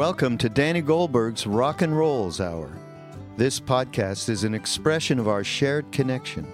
Welcome 0.00 0.38
to 0.38 0.48
Danny 0.48 0.80
Goldberg's 0.80 1.46
Rock 1.46 1.82
and 1.82 1.94
Rolls 1.94 2.40
Hour. 2.40 2.70
This 3.36 3.60
podcast 3.60 4.30
is 4.30 4.44
an 4.44 4.54
expression 4.54 5.18
of 5.18 5.28
our 5.28 5.44
shared 5.44 5.92
connection, 5.92 6.50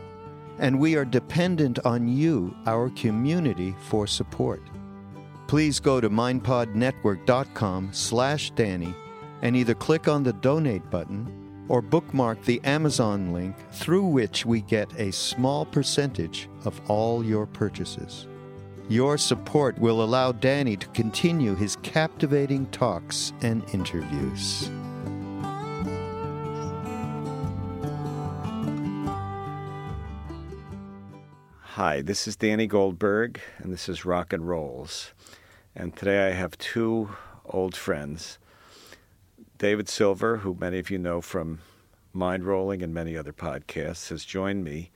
and 0.59 0.81
we 0.81 0.97
are 0.97 1.05
dependent 1.05 1.79
on 1.87 2.09
you, 2.09 2.57
our 2.67 2.91
community, 2.91 3.73
for 3.83 4.09
support. 4.09 4.61
Please 5.47 5.79
go 5.79 6.01
to 6.01 6.11
mindpodnetwork.com 6.11 7.91
slash 7.93 8.51
Danny 8.51 8.93
and 9.43 9.55
either 9.55 9.75
click 9.75 10.09
on 10.09 10.25
the 10.25 10.33
donate 10.33 10.91
button 10.91 11.65
or 11.69 11.81
bookmark 11.81 12.43
the 12.43 12.61
Amazon 12.65 13.33
link 13.33 13.55
through 13.71 14.07
which 14.07 14.45
we 14.45 14.61
get 14.61 14.93
a 14.99 15.13
small 15.13 15.65
percentage 15.65 16.49
of 16.65 16.81
all 16.91 17.25
your 17.25 17.47
purchases. 17.47 18.27
Your 18.89 19.19
support 19.19 19.77
will 19.81 20.01
allow 20.01 20.31
Danny 20.31 20.77
to 20.77 20.87
continue 20.89 21.57
his 21.57 21.75
captivating 21.83 22.67
talks 22.67 23.33
and 23.43 23.69
interviews. 23.75 24.71
Hi, 31.63 32.01
this 32.01 32.29
is 32.29 32.37
Danny 32.37 32.69
Goldberg, 32.69 33.41
and 33.59 33.73
this 33.73 33.89
is 33.89 34.05
Rock 34.05 34.33
and 34.33 34.49
Rolls. 34.49 35.13
And 35.75 35.97
today 35.97 36.29
I 36.29 36.31
have 36.31 36.57
two 36.57 37.09
old 37.45 37.75
friends. 37.75 38.39
David 39.59 39.89
Silver, 39.89 40.37
who 40.37 40.57
many 40.61 40.79
of 40.79 40.91
you 40.91 40.99
know 40.99 41.21
from 41.21 41.59
Mind 42.13 42.45
Rolling 42.45 42.83
and 42.83 42.95
many 42.95 43.17
other 43.17 43.33
podcasts, 43.33 44.11
has 44.11 44.25
joined 44.25 44.63
me 44.63 44.93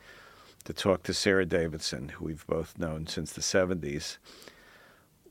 to 0.65 0.73
talk 0.73 1.03
to 1.05 1.15
Sara 1.15 1.47
Davidson, 1.47 2.11
who 2.11 2.27
we've 2.27 2.47
both 2.47 2.79
known 2.79 3.07
since 3.07 3.33
the 3.33 3.41
70s. 3.41 4.19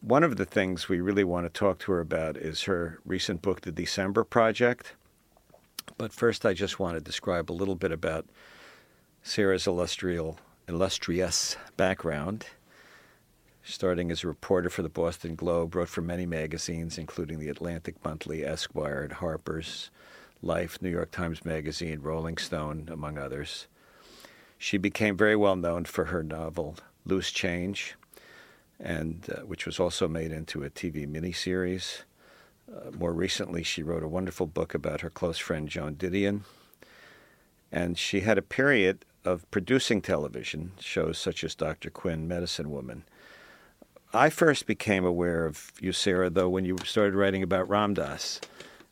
One 0.02 0.24
of 0.24 0.38
the 0.38 0.46
things 0.46 0.88
we 0.88 1.02
really 1.02 1.24
want 1.24 1.46
to 1.46 1.50
talk 1.50 1.80
to 1.80 1.92
her 1.92 2.00
about 2.00 2.38
is 2.38 2.64
her 2.64 3.00
recent 3.06 3.42
book, 3.42 3.62
The 3.62 3.72
December 3.72 4.24
Project. 4.24 4.96
But 5.98 6.14
first, 6.14 6.46
I 6.46 6.54
just 6.54 6.80
want 6.80 6.96
to 6.96 7.02
describe 7.02 7.52
a 7.52 7.54
little 7.54 7.76
bit 7.76 7.92
about 7.92 8.26
Sara's 9.22 9.68
illustrious, 9.68 11.58
background. 11.76 12.46
Starting 13.62 14.10
as 14.10 14.24
a 14.24 14.28
reporter 14.28 14.70
for 14.70 14.82
the 14.82 14.90
Boston 14.90 15.36
Globe, 15.36 15.76
wrote 15.76 15.90
for 15.90 16.02
many 16.02 16.26
magazines, 16.26 16.98
including 16.98 17.40
the 17.40 17.50
Atlantic 17.50 18.04
Monthly, 18.04 18.44
Esquire, 18.44 19.04
and 19.04 19.14
Harper's, 19.14 19.92
Life, 20.42 20.82
New 20.82 20.90
York 20.90 21.12
Times 21.12 21.44
Magazine, 21.44 22.00
Rolling 22.00 22.38
Stone, 22.38 22.88
among 22.90 23.18
others. 23.18 23.68
She 24.62 24.78
became 24.78 25.16
very 25.16 25.38
well 25.38 25.56
known 25.56 25.86
for 25.86 26.06
her 26.06 26.22
novel 26.22 26.76
Loose 27.06 27.32
Change, 27.32 27.96
and 28.78 29.26
uh, 29.34 29.42
which 29.46 29.66
was 29.66 29.80
also 29.80 30.08
made 30.08 30.34
into 30.34 30.64
a 30.64 30.70
TV 30.70 31.08
miniseries. 31.08 32.04
Uh, 32.70 32.92
more 32.92 33.14
recently, 33.14 33.64
she 33.64 33.82
wrote 33.82 34.04
a 34.04 34.08
wonderful 34.08 34.46
book 34.46 34.74
about 34.74 35.00
her 35.00 35.10
close 35.10 35.38
friend 35.38 35.70
Joan 35.70 35.96
Didion. 35.96 36.42
And 37.72 37.98
she 37.98 38.20
had 38.20 38.38
a 38.38 38.44
period 38.44 39.06
of 39.24 39.50
producing 39.50 40.02
television 40.02 40.73
shows 40.80 41.18
such 41.18 41.44
as 41.46 41.56
Dr. 41.56 41.90
Quinn, 41.90 42.28
Medicine 42.28 42.70
Woman. 42.70 43.06
I 44.14 44.30
first 44.30 44.66
became 44.66 45.06
aware 45.06 45.46
of 45.46 45.72
you, 45.80 45.94
Sara, 45.94 46.30
though, 46.30 46.50
when 46.50 46.66
you 46.66 46.78
started 46.84 47.16
writing 47.16 47.44
about 47.44 47.70
Ram 47.70 47.94
Dass. 47.94 48.42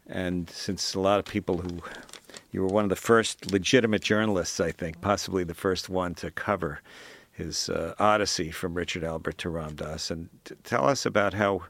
And 0.07 0.49
since 0.49 0.93
a 0.93 0.99
lot 1.01 1.19
of 1.19 1.25
people 1.25 1.57
who 1.57 1.81
you 2.51 2.61
were 2.61 2.67
one 2.67 2.85
of 2.85 2.89
the 2.89 2.95
first 2.95 3.51
legitimate 3.51 4.01
journalists, 4.01 4.59
I 4.59 4.71
think, 4.71 5.01
possibly 5.01 5.43
the 5.43 5.53
first 5.53 5.89
one 5.89 6.15
to 6.15 6.31
cover 6.31 6.81
his 7.31 7.69
uh, 7.69 7.93
odyssey 7.99 8.51
from 8.51 8.73
Richard 8.73 9.03
Alpert 9.03 9.37
to 9.37 9.49
Ram 9.49 9.75
Dass. 9.75 10.09
And 10.09 10.29
t- 10.43 10.55
tell 10.63 10.87
us 10.87 11.05
about 11.05 11.33
how 11.33 11.63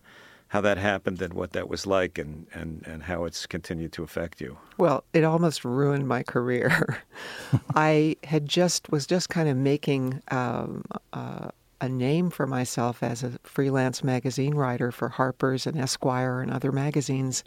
how 0.49 0.61
that 0.61 0.77
happened 0.77 1.21
and 1.21 1.33
what 1.33 1.51
that 1.51 1.67
was 1.67 1.85
like 1.85 2.17
and, 2.17 2.47
and, 2.53 2.81
and 2.87 3.03
how 3.03 3.25
it's 3.25 3.45
continued 3.45 3.91
to 3.91 4.01
affect 4.01 4.39
you. 4.39 4.57
Well, 4.77 5.03
it 5.11 5.25
almost 5.25 5.65
ruined 5.65 6.07
my 6.07 6.23
career. 6.23 7.03
I 7.75 8.15
had 8.23 8.47
just 8.47 8.89
was 8.89 9.05
just 9.05 9.27
kind 9.29 9.49
of 9.49 9.57
making 9.57 10.21
um, 10.29 10.85
uh, 11.11 11.49
a 11.81 11.89
name 11.89 12.29
for 12.29 12.47
myself 12.47 13.03
as 13.03 13.23
a 13.23 13.33
freelance 13.43 14.05
magazine 14.05 14.55
writer 14.55 14.91
for 14.91 15.09
Harper's 15.09 15.67
and 15.67 15.77
Esquire 15.77 16.39
and 16.39 16.49
other 16.49 16.71
magazines. 16.71 17.43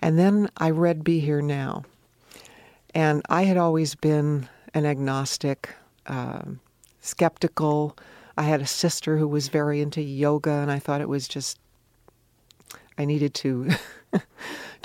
And 0.00 0.18
then 0.18 0.48
I 0.58 0.70
read 0.70 1.02
Be 1.02 1.18
Here 1.18 1.42
Now. 1.42 1.84
And 2.94 3.22
I 3.28 3.44
had 3.44 3.56
always 3.56 3.94
been 3.94 4.48
an 4.72 4.86
agnostic, 4.86 5.70
uh, 6.06 6.42
skeptical. 7.00 7.96
I 8.36 8.44
had 8.44 8.62
a 8.62 8.66
sister 8.66 9.18
who 9.18 9.28
was 9.28 9.48
very 9.48 9.80
into 9.80 10.00
yoga, 10.00 10.50
and 10.50 10.70
I 10.70 10.78
thought 10.78 11.00
it 11.00 11.08
was 11.08 11.26
just, 11.26 11.58
I 12.96 13.04
needed 13.04 13.34
to. 13.34 13.70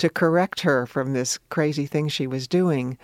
to 0.00 0.08
correct 0.08 0.60
her 0.60 0.86
from 0.86 1.12
this 1.12 1.38
crazy 1.50 1.86
thing 1.86 2.08
she 2.08 2.26
was 2.26 2.48
doing. 2.48 2.96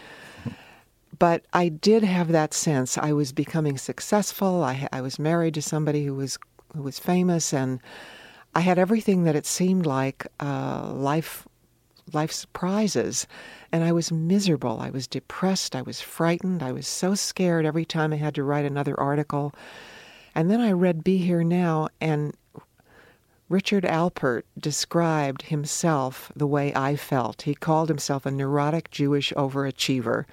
But 1.18 1.44
I 1.52 1.68
did 1.68 2.02
have 2.02 2.28
that 2.28 2.54
sense. 2.54 2.98
I 2.98 3.12
was 3.12 3.32
becoming 3.32 3.76
successful. 3.78 4.64
I, 4.64 4.88
I 4.92 5.02
was 5.02 5.18
married 5.18 5.54
to 5.54 5.62
somebody 5.62 6.04
who 6.04 6.14
was 6.14 6.38
who 6.74 6.82
was 6.82 6.98
famous, 6.98 7.52
and 7.54 7.80
I 8.54 8.60
had 8.60 8.78
everything 8.78 9.24
that 9.24 9.36
it 9.36 9.46
seemed 9.46 9.86
like 9.86 10.26
uh, 10.40 10.90
life 10.92 11.46
life 12.12 12.32
surprises. 12.32 13.26
And 13.72 13.84
I 13.84 13.92
was 13.92 14.12
miserable. 14.12 14.80
I 14.80 14.90
was 14.90 15.06
depressed. 15.06 15.74
I 15.74 15.82
was 15.82 16.00
frightened. 16.00 16.62
I 16.62 16.72
was 16.72 16.86
so 16.86 17.14
scared 17.14 17.66
every 17.66 17.84
time 17.84 18.12
I 18.12 18.16
had 18.16 18.34
to 18.36 18.44
write 18.44 18.64
another 18.64 18.98
article. 18.98 19.52
And 20.34 20.50
then 20.50 20.60
I 20.60 20.72
read 20.72 21.02
Be 21.02 21.18
Here 21.18 21.42
Now, 21.42 21.88
and 22.00 22.34
Richard 23.48 23.84
Alpert 23.84 24.42
described 24.58 25.42
himself 25.42 26.32
the 26.34 26.46
way 26.46 26.74
I 26.74 26.96
felt. 26.96 27.42
He 27.42 27.54
called 27.54 27.88
himself 27.88 28.26
a 28.26 28.30
neurotic 28.30 28.90
Jewish 28.90 29.32
overachiever. 29.34 30.24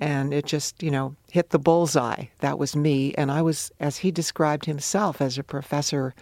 And 0.00 0.32
it 0.32 0.46
just, 0.46 0.82
you 0.82 0.90
know, 0.90 1.14
hit 1.30 1.50
the 1.50 1.58
bullseye. 1.58 2.24
That 2.38 2.58
was 2.58 2.74
me. 2.74 3.14
And 3.14 3.30
I 3.30 3.42
was, 3.42 3.70
as 3.78 3.98
he 3.98 4.10
described 4.10 4.64
himself, 4.64 5.20
as 5.20 5.36
a 5.36 5.44
professor 5.44 6.14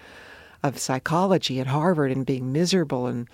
of 0.65 0.79
psychology 0.79 1.61
at 1.61 1.69
Harvard 1.69 2.11
and 2.11 2.27
being 2.27 2.53
miserable 2.53 3.07
and 3.07 3.29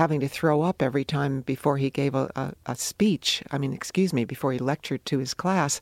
having 0.00 0.20
to 0.20 0.28
throw 0.28 0.62
up 0.62 0.80
every 0.80 1.04
time 1.04 1.42
before 1.42 1.76
he 1.76 1.90
gave 1.90 2.14
a, 2.14 2.30
a, 2.34 2.54
a, 2.64 2.74
speech. 2.74 3.42
I 3.50 3.58
mean, 3.58 3.74
excuse 3.74 4.14
me, 4.14 4.24
before 4.24 4.50
he 4.50 4.58
lectured 4.58 5.04
to 5.04 5.18
his 5.18 5.34
class. 5.34 5.78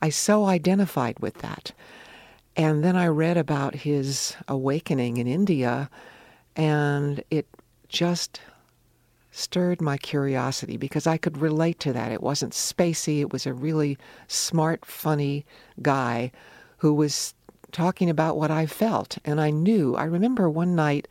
I 0.00 0.08
so 0.08 0.46
identified 0.46 1.18
with 1.20 1.34
that. 1.42 1.72
And 2.56 2.82
then 2.82 2.96
I 2.96 3.08
read 3.08 3.36
about 3.36 3.74
his 3.74 4.34
awakening 4.48 5.18
in 5.18 5.26
India, 5.26 5.90
and 6.56 7.22
it 7.30 7.46
just 7.88 8.40
stirred 9.32 9.82
my 9.82 9.98
curiosity 9.98 10.78
because 10.78 11.06
I 11.06 11.18
could 11.18 11.36
relate 11.36 11.78
to 11.80 11.92
that. 11.92 12.10
It 12.10 12.22
wasn't 12.22 12.54
spacey, 12.54 13.20
it 13.20 13.34
was 13.34 13.44
a 13.46 13.52
really 13.52 13.98
smart, 14.28 14.86
funny 14.86 15.44
guy 15.82 16.32
who 16.78 16.94
was 16.94 17.34
talking 17.70 18.08
about 18.08 18.38
what 18.38 18.50
I 18.50 18.64
felt. 18.64 19.18
And 19.26 19.42
I 19.42 19.50
knew, 19.50 19.94
I 19.94 20.04
remember 20.04 20.48
one 20.48 20.74
night 20.74 21.06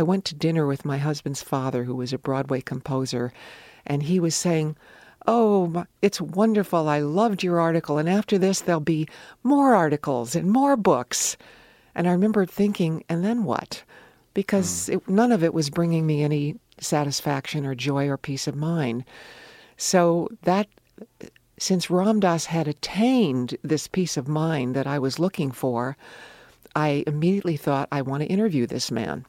I 0.00 0.02
went 0.02 0.24
to 0.24 0.34
dinner 0.34 0.66
with 0.66 0.86
my 0.86 0.96
husband's 0.96 1.42
father, 1.42 1.84
who 1.84 1.94
was 1.94 2.14
a 2.14 2.18
Broadway 2.18 2.62
composer, 2.62 3.34
and 3.84 4.02
he 4.02 4.18
was 4.18 4.34
saying, 4.34 4.78
Oh, 5.26 5.84
it's 6.00 6.22
wonderful. 6.22 6.88
I 6.88 7.00
loved 7.00 7.42
your 7.42 7.60
article. 7.60 7.98
And 7.98 8.08
after 8.08 8.38
this, 8.38 8.62
there'll 8.62 8.80
be 8.80 9.06
more 9.42 9.74
articles 9.74 10.34
and 10.34 10.50
more 10.50 10.74
books. 10.78 11.36
And 11.94 12.08
I 12.08 12.12
remember 12.12 12.46
thinking, 12.46 13.04
and 13.10 13.22
then 13.22 13.44
what? 13.44 13.82
Because 14.32 14.88
mm. 14.88 14.94
it, 14.94 15.06
none 15.06 15.32
of 15.32 15.44
it 15.44 15.52
was 15.52 15.68
bringing 15.68 16.06
me 16.06 16.22
any 16.22 16.56
satisfaction 16.78 17.66
or 17.66 17.74
joy 17.74 18.08
or 18.08 18.16
peace 18.16 18.46
of 18.46 18.56
mind. 18.56 19.04
So 19.76 20.28
that, 20.44 20.66
since 21.58 21.90
Ram 21.90 22.20
Dass 22.20 22.46
had 22.46 22.66
attained 22.66 23.58
this 23.60 23.86
peace 23.86 24.16
of 24.16 24.28
mind 24.28 24.74
that 24.76 24.86
I 24.86 24.98
was 24.98 25.18
looking 25.18 25.50
for, 25.50 25.98
I 26.74 27.04
immediately 27.06 27.58
thought, 27.58 27.88
I 27.92 28.00
want 28.00 28.22
to 28.22 28.30
interview 28.30 28.66
this 28.66 28.90
man. 28.90 29.26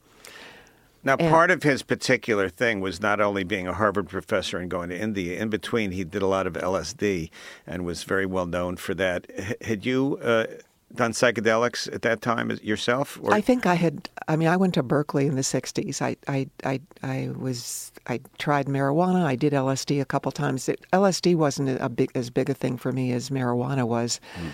Now, 1.04 1.16
and, 1.20 1.30
part 1.30 1.52
of 1.52 1.64
his 1.64 1.82
particular 1.82 2.48
thing 2.50 2.80
was 2.80 3.02
not 3.02 3.20
only 3.20 3.44
being 3.44 3.68
a 3.68 3.74
Harvard 3.74 4.08
professor 4.10 4.58
and 4.60 4.70
going 4.70 4.90
to 4.90 5.00
India. 5.00 5.40
In 5.40 5.50
between, 5.50 5.92
he 5.92 6.04
did 6.04 6.22
a 6.22 6.28
lot 6.28 6.46
of 6.48 6.54
LSD 6.54 7.30
and 7.66 7.86
was 7.86 8.04
very 8.04 8.26
well 8.26 8.46
known 8.46 8.78
for 8.78 8.94
that. 8.96 9.26
H- 9.36 9.56
had 9.62 9.86
you 9.86 10.20
uh, 10.22 10.46
done 10.94 11.12
psychedelics 11.12 11.92
at 11.94 12.04
that 12.04 12.22
time 12.22 12.52
yourself? 12.62 13.20
Or? 13.22 13.34
I 13.34 13.42
think 13.42 13.66
I 13.66 13.76
had. 13.76 14.10
I 14.28 14.36
mean, 14.36 14.48
I 14.48 14.58
went 14.58 14.76
to 14.76 14.84
Berkeley 14.84 15.26
in 15.26 15.36
the 15.36 15.42
'60s. 15.42 16.02
I, 16.02 16.16
I, 16.28 16.48
I, 16.64 16.80
I 17.02 17.30
was. 17.36 17.92
I 18.08 18.20
tried 18.38 18.68
marijuana. 18.68 19.24
I 19.24 19.36
did 19.36 19.54
LSD 19.54 20.02
a 20.02 20.06
couple 20.06 20.32
times. 20.32 20.70
It, 20.70 20.86
LSD 20.94 21.36
wasn't 21.36 21.82
a 21.82 21.90
big 21.90 22.12
as 22.16 22.30
big 22.30 22.50
a 22.50 22.54
thing 22.54 22.78
for 22.78 22.92
me 22.92 23.12
as 23.12 23.30
marijuana 23.30 23.88
was. 23.88 24.20
Mm. 24.36 24.52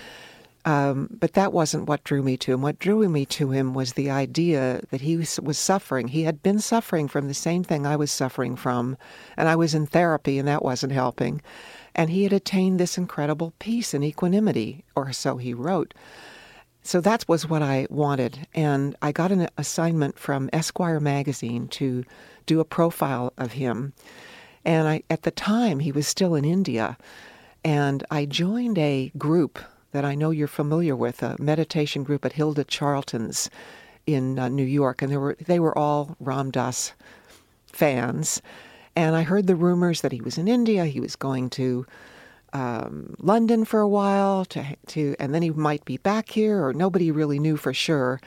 Um, 0.67 1.07
but 1.09 1.31
that 1.31 1.53
wasn't 1.53 1.87
what 1.87 2.03
drew 2.03 2.21
me 2.21 2.35
to 2.35 2.51
him. 2.51 2.61
What 2.61 2.77
drew 2.77 3.07
me 3.07 3.25
to 3.27 3.51
him 3.51 3.73
was 3.73 3.93
the 3.93 4.11
idea 4.11 4.81
that 4.89 4.99
he 4.99 5.15
was, 5.15 5.57
suffering. 5.57 6.09
He 6.09 6.23
had 6.23 6.43
been 6.43 6.59
suffering 6.59 7.07
from 7.07 7.29
the 7.29 7.33
same 7.33 7.63
thing 7.63 7.85
I 7.85 7.95
was 7.95 8.11
suffering 8.11 8.57
from, 8.57 8.97
and 9.37 9.47
I 9.47 9.55
was 9.55 9.73
in 9.73 9.85
therapy, 9.85 10.37
and 10.37 10.45
that 10.49 10.65
wasn't 10.65 10.91
helping. 10.91 11.41
And 11.95 12.09
he 12.09 12.23
had 12.23 12.33
attained 12.33 12.81
this 12.81 12.97
incredible 12.97 13.53
peace 13.59 13.93
and 13.93 14.03
equanimity, 14.03 14.83
or 14.93 15.13
so 15.13 15.37
he 15.37 15.53
wrote. 15.53 15.93
so 16.83 16.99
that 16.99 17.23
was 17.29 17.47
what 17.47 17.61
I 17.61 17.87
wanted. 17.89 18.45
And 18.53 18.93
I 19.01 19.13
got 19.13 19.31
an 19.31 19.47
assignment 19.57 20.19
from 20.19 20.49
Esquire 20.51 20.99
magazine 20.99 21.69
to 21.79 22.03
do 22.45 22.59
a 22.59 22.65
profile 22.65 23.31
of 23.37 23.53
him. 23.53 23.93
And 24.65 24.85
I, 24.89 25.03
at 25.09 25.21
the 25.21 25.31
time, 25.31 25.79
he 25.79 25.93
was 25.93 26.09
still 26.09 26.35
in 26.35 26.43
India. 26.43 26.97
And 27.63 28.03
I 28.11 28.25
joined 28.25 28.77
a 28.77 29.13
group 29.17 29.59
that 29.91 30.05
I 30.05 30.15
know 30.15 30.31
you're 30.31 30.47
familiar 30.47 30.95
with, 30.95 31.23
a 31.23 31.35
meditation 31.39 32.03
group 32.03 32.25
at 32.25 32.33
Hilda 32.33 32.63
Charlton's 32.63 33.49
in 34.05 34.39
uh, 34.39 34.49
New 34.49 34.65
York. 34.65 35.01
And 35.01 35.11
they 35.11 35.17
were, 35.17 35.35
they 35.39 35.59
were 35.59 35.77
all 35.77 36.15
Ram 36.19 36.51
Dass 36.51 36.93
fans. 37.71 38.41
And 38.95 39.15
I 39.15 39.23
heard 39.23 39.47
the 39.47 39.55
rumors 39.55 40.01
that 40.01 40.11
he 40.11 40.21
was 40.21 40.37
in 40.37 40.47
India, 40.47 40.85
he 40.85 40.99
was 40.99 41.15
going 41.15 41.49
to 41.51 41.85
um, 42.53 43.15
London 43.19 43.65
for 43.65 43.79
a 43.79 43.87
while, 43.87 44.45
to, 44.45 44.65
to, 44.87 45.15
and 45.19 45.33
then 45.33 45.41
he 45.41 45.51
might 45.51 45.85
be 45.85 45.97
back 45.97 46.29
here, 46.29 46.65
or 46.65 46.73
nobody 46.73 47.11
really 47.11 47.39
knew 47.39 47.57
for 47.57 47.73
sure. 47.73 48.19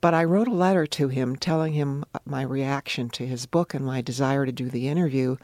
But 0.00 0.14
I 0.14 0.24
wrote 0.24 0.46
a 0.46 0.54
letter 0.54 0.86
to 0.86 1.08
him 1.08 1.34
telling 1.34 1.72
him 1.72 2.04
my 2.24 2.42
reaction 2.42 3.08
to 3.10 3.26
his 3.26 3.46
book 3.46 3.74
and 3.74 3.84
my 3.84 4.00
desire 4.00 4.46
to 4.46 4.52
do 4.52 4.68
the 4.68 4.86
interview. 4.86 5.36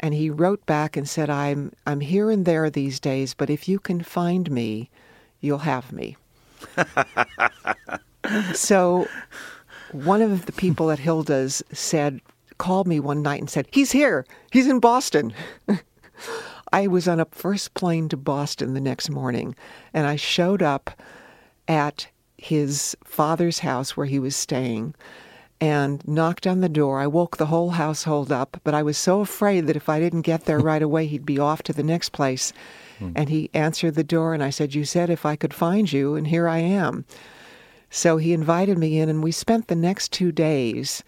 And 0.00 0.14
he 0.14 0.30
wrote 0.30 0.64
back 0.66 0.96
and 0.96 1.08
said, 1.08 1.28
I'm, 1.28 1.72
I'm 1.86 2.00
here 2.00 2.30
and 2.30 2.44
there 2.44 2.70
these 2.70 3.00
days, 3.00 3.34
but 3.34 3.50
if 3.50 3.68
you 3.68 3.78
can 3.78 4.02
find 4.02 4.50
me, 4.50 4.90
you'll 5.40 5.58
have 5.58 5.92
me. 5.92 6.16
so 8.54 9.08
one 9.92 10.22
of 10.22 10.46
the 10.46 10.52
people 10.52 10.90
at 10.90 10.98
Hilda's 10.98 11.62
said, 11.72 12.20
called 12.58 12.86
me 12.86 13.00
one 13.00 13.22
night 13.22 13.40
and 13.40 13.48
said, 13.48 13.68
He's 13.72 13.92
here. 13.92 14.26
He's 14.52 14.68
in 14.68 14.80
Boston. 14.80 15.32
I 16.72 16.86
was 16.86 17.08
on 17.08 17.20
a 17.20 17.26
first 17.30 17.74
plane 17.74 18.08
to 18.10 18.16
Boston 18.16 18.74
the 18.74 18.80
next 18.80 19.08
morning, 19.08 19.54
and 19.94 20.06
I 20.06 20.16
showed 20.16 20.62
up 20.62 20.90
at 21.66 22.08
his 22.36 22.96
father's 23.04 23.60
house 23.60 23.96
where 23.96 24.06
he 24.06 24.18
was 24.18 24.36
staying 24.36 24.94
and 25.60 26.06
knocked 26.06 26.46
on 26.46 26.60
the 26.60 26.68
door. 26.68 27.00
I 27.00 27.06
woke 27.06 27.36
the 27.36 27.46
whole 27.46 27.70
household 27.70 28.30
up, 28.30 28.60
but 28.64 28.74
I 28.74 28.82
was 28.82 28.96
so 28.96 29.20
afraid 29.20 29.66
that 29.66 29.76
if 29.76 29.88
I 29.88 29.98
didn't 29.98 30.22
get 30.22 30.44
there 30.44 30.58
right 30.58 30.82
away, 30.82 31.06
he'd 31.06 31.26
be 31.26 31.38
off 31.38 31.62
to 31.64 31.72
the 31.72 31.82
next 31.82 32.10
place. 32.10 32.52
Hmm. 32.98 33.12
And 33.16 33.28
he 33.28 33.50
answered 33.54 33.94
the 33.94 34.04
door, 34.04 34.34
and 34.34 34.42
I 34.42 34.50
said, 34.50 34.74
You 34.74 34.84
said 34.84 35.10
if 35.10 35.26
I 35.26 35.36
could 35.36 35.54
find 35.54 35.92
you, 35.92 36.14
and 36.14 36.26
here 36.26 36.48
I 36.48 36.58
am. 36.58 37.04
So 37.90 38.18
he 38.18 38.32
invited 38.32 38.78
me 38.78 38.98
in, 38.98 39.08
and 39.08 39.22
we 39.22 39.32
spent 39.32 39.68
the 39.68 39.74
next 39.74 40.12
two 40.12 40.30
days 40.30 41.02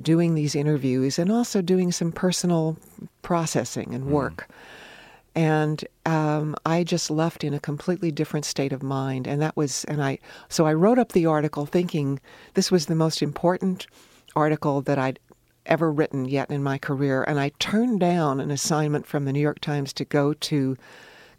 doing 0.00 0.34
these 0.34 0.54
interviews 0.54 1.18
and 1.18 1.30
also 1.30 1.60
doing 1.60 1.92
some 1.92 2.12
personal 2.12 2.76
processing 3.22 3.94
and 3.94 4.04
hmm. 4.04 4.10
work. 4.10 4.46
Mm. 4.48 4.54
And 5.34 5.84
um, 6.06 6.56
I 6.66 6.82
just 6.82 7.10
left 7.10 7.44
in 7.44 7.54
a 7.54 7.60
completely 7.60 8.10
different 8.10 8.44
state 8.44 8.72
of 8.72 8.82
mind. 8.82 9.26
And 9.26 9.40
that 9.40 9.56
was, 9.56 9.84
and 9.84 10.02
I, 10.02 10.18
so 10.48 10.66
I 10.66 10.74
wrote 10.74 10.98
up 10.98 11.12
the 11.12 11.26
article 11.26 11.66
thinking 11.66 12.20
this 12.54 12.70
was 12.70 12.86
the 12.86 12.94
most 12.94 13.22
important 13.22 13.86
article 14.34 14.80
that 14.82 14.98
I'd 14.98 15.20
ever 15.66 15.92
written 15.92 16.24
yet 16.24 16.50
in 16.50 16.62
my 16.62 16.78
career. 16.78 17.22
And 17.22 17.38
I 17.38 17.50
turned 17.58 18.00
down 18.00 18.40
an 18.40 18.50
assignment 18.50 19.06
from 19.06 19.24
the 19.24 19.32
New 19.32 19.40
York 19.40 19.60
Times 19.60 19.92
to 19.94 20.04
go 20.04 20.32
to 20.34 20.76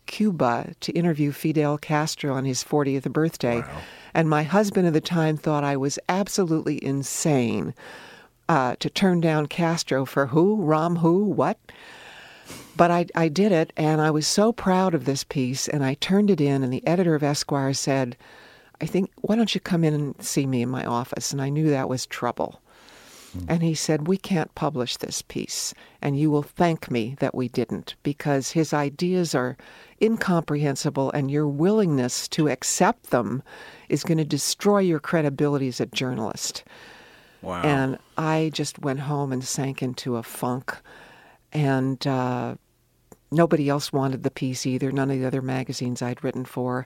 Cuba 0.06 0.74
to 0.80 0.92
interview 0.94 1.32
Fidel 1.32 1.78
Castro 1.78 2.34
on 2.34 2.46
his 2.46 2.64
40th 2.64 3.12
birthday. 3.12 3.60
Wow. 3.60 3.82
And 4.14 4.30
my 4.30 4.44
husband 4.44 4.88
at 4.88 4.94
the 4.94 5.02
time 5.02 5.38
thought 5.38 5.64
I 5.64 5.78
was 5.78 6.00
absolutely 6.10 6.84
insane 6.84 7.74
uh, 8.50 8.76
to 8.80 8.90
turn 8.90 9.22
down 9.22 9.48
Castro 9.48 10.06
for 10.06 10.28
who? 10.28 10.62
Ram 10.64 10.98
who? 10.98 11.26
What? 11.26 11.58
But 12.76 12.92
I, 12.92 13.06
I 13.16 13.28
did 13.28 13.52
it, 13.52 13.74
and 13.76 14.02
I 14.02 14.12
was 14.12 14.28
so 14.28 14.54
proud 14.54 14.94
of 14.94 15.06
this 15.06 15.24
piece, 15.24 15.68
and 15.68 15.84
I 15.84 15.96
turned 15.96 16.30
it 16.30 16.40
in, 16.40 16.64
and 16.64 16.72
the 16.72 16.86
editor 16.88 17.16
of 17.16 17.24
Esquire 17.24 17.74
said, 17.74 18.16
I 18.80 18.86
think, 18.86 19.12
why 19.18 19.36
don't 19.36 19.54
you 19.54 19.62
come 19.62 19.84
in 19.84 19.94
and 19.94 20.24
see 20.24 20.48
me 20.48 20.62
in 20.62 20.70
my 20.70 20.86
office? 20.86 21.32
And 21.32 21.42
I 21.42 21.50
knew 21.50 21.70
that 21.70 21.90
was 21.90 22.06
trouble. 22.06 22.62
Mm. 23.38 23.46
And 23.48 23.64
he 23.64 23.76
said, 23.76 24.08
We 24.08 24.18
can't 24.18 24.54
publish 24.56 24.98
this 24.98 25.22
piece, 25.22 25.74
and 26.02 26.20
you 26.20 26.32
will 26.32 26.44
thank 26.44 26.90
me 26.90 27.16
that 27.20 27.36
we 27.36 27.48
didn't, 27.48 27.96
because 28.04 28.52
his 28.52 28.74
ideas 28.74 29.36
are 29.36 29.58
incomprehensible, 30.02 31.12
and 31.12 31.30
your 31.30 31.48
willingness 31.48 32.28
to 32.30 32.50
accept 32.50 33.12
them 33.12 33.44
is 33.90 34.04
going 34.04 34.18
to 34.18 34.26
destroy 34.26 34.80
your 34.80 35.00
credibility 35.00 35.68
as 35.68 35.80
a 35.80 35.86
journalist. 35.86 36.64
Wow. 37.42 37.62
And 37.64 37.98
I 38.18 38.52
just 38.54 38.80
went 38.80 39.02
home 39.02 39.32
and 39.32 39.44
sank 39.44 39.82
into 39.82 40.16
a 40.16 40.24
funk. 40.24 40.78
And 41.54 42.06
uh, 42.08 42.56
nobody 43.32 43.70
else 43.70 43.92
wanted 43.92 44.24
the 44.24 44.32
piece 44.32 44.66
either, 44.66 44.92
none 44.92 45.12
of 45.12 45.20
the 45.20 45.26
other 45.26 45.42
magazines 45.42 46.02
I'd 46.02 46.24
written 46.24 46.46
for. 46.46 46.86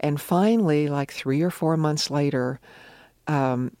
And 0.00 0.20
finally, 0.20 0.88
like 0.88 1.12
three 1.12 1.42
or 1.42 1.50
four 1.50 1.76
months 1.76 2.10
later, 2.10 2.60
um, 3.26 3.76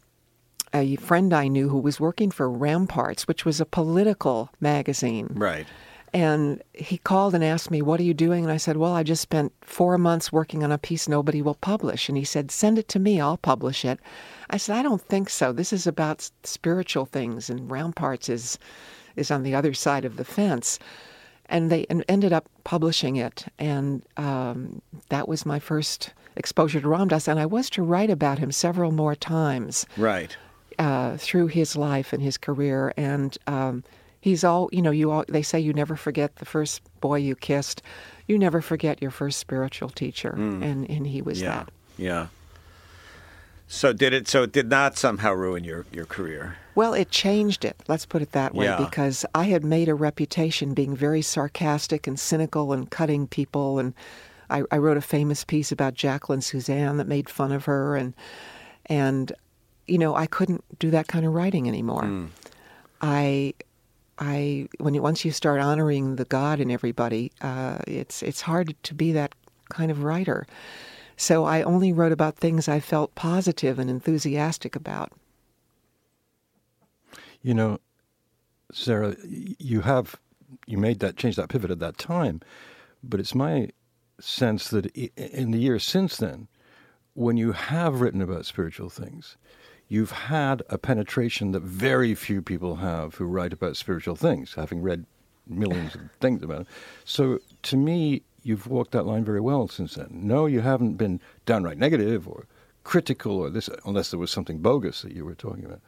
a 0.72 0.96
friend 0.96 1.32
I 1.32 1.48
knew 1.48 1.68
who 1.68 1.78
was 1.78 2.00
working 2.00 2.30
for 2.30 2.50
Ramparts, 2.50 3.28
which 3.28 3.44
was 3.44 3.60
a 3.60 3.66
political 3.66 4.50
magazine. 4.60 5.28
Right. 5.34 5.66
And 6.12 6.62
he 6.72 6.98
called 6.98 7.34
and 7.34 7.42
asked 7.42 7.72
me, 7.72 7.82
What 7.82 7.98
are 7.98 8.04
you 8.04 8.14
doing? 8.14 8.44
And 8.44 8.52
I 8.52 8.56
said, 8.56 8.76
Well, 8.76 8.92
I 8.92 9.02
just 9.02 9.22
spent 9.22 9.52
four 9.62 9.98
months 9.98 10.32
working 10.32 10.62
on 10.62 10.70
a 10.70 10.78
piece 10.78 11.08
nobody 11.08 11.42
will 11.42 11.56
publish. 11.56 12.08
And 12.08 12.16
he 12.16 12.24
said, 12.24 12.52
Send 12.52 12.78
it 12.78 12.88
to 12.88 13.00
me, 13.00 13.20
I'll 13.20 13.36
publish 13.36 13.84
it. 13.84 13.98
I 14.50 14.56
said, 14.56 14.76
I 14.76 14.82
don't 14.82 15.02
think 15.02 15.28
so. 15.28 15.52
This 15.52 15.72
is 15.72 15.86
about 15.86 16.30
spiritual 16.44 17.04
things, 17.06 17.50
and 17.50 17.68
Ramparts 17.68 18.28
is, 18.28 18.58
is 19.16 19.30
on 19.30 19.42
the 19.42 19.54
other 19.54 19.74
side 19.74 20.04
of 20.04 20.16
the 20.16 20.24
fence. 20.24 20.78
And 21.46 21.70
they 21.70 21.84
ended 22.08 22.32
up 22.32 22.48
publishing 22.64 23.16
it. 23.16 23.46
And 23.58 24.02
um, 24.16 24.80
that 25.10 25.28
was 25.28 25.44
my 25.44 25.58
first 25.58 26.12
exposure 26.36 26.80
to 26.80 26.88
Ram 26.88 27.08
Dass. 27.08 27.28
And 27.28 27.38
I 27.38 27.46
was 27.46 27.68
to 27.70 27.82
write 27.82 28.10
about 28.10 28.38
him 28.38 28.50
several 28.50 28.92
more 28.92 29.14
times. 29.14 29.86
Right. 29.96 30.36
Uh, 30.78 31.16
through 31.18 31.48
his 31.48 31.76
life 31.76 32.12
and 32.12 32.22
his 32.22 32.36
career. 32.36 32.92
And 32.96 33.36
um, 33.46 33.84
he's 34.24 34.42
all 34.42 34.70
you 34.72 34.80
know 34.80 34.90
you 34.90 35.10
all 35.10 35.22
they 35.28 35.42
say 35.42 35.60
you 35.60 35.74
never 35.74 35.96
forget 35.96 36.36
the 36.36 36.46
first 36.46 36.80
boy 37.02 37.16
you 37.16 37.36
kissed 37.36 37.82
you 38.26 38.38
never 38.38 38.62
forget 38.62 39.02
your 39.02 39.10
first 39.10 39.38
spiritual 39.38 39.90
teacher 39.90 40.34
mm. 40.38 40.62
and 40.62 40.88
and 40.88 41.06
he 41.06 41.20
was 41.20 41.42
yeah. 41.42 41.48
that 41.48 41.70
yeah 41.98 42.26
so 43.74 43.92
did 43.92 44.12
it 44.12 44.28
so 44.28 44.44
it 44.44 44.52
did 44.52 44.68
not 44.68 44.96
somehow 44.96 45.32
ruin 45.32 45.64
your 45.64 45.84
your 45.92 46.04
career 46.04 46.56
well 46.74 46.94
it 46.94 47.10
changed 47.10 47.64
it 47.64 47.76
let's 47.88 48.06
put 48.06 48.22
it 48.22 48.32
that 48.32 48.54
way 48.54 48.66
yeah. 48.66 48.76
because 48.76 49.26
i 49.34 49.44
had 49.44 49.64
made 49.64 49.88
a 49.88 49.94
reputation 49.94 50.74
being 50.74 50.94
very 50.96 51.20
sarcastic 51.20 52.06
and 52.06 52.18
cynical 52.18 52.72
and 52.72 52.90
cutting 52.90 53.26
people 53.26 53.78
and 53.78 53.94
I, 54.50 54.62
I 54.70 54.76
wrote 54.76 54.98
a 54.98 55.02
famous 55.02 55.44
piece 55.44 55.72
about 55.72 55.94
jacqueline 55.94 56.40
susann 56.40 56.98
that 56.98 57.08
made 57.08 57.28
fun 57.28 57.52
of 57.52 57.64
her 57.64 57.96
and 57.96 58.14
and 58.86 59.32
you 59.86 59.98
know 59.98 60.14
i 60.14 60.26
couldn't 60.26 60.64
do 60.78 60.90
that 60.90 61.08
kind 61.08 61.26
of 61.26 61.34
writing 61.34 61.68
anymore 61.68 62.02
mm. 62.02 62.28
i 63.00 63.54
I 64.16 64.68
when 64.78 64.94
you, 64.94 65.02
once 65.02 65.24
you 65.24 65.32
start 65.32 65.60
honoring 65.60 66.14
the 66.14 66.24
God 66.24 66.60
in 66.60 66.70
everybody, 66.70 67.32
uh, 67.40 67.78
it's 67.86 68.22
it's 68.22 68.42
hard 68.42 68.76
to 68.84 68.94
be 68.94 69.10
that 69.10 69.34
kind 69.70 69.90
of 69.90 70.04
writer. 70.04 70.46
So 71.16 71.44
I 71.44 71.62
only 71.62 71.92
wrote 71.92 72.12
about 72.12 72.36
things 72.36 72.68
I 72.68 72.80
felt 72.80 73.14
positive 73.14 73.78
and 73.78 73.88
enthusiastic 73.88 74.74
about. 74.74 75.12
You 77.42 77.54
know, 77.54 77.78
Sara, 78.72 79.16
you 79.24 79.82
have 79.82 80.16
you 80.66 80.78
made 80.78 81.00
that 81.00 81.16
change, 81.16 81.36
that 81.36 81.48
pivot 81.48 81.70
at 81.70 81.78
that 81.80 81.98
time, 81.98 82.40
but 83.02 83.20
it's 83.20 83.34
my 83.34 83.68
sense 84.20 84.68
that 84.70 84.86
in 85.16 85.50
the 85.50 85.58
years 85.58 85.84
since 85.84 86.16
then, 86.16 86.48
when 87.14 87.36
you 87.36 87.52
have 87.52 88.00
written 88.00 88.22
about 88.22 88.46
spiritual 88.46 88.88
things, 88.88 89.36
you've 89.88 90.10
had 90.10 90.62
a 90.70 90.78
penetration 90.78 91.52
that 91.52 91.62
very 91.62 92.14
few 92.14 92.42
people 92.42 92.76
have 92.76 93.16
who 93.16 93.24
write 93.24 93.52
about 93.52 93.76
spiritual 93.76 94.16
things, 94.16 94.54
having 94.54 94.80
read 94.80 95.04
millions 95.46 95.94
of 95.94 96.00
things 96.20 96.42
about 96.42 96.62
it. 96.62 96.66
So 97.04 97.38
to 97.64 97.76
me, 97.76 98.22
you've 98.44 98.66
walked 98.66 98.92
that 98.92 99.06
line 99.06 99.24
very 99.24 99.40
well 99.40 99.68
since 99.68 99.94
then. 99.94 100.08
No, 100.12 100.46
you 100.46 100.60
haven't 100.60 100.94
been 100.94 101.20
downright 101.46 101.78
negative 101.78 102.28
or 102.28 102.46
critical 102.84 103.38
or 103.38 103.50
this, 103.50 103.68
unless 103.84 104.10
there 104.10 104.20
was 104.20 104.30
something 104.30 104.58
bogus 104.58 105.02
that 105.02 105.12
you 105.12 105.24
were 105.24 105.34
talking 105.34 105.64
about. 105.64 105.80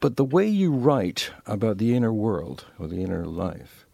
But 0.00 0.16
the 0.16 0.24
way 0.24 0.46
you 0.46 0.72
write 0.72 1.30
about 1.46 1.78
the 1.78 1.94
inner 1.94 2.12
world 2.12 2.66
or 2.78 2.88
the 2.88 3.02
inner 3.02 3.24
life 3.24 3.86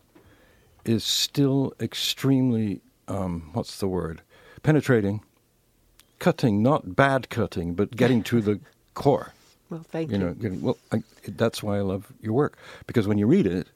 is 0.85 1.05
still 1.05 1.75
extremely, 1.81 2.81
um, 3.09 3.51
what's 3.53 3.79
the 3.79 3.89
word, 3.89 4.23
penetrating 4.63 5.21
cutting, 6.19 6.63
not 6.63 6.97
bad 6.97 7.31
cutting, 7.31 7.75
but 7.75 7.95
getting 7.97 8.23
to 8.25 8.41
the 8.41 8.61
core. 8.95 9.33
Well, 9.71 9.85
thank 9.91 10.11
you. 10.11 10.19
You 10.41 10.51
know, 10.51 10.59
well, 10.61 10.79
I, 10.93 11.03
that's 11.27 11.63
why 11.63 11.77
I 11.79 11.81
love 11.81 12.11
your 12.21 12.33
work 12.33 12.57
because 12.87 13.07
when 13.07 13.19
you 13.19 13.27
read 13.27 13.47
it, 13.47 13.69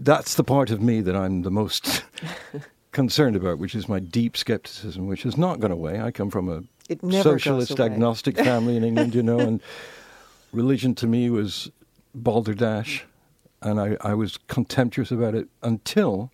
that's 0.00 0.34
the 0.34 0.44
part 0.44 0.70
of 0.70 0.80
me 0.80 1.00
that 1.00 1.16
I'm 1.16 1.42
the 1.42 1.50
most 1.50 2.04
concerned 2.92 3.36
about, 3.36 3.58
which 3.58 3.74
is 3.74 3.88
my 3.88 3.98
deep 3.98 4.36
skepticism, 4.36 5.06
which 5.06 5.22
has 5.22 5.36
not 5.36 5.60
gone 5.60 5.70
away. 5.70 6.00
I 6.00 6.10
come 6.10 6.30
from 6.30 6.48
a 6.48 6.62
socialist 7.22 7.80
agnostic 7.80 8.36
family 8.36 8.76
in 8.76 8.84
England, 8.84 9.14
you 9.14 9.22
know, 9.22 9.38
and 9.38 9.60
religion 10.52 10.94
to 10.96 11.06
me 11.06 11.30
was 11.30 11.70
balderdash, 12.14 13.04
and 13.62 13.80
I, 13.80 13.96
I 14.00 14.14
was 14.14 14.38
contemptuous 14.48 15.10
about 15.10 15.34
it 15.34 15.48
until 15.62 16.30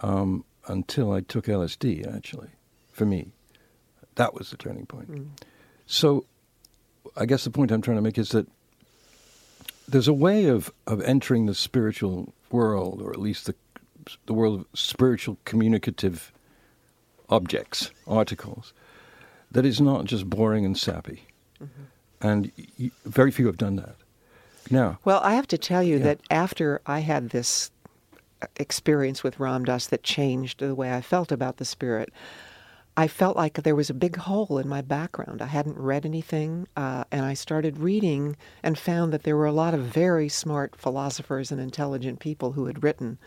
um, 0.00 0.44
until 0.66 1.12
I 1.12 1.20
took 1.20 1.46
LSD. 1.46 2.12
Actually, 2.14 2.48
for 2.92 3.06
me, 3.06 3.28
that 4.16 4.34
was 4.34 4.50
the 4.50 4.56
turning 4.56 4.86
point. 4.86 5.10
Mm. 5.10 5.28
So, 5.86 6.24
I 7.16 7.26
guess 7.26 7.44
the 7.44 7.50
point 7.50 7.70
I'm 7.70 7.82
trying 7.82 7.96
to 7.96 8.02
make 8.02 8.18
is 8.18 8.30
that 8.30 8.48
there's 9.88 10.08
a 10.08 10.12
way 10.12 10.46
of, 10.46 10.72
of 10.86 11.02
entering 11.02 11.46
the 11.46 11.54
spiritual 11.54 12.32
world, 12.54 13.02
or 13.02 13.10
at 13.10 13.20
least 13.20 13.46
the 13.46 13.54
the 14.26 14.34
world 14.34 14.60
of 14.60 14.66
spiritual 14.78 15.38
communicative 15.44 16.32
objects, 17.28 17.90
articles, 18.06 18.72
that 19.50 19.64
is 19.64 19.80
not 19.80 20.04
just 20.04 20.28
boring 20.28 20.64
and 20.64 20.76
sappy. 20.76 21.26
Mm-hmm. 21.62 21.82
And 22.20 22.52
y- 22.78 22.90
very 23.04 23.30
few 23.30 23.46
have 23.46 23.56
done 23.56 23.76
that. 23.76 23.96
Now, 24.70 24.98
well, 25.04 25.20
I 25.22 25.34
have 25.34 25.46
to 25.48 25.58
tell 25.58 25.82
you 25.82 25.96
yeah. 25.98 26.04
that 26.04 26.20
after 26.30 26.80
I 26.86 27.00
had 27.00 27.30
this 27.30 27.70
experience 28.56 29.22
with 29.22 29.38
Ram 29.38 29.64
Dass 29.64 29.86
that 29.88 30.02
changed 30.02 30.60
the 30.60 30.74
way 30.74 30.92
I 30.92 31.00
felt 31.00 31.32
about 31.32 31.58
the 31.58 31.64
spirit, 31.64 32.10
I 32.96 33.08
felt 33.08 33.36
like 33.36 33.54
there 33.54 33.74
was 33.74 33.90
a 33.90 33.94
big 33.94 34.16
hole 34.16 34.58
in 34.58 34.68
my 34.68 34.80
background. 34.80 35.42
I 35.42 35.46
hadn't 35.46 35.76
read 35.76 36.06
anything, 36.06 36.68
uh, 36.76 37.04
and 37.10 37.24
I 37.24 37.34
started 37.34 37.78
reading 37.78 38.36
and 38.62 38.78
found 38.78 39.12
that 39.12 39.24
there 39.24 39.36
were 39.36 39.46
a 39.46 39.52
lot 39.52 39.74
of 39.74 39.80
very 39.80 40.28
smart 40.28 40.76
philosophers 40.76 41.50
and 41.50 41.60
intelligent 41.60 42.20
people 42.20 42.52
who 42.52 42.66
had 42.66 42.84
written 42.84 43.18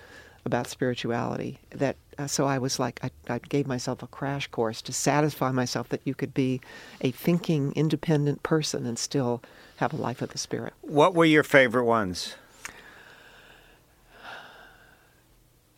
about 0.45 0.67
spirituality. 0.67 1.59
That 1.71 1.97
uh, 2.17 2.27
so 2.27 2.45
I 2.45 2.57
was 2.57 2.79
like 2.79 3.01
I, 3.03 3.11
I 3.27 3.39
gave 3.39 3.67
myself 3.67 4.01
a 4.01 4.07
crash 4.07 4.47
course 4.47 4.81
to 4.83 4.93
satisfy 4.93 5.51
myself 5.51 5.89
that 5.89 6.01
you 6.05 6.15
could 6.15 6.33
be 6.33 6.61
a 7.01 7.11
thinking, 7.11 7.73
independent 7.75 8.43
person 8.43 8.85
and 8.85 8.97
still 8.97 9.43
have 9.77 9.91
a 9.91 9.97
life 9.97 10.21
of 10.21 10.29
the 10.29 10.37
spirit. 10.37 10.73
What 10.81 11.13
were 11.13 11.25
your 11.25 11.43
favorite 11.43 11.83
ones? 11.83 12.35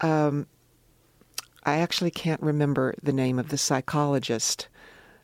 Um, 0.02 0.46
I 1.70 1.78
actually 1.78 2.12
can't 2.12 2.42
remember 2.42 2.96
the 3.04 3.14
name 3.14 3.38
of 3.38 3.50
the 3.50 3.58
psychologist 3.58 4.68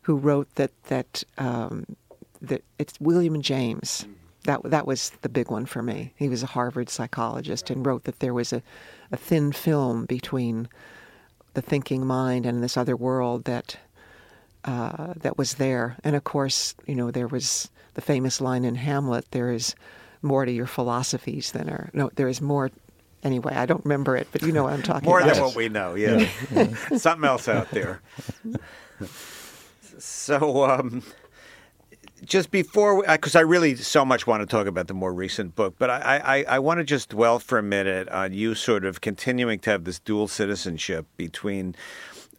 who 0.04 0.16
wrote 0.16 0.54
that 0.56 0.72
that 0.86 1.24
um, 1.38 1.96
that 2.42 2.64
it's 2.78 3.00
William 3.00 3.42
James. 3.42 4.06
That 4.44 4.62
that 4.64 4.86
was 4.86 5.10
the 5.22 5.30
big 5.30 5.50
one 5.50 5.66
for 5.66 5.82
me. 5.82 6.14
He 6.16 6.30
was 6.30 6.44
a 6.44 6.48
Harvard 6.48 6.90
psychologist 6.90 7.70
and 7.72 7.86
wrote 7.86 8.04
that 8.04 8.20
there 8.20 8.34
was 8.34 8.54
a, 8.54 8.62
a 9.12 9.18
thin 9.18 9.52
film 9.52 10.06
between 10.06 10.70
the 11.56 11.64
thinking 11.64 12.06
mind 12.06 12.46
and 12.46 12.62
this 12.62 12.78
other 12.78 12.96
world 12.96 13.46
that 13.46 13.78
uh, 14.64 15.14
that 15.18 15.38
was 15.38 15.56
there. 15.56 15.98
And 16.04 16.16
of 16.16 16.24
course, 16.24 16.75
you 16.86 16.94
know, 16.94 17.10
there 17.10 17.28
was 17.28 17.70
the 17.96 18.02
famous 18.02 18.40
line 18.40 18.66
in 18.66 18.75
Hamlet: 18.75 19.25
"There 19.32 19.52
is 19.52 19.74
more 20.22 20.46
to 20.46 20.52
your 20.52 20.68
philosophies 20.68 21.52
than 21.52 21.70
are 21.70 21.90
no. 21.94 22.12
There 22.16 22.28
is 22.28 22.42
more 22.42 22.70
Anyway, 23.25 23.55
I 23.55 23.65
don't 23.65 23.84
remember 23.84 24.15
it, 24.15 24.27
but 24.32 24.44
you 24.44 24.51
know 24.51 24.63
what 24.63 24.74
I'm 24.74 24.84
talking 24.84 25.10
More 25.10 25.20
about. 25.20 25.25
More 25.25 25.36
than 25.36 25.44
what 25.46 25.55
we 25.55 25.67
know, 25.67 25.96
yeah. 25.96 26.29
yeah. 26.51 26.75
Something 26.98 27.27
else 27.27 27.48
out 27.48 27.72
there. 27.72 28.00
so, 29.98 30.63
um, 30.63 31.01
just 32.24 32.51
before, 32.51 33.03
because 33.03 33.36
I 33.36 33.39
really 33.39 33.75
so 33.77 34.05
much 34.05 34.27
want 34.27 34.41
to 34.41 34.46
talk 34.46 34.67
about 34.67 34.88
the 34.88 34.94
more 34.94 35.12
recent 35.12 35.55
book, 35.55 35.74
but 35.79 35.89
I, 35.89 36.22
I, 36.24 36.46
I 36.48 36.60
want 36.60 36.77
to 36.82 36.84
just 36.84 37.10
dwell 37.10 37.39
for 37.39 37.58
a 37.58 37.63
minute 37.63 38.08
on 38.10 38.32
you 38.32 38.53
sort 38.53 38.86
of 38.86 39.01
continuing 39.01 39.58
to 39.62 39.72
have 39.72 39.86
this 39.86 39.98
dual 39.98 40.27
citizenship 40.27 41.08
between 41.17 41.75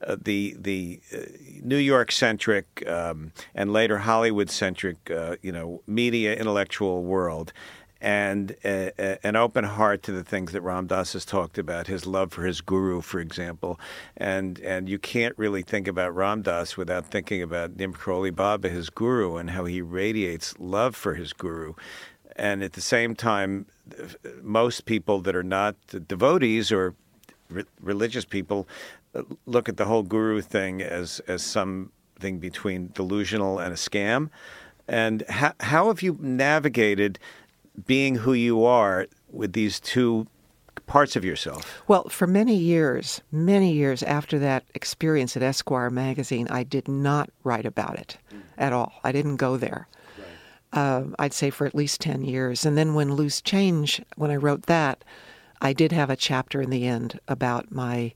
uh, 0.06 0.16
the 0.22 0.54
the 0.56 1.00
uh, 1.12 1.18
New 1.62 1.78
York 1.78 2.12
centric 2.12 2.86
um, 2.86 3.32
and 3.56 3.72
later 3.72 3.98
Hollywood 3.98 4.50
centric, 4.50 5.10
uh, 5.10 5.34
you 5.42 5.50
know, 5.50 5.82
media 5.88 6.36
intellectual 6.36 7.02
world, 7.02 7.52
and 8.00 8.54
a, 8.64 8.92
a, 8.98 9.26
an 9.26 9.36
open 9.36 9.64
heart 9.64 10.02
to 10.04 10.12
the 10.12 10.24
things 10.24 10.52
that 10.52 10.60
Ram 10.60 10.86
Dass 10.86 11.14
has 11.14 11.24
talked 11.24 11.58
about, 11.58 11.86
his 11.86 12.06
love 12.06 12.32
for 12.32 12.44
his 12.44 12.60
guru, 12.60 13.00
for 13.00 13.20
example. 13.20 13.80
And 14.16 14.58
and 14.60 14.88
you 14.88 14.98
can't 14.98 15.36
really 15.38 15.62
think 15.62 15.88
about 15.88 16.14
Ram 16.14 16.42
Dass 16.42 16.76
without 16.76 17.06
thinking 17.06 17.42
about 17.42 17.76
Neem 17.76 17.94
Karoli 17.94 18.34
Baba, 18.34 18.68
his 18.68 18.90
guru, 18.90 19.36
and 19.36 19.50
how 19.50 19.64
he 19.64 19.80
radiates 19.80 20.54
love 20.58 20.94
for 20.94 21.14
his 21.14 21.32
guru. 21.32 21.74
And 22.36 22.62
at 22.62 22.74
the 22.74 22.82
same 22.82 23.14
time, 23.14 23.66
most 24.42 24.84
people 24.84 25.20
that 25.22 25.34
are 25.34 25.42
not 25.42 25.74
devotees 26.06 26.70
or 26.70 26.94
re- 27.48 27.64
religious 27.80 28.24
people 28.24 28.68
uh, 29.14 29.22
look 29.46 29.68
at 29.68 29.78
the 29.78 29.86
whole 29.86 30.02
guru 30.02 30.42
thing 30.42 30.82
as, 30.82 31.20
as 31.20 31.42
something 31.42 32.38
between 32.38 32.90
delusional 32.92 33.58
and 33.58 33.72
a 33.72 33.76
scam. 33.76 34.28
And 34.86 35.22
how, 35.28 35.52
how 35.60 35.88
have 35.88 36.02
you 36.02 36.18
navigated 36.20 37.18
being 37.84 38.16
who 38.16 38.32
you 38.32 38.64
are 38.64 39.06
with 39.30 39.52
these 39.52 39.80
two 39.80 40.26
parts 40.86 41.16
of 41.16 41.24
yourself? 41.24 41.82
Well, 41.88 42.08
for 42.08 42.26
many 42.26 42.54
years, 42.54 43.20
many 43.30 43.72
years 43.72 44.02
after 44.02 44.38
that 44.38 44.64
experience 44.74 45.36
at 45.36 45.42
Esquire 45.42 45.90
magazine, 45.90 46.48
I 46.48 46.62
did 46.62 46.88
not 46.88 47.30
write 47.44 47.66
about 47.66 47.98
it 47.98 48.18
at 48.56 48.72
all. 48.72 48.92
I 49.04 49.12
didn't 49.12 49.36
go 49.36 49.56
there. 49.56 49.88
Right. 50.18 50.80
Uh, 50.80 51.04
I'd 51.18 51.34
say 51.34 51.50
for 51.50 51.66
at 51.66 51.74
least 51.74 52.00
10 52.00 52.22
years. 52.22 52.64
And 52.64 52.78
then 52.78 52.94
when 52.94 53.14
Loose 53.14 53.40
Change, 53.40 54.00
when 54.16 54.30
I 54.30 54.36
wrote 54.36 54.66
that, 54.66 55.04
I 55.60 55.72
did 55.72 55.92
have 55.92 56.10
a 56.10 56.16
chapter 56.16 56.60
in 56.60 56.70
the 56.70 56.86
end 56.86 57.18
about 57.28 57.72
my 57.72 58.12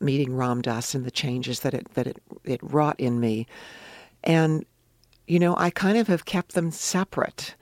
meeting 0.00 0.36
Ram 0.36 0.62
Dass 0.62 0.94
and 0.94 1.04
the 1.04 1.10
changes 1.10 1.60
that 1.60 1.74
it, 1.74 1.92
that 1.94 2.06
it, 2.06 2.22
it 2.44 2.60
wrought 2.62 2.98
in 3.00 3.20
me. 3.20 3.46
And, 4.22 4.64
you 5.26 5.38
know, 5.38 5.56
I 5.56 5.70
kind 5.70 5.98
of 5.98 6.08
have 6.08 6.24
kept 6.24 6.54
them 6.54 6.70
separate 6.70 7.54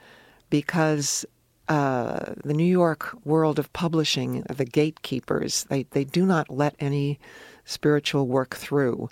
because 0.60 1.26
uh, 1.68 2.32
the 2.42 2.54
New 2.54 2.64
York 2.64 3.14
world 3.26 3.58
of 3.58 3.70
publishing, 3.74 4.40
the 4.48 4.64
gatekeepers, 4.64 5.64
they, 5.64 5.82
they 5.90 6.02
do 6.02 6.24
not 6.24 6.48
let 6.48 6.74
any 6.80 7.18
spiritual 7.66 8.26
work 8.26 8.56
through. 8.56 9.10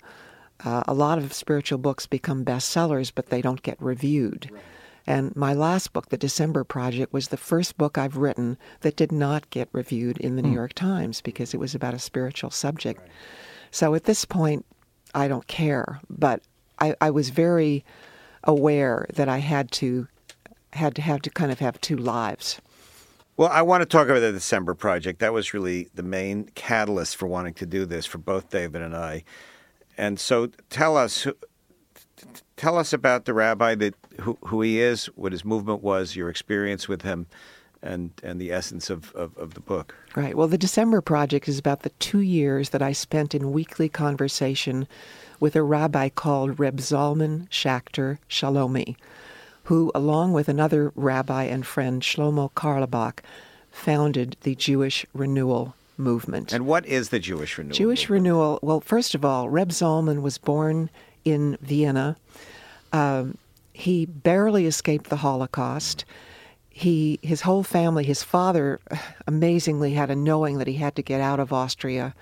Uh, 0.63 0.81
a 0.87 0.93
lot 0.95 1.19
of 1.19 1.33
spiritual 1.33 1.77
books 1.77 2.07
become 2.07 2.43
bestsellers, 2.43 3.11
but 3.13 3.27
they 3.27 3.43
don't 3.43 3.61
get 3.61 3.79
reviewed. 3.79 4.49
Right. 4.51 4.63
And 5.05 5.35
my 5.35 5.53
last 5.53 5.93
book, 5.93 6.09
The 6.09 6.17
December 6.17 6.63
Project, 6.63 7.13
was 7.13 7.27
the 7.27 7.37
first 7.37 7.77
book 7.77 7.95
I've 7.95 8.17
written 8.17 8.57
that 8.81 8.95
did 8.95 9.11
not 9.11 9.47
get 9.51 9.69
reviewed 9.71 10.17
in 10.17 10.35
the 10.35 10.41
mm. 10.41 10.45
New 10.45 10.49
hmm. 10.49 10.55
York 10.55 10.73
Times 10.73 11.21
because 11.21 11.53
it 11.53 11.59
was 11.59 11.75
about 11.75 11.93
a 11.93 11.99
spiritual 11.99 12.49
subject. 12.49 13.01
Right. 13.01 13.09
So 13.69 13.93
at 13.93 14.05
this 14.05 14.25
point, 14.25 14.65
I 15.13 15.27
don't 15.27 15.45
care, 15.45 15.99
but 16.09 16.41
I, 16.79 16.95
I 16.99 17.11
was 17.11 17.29
very 17.29 17.85
aware 18.43 19.05
that 19.13 19.29
I 19.29 19.37
had 19.37 19.69
to 19.73 20.07
had 20.75 20.95
to 20.95 21.01
have 21.01 21.21
to 21.23 21.29
kind 21.29 21.51
of 21.51 21.59
have 21.59 21.79
two 21.81 21.97
lives. 21.97 22.61
Well, 23.37 23.49
I 23.49 23.63
want 23.63 23.81
to 23.81 23.85
talk 23.85 24.07
about 24.07 24.21
the 24.21 24.31
December 24.31 24.73
project. 24.73 25.19
That 25.19 25.33
was 25.33 25.53
really 25.53 25.89
the 25.93 26.03
main 26.03 26.45
catalyst 26.55 27.17
for 27.17 27.27
wanting 27.27 27.53
to 27.55 27.65
do 27.65 27.85
this 27.85 28.05
for 28.05 28.17
both 28.17 28.49
David 28.49 28.81
and 28.81 28.95
I. 28.95 29.25
And 29.97 30.19
so, 30.19 30.47
tell 30.69 30.95
us, 30.95 31.27
tell 32.55 32.77
us 32.77 32.93
about 32.93 33.25
the 33.25 33.33
rabbi 33.33 33.75
that 33.75 33.95
who, 34.21 34.37
who 34.45 34.61
he 34.61 34.79
is, 34.79 35.07
what 35.15 35.33
his 35.33 35.43
movement 35.43 35.83
was, 35.83 36.15
your 36.15 36.29
experience 36.29 36.87
with 36.87 37.01
him, 37.01 37.27
and 37.81 38.11
and 38.23 38.39
the 38.39 38.51
essence 38.51 38.89
of, 38.89 39.13
of, 39.13 39.37
of, 39.37 39.53
the 39.53 39.59
book. 39.59 39.95
Right. 40.15 40.35
Well, 40.35 40.47
the 40.47 40.57
December 40.57 41.01
Project 41.01 41.47
is 41.47 41.59
about 41.59 41.81
the 41.81 41.91
two 41.99 42.21
years 42.21 42.69
that 42.69 42.81
I 42.81 42.93
spent 42.93 43.35
in 43.35 43.51
weekly 43.51 43.89
conversation 43.89 44.87
with 45.39 45.55
a 45.55 45.63
rabbi 45.63 46.09
called 46.09 46.59
Reb 46.59 46.77
Zalman 46.77 47.47
Schachter 47.49 48.17
Shalomi, 48.29 48.95
who, 49.65 49.91
along 49.95 50.33
with 50.33 50.47
another 50.47 50.91
rabbi 50.95 51.43
and 51.43 51.65
friend, 51.65 52.01
Shlomo 52.01 52.51
Carlebach, 52.53 53.19
founded 53.71 54.37
the 54.41 54.55
Jewish 54.55 55.05
Renewal 55.13 55.75
movement. 55.97 56.53
And 56.53 56.65
what 56.65 56.85
is 56.85 57.09
the 57.09 57.19
Jewish 57.19 57.57
Renewal? 57.57 57.75
Jewish 57.75 58.03
movement? 58.03 58.23
Renewal, 58.23 58.59
well, 58.61 58.79
first 58.79 59.15
of 59.15 59.25
all, 59.25 59.49
Reb 59.49 59.69
Zalman 59.69 60.21
was 60.21 60.37
born 60.37 60.89
in 61.23 61.57
Vienna. 61.61 62.15
Um, 62.93 63.37
he 63.73 64.05
barely 64.05 64.67
escaped 64.67 65.09
the 65.09 65.17
Holocaust. 65.17 66.05
He, 66.69 67.19
his 67.23 67.41
whole 67.41 67.63
family, 67.63 68.03
his 68.03 68.23
father, 68.23 68.79
amazingly 69.27 69.93
had 69.93 70.11
a 70.11 70.15
knowing 70.15 70.59
that 70.59 70.67
he 70.67 70.75
had 70.75 70.95
to 70.95 71.01
get 71.01 71.21
out 71.21 71.39
of 71.39 71.51
Austria 71.51 72.13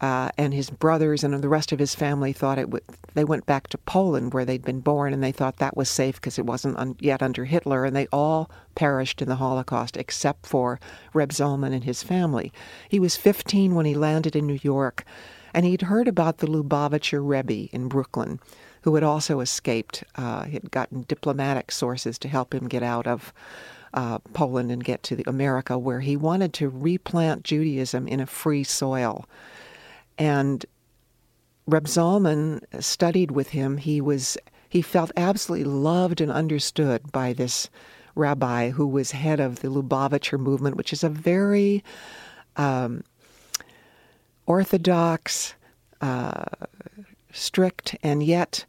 uh, 0.00 0.30
and 0.38 0.54
his 0.54 0.70
brothers 0.70 1.24
and 1.24 1.34
the 1.42 1.48
rest 1.48 1.72
of 1.72 1.78
his 1.78 1.94
family 1.94 2.32
thought 2.32 2.58
it 2.58 2.70
would. 2.70 2.84
They 3.14 3.24
went 3.24 3.46
back 3.46 3.66
to 3.68 3.78
Poland 3.78 4.32
where 4.32 4.44
they'd 4.44 4.64
been 4.64 4.80
born, 4.80 5.12
and 5.12 5.22
they 5.22 5.32
thought 5.32 5.56
that 5.56 5.76
was 5.76 5.90
safe 5.90 6.16
because 6.16 6.38
it 6.38 6.46
wasn't 6.46 6.78
un, 6.78 6.96
yet 7.00 7.22
under 7.22 7.44
Hitler. 7.44 7.84
And 7.84 7.96
they 7.96 8.06
all 8.12 8.48
perished 8.76 9.20
in 9.20 9.28
the 9.28 9.36
Holocaust 9.36 9.96
except 9.96 10.46
for 10.46 10.78
Reb 11.14 11.30
Zalman 11.30 11.72
and 11.72 11.82
his 11.82 12.02
family. 12.02 12.52
He 12.88 13.00
was 13.00 13.16
15 13.16 13.74
when 13.74 13.86
he 13.86 13.94
landed 13.94 14.36
in 14.36 14.46
New 14.46 14.60
York, 14.62 15.04
and 15.52 15.66
he'd 15.66 15.82
heard 15.82 16.06
about 16.06 16.38
the 16.38 16.46
Lubavitcher 16.46 17.20
Rebbe 17.20 17.68
in 17.74 17.88
Brooklyn, 17.88 18.38
who 18.82 18.94
had 18.94 19.04
also 19.04 19.40
escaped. 19.40 20.04
Uh, 20.14 20.44
he 20.44 20.52
had 20.52 20.70
gotten 20.70 21.06
diplomatic 21.08 21.72
sources 21.72 22.18
to 22.20 22.28
help 22.28 22.54
him 22.54 22.68
get 22.68 22.82
out 22.82 23.06
of. 23.06 23.32
Uh, 23.94 24.18
Poland 24.34 24.70
and 24.70 24.84
get 24.84 25.02
to 25.02 25.22
America, 25.26 25.78
where 25.78 26.00
he 26.00 26.14
wanted 26.14 26.52
to 26.52 26.68
replant 26.68 27.42
Judaism 27.42 28.06
in 28.06 28.20
a 28.20 28.26
free 28.26 28.62
soil. 28.62 29.24
And 30.18 30.66
Reb 31.66 31.84
Zalman 31.84 32.62
studied 32.82 33.30
with 33.30 33.50
him. 33.50 33.76
He 33.76 34.00
was 34.00 34.36
he 34.68 34.82
felt 34.82 35.10
absolutely 35.16 35.64
loved 35.64 36.20
and 36.20 36.30
understood 36.30 37.10
by 37.10 37.32
this 37.32 37.70
rabbi 38.14 38.70
who 38.70 38.86
was 38.86 39.12
head 39.12 39.40
of 39.40 39.60
the 39.60 39.68
Lubavitcher 39.68 40.38
movement, 40.38 40.76
which 40.76 40.92
is 40.92 41.02
a 41.02 41.08
very 41.08 41.82
um, 42.56 43.02
orthodox, 44.46 45.54
uh, 46.00 46.44
strict, 47.32 47.96
and 48.02 48.22
yet 48.22 48.66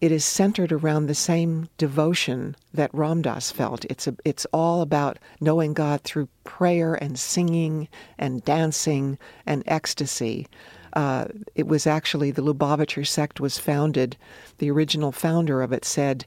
it 0.00 0.12
is 0.12 0.24
centered 0.24 0.72
around 0.72 1.06
the 1.06 1.14
same 1.14 1.68
devotion 1.76 2.54
that 2.72 2.94
Ram 2.94 3.22
Dass 3.22 3.50
felt. 3.50 3.84
It's 3.86 4.06
a, 4.06 4.14
it's 4.24 4.46
all 4.52 4.80
about 4.80 5.18
knowing 5.40 5.74
God 5.74 6.02
through 6.02 6.28
prayer 6.44 6.94
and 6.94 7.18
singing 7.18 7.88
and 8.18 8.44
dancing 8.44 9.18
and 9.44 9.62
ecstasy. 9.66 10.46
Uh, 10.92 11.26
it 11.54 11.66
was 11.66 11.86
actually 11.86 12.30
the 12.30 12.42
Lubavitcher 12.42 13.06
sect 13.06 13.40
was 13.40 13.58
founded. 13.58 14.16
The 14.58 14.70
original 14.70 15.12
founder 15.12 15.62
of 15.62 15.72
it 15.72 15.84
said 15.84 16.24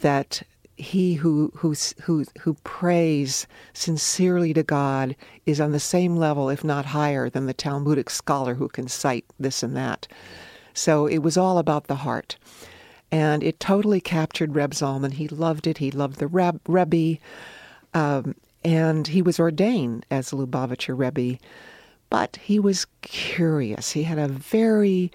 that 0.00 0.42
he 0.76 1.14
who 1.14 1.50
who 1.56 1.74
who 2.02 2.24
who 2.40 2.54
prays 2.64 3.46
sincerely 3.72 4.52
to 4.52 4.62
God 4.62 5.16
is 5.46 5.60
on 5.60 5.72
the 5.72 5.80
same 5.80 6.16
level, 6.16 6.50
if 6.50 6.62
not 6.62 6.86
higher, 6.86 7.30
than 7.30 7.46
the 7.46 7.54
Talmudic 7.54 8.10
scholar 8.10 8.54
who 8.54 8.68
can 8.68 8.88
cite 8.88 9.24
this 9.40 9.62
and 9.62 9.74
that. 9.76 10.06
So 10.74 11.06
it 11.06 11.18
was 11.18 11.38
all 11.38 11.56
about 11.56 11.86
the 11.86 11.94
heart, 11.96 12.36
and 13.10 13.42
it 13.42 13.60
totally 13.60 14.00
captured 14.00 14.54
Reb 14.54 14.72
Zalman. 14.72 15.12
He 15.12 15.28
loved 15.28 15.66
it. 15.66 15.78
He 15.78 15.90
loved 15.90 16.18
the 16.18 16.26
Reb, 16.26 16.60
Rebbe, 16.66 17.18
um, 17.94 18.34
and 18.64 19.06
he 19.06 19.22
was 19.22 19.38
ordained 19.38 20.04
as 20.10 20.30
Lubavitcher 20.30 20.98
Rebbe. 20.98 21.38
But 22.10 22.36
he 22.36 22.58
was 22.58 22.86
curious. 23.02 23.92
He 23.92 24.04
had 24.04 24.18
a 24.18 24.28
very 24.28 25.10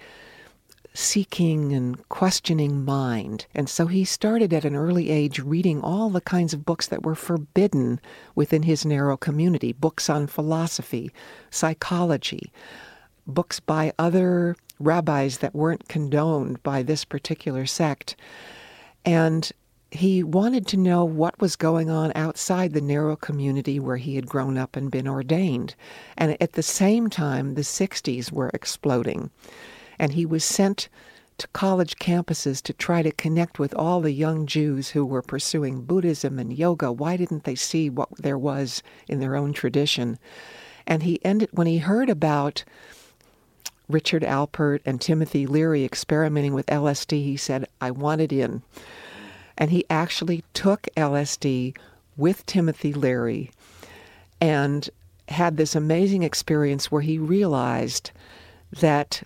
seeking 0.94 1.72
and 1.72 2.08
questioning 2.08 2.84
mind. 2.84 3.46
And 3.54 3.68
so 3.68 3.86
he 3.86 4.04
started 4.04 4.52
at 4.52 4.64
an 4.64 4.76
early 4.76 5.10
age 5.10 5.38
reading 5.38 5.80
all 5.80 6.10
the 6.10 6.20
kinds 6.20 6.52
of 6.52 6.66
books 6.66 6.86
that 6.88 7.02
were 7.02 7.14
forbidden 7.14 8.00
within 8.34 8.64
his 8.64 8.84
narrow 8.84 9.16
community 9.16 9.72
books 9.72 10.10
on 10.10 10.26
philosophy, 10.26 11.10
psychology, 11.50 12.52
books 13.26 13.60
by 13.60 13.92
other 13.98 14.56
rabbis 14.84 15.38
that 15.38 15.54
weren't 15.54 15.88
condoned 15.88 16.62
by 16.62 16.82
this 16.82 17.04
particular 17.04 17.66
sect. 17.66 18.16
And 19.04 19.50
he 19.90 20.22
wanted 20.22 20.66
to 20.68 20.76
know 20.76 21.04
what 21.04 21.40
was 21.40 21.54
going 21.56 21.90
on 21.90 22.12
outside 22.14 22.72
the 22.72 22.80
narrow 22.80 23.14
community 23.14 23.78
where 23.78 23.98
he 23.98 24.16
had 24.16 24.26
grown 24.26 24.56
up 24.56 24.74
and 24.74 24.90
been 24.90 25.06
ordained. 25.06 25.74
And 26.16 26.40
at 26.40 26.52
the 26.52 26.62
same 26.62 27.10
time, 27.10 27.54
the 27.54 27.62
60s 27.62 28.32
were 28.32 28.50
exploding 28.54 29.30
and 29.98 30.12
he 30.12 30.26
was 30.26 30.44
sent 30.44 30.88
to 31.38 31.46
college 31.48 31.96
campuses 31.96 32.62
to 32.62 32.72
try 32.72 33.02
to 33.02 33.12
connect 33.12 33.58
with 33.58 33.74
all 33.74 34.00
the 34.00 34.12
young 34.12 34.46
Jews 34.46 34.90
who 34.90 35.04
were 35.04 35.22
pursuing 35.22 35.82
Buddhism 35.82 36.38
and 36.38 36.52
yoga. 36.52 36.92
Why 36.92 37.16
didn't 37.16 37.44
they 37.44 37.54
see 37.54 37.90
what 37.90 38.08
there 38.18 38.38
was 38.38 38.82
in 39.08 39.20
their 39.20 39.36
own 39.36 39.52
tradition? 39.52 40.18
And 40.86 41.02
he 41.02 41.24
ended 41.24 41.50
when 41.52 41.66
he 41.66 41.78
heard 41.78 42.10
about 42.10 42.64
Richard 43.92 44.22
Alpert 44.22 44.80
and 44.84 45.00
Timothy 45.00 45.46
Leary 45.46 45.84
experimenting 45.84 46.54
with 46.54 46.66
LSD, 46.66 47.22
he 47.22 47.36
said, 47.36 47.66
I 47.80 47.90
want 47.90 48.20
it 48.20 48.32
in. 48.32 48.62
And 49.56 49.70
he 49.70 49.84
actually 49.90 50.42
took 50.54 50.88
LSD 50.96 51.76
with 52.16 52.44
Timothy 52.46 52.92
Leary 52.92 53.50
and 54.40 54.88
had 55.28 55.56
this 55.56 55.74
amazing 55.74 56.22
experience 56.22 56.90
where 56.90 57.02
he 57.02 57.18
realized 57.18 58.10
that 58.72 59.22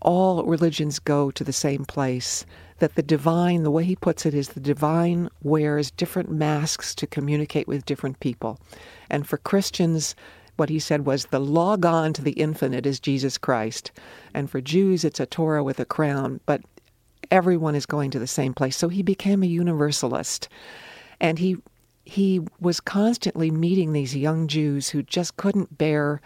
all 0.00 0.44
religions 0.44 0.98
go 0.98 1.30
to 1.30 1.42
the 1.42 1.52
same 1.52 1.84
place. 1.84 2.46
That 2.78 2.94
the 2.96 3.02
divine, 3.02 3.62
the 3.62 3.70
way 3.70 3.84
he 3.84 3.96
puts 3.96 4.26
it, 4.26 4.34
is 4.34 4.50
the 4.50 4.60
divine 4.60 5.28
wears 5.42 5.90
different 5.90 6.30
masks 6.30 6.94
to 6.96 7.06
communicate 7.06 7.66
with 7.66 7.86
different 7.86 8.20
people. 8.20 8.60
And 9.08 9.26
for 9.26 9.38
Christians, 9.38 10.14
what 10.56 10.68
he 10.68 10.78
said 10.78 11.06
was 11.06 11.26
the 11.26 11.40
log 11.40 11.84
on 11.84 12.12
to 12.14 12.22
the 12.22 12.32
infinite 12.32 12.86
is 12.86 13.00
Jesus 13.00 13.38
Christ. 13.38 13.90
And 14.32 14.50
for 14.50 14.60
Jews, 14.60 15.04
it's 15.04 15.20
a 15.20 15.26
Torah 15.26 15.64
with 15.64 15.80
a 15.80 15.84
crown. 15.84 16.40
But 16.46 16.62
everyone 17.30 17.74
is 17.74 17.86
going 17.86 18.10
to 18.12 18.18
the 18.18 18.26
same 18.26 18.54
place. 18.54 18.76
So 18.76 18.88
he 18.88 19.02
became 19.02 19.42
a 19.42 19.46
universalist. 19.46 20.48
And 21.20 21.38
he 21.38 21.56
he 22.06 22.40
was 22.60 22.80
constantly 22.80 23.50
meeting 23.50 23.92
these 23.92 24.14
young 24.14 24.46
Jews 24.46 24.90
who 24.90 25.02
just 25.02 25.36
couldn't 25.38 25.78
bear 25.78 26.20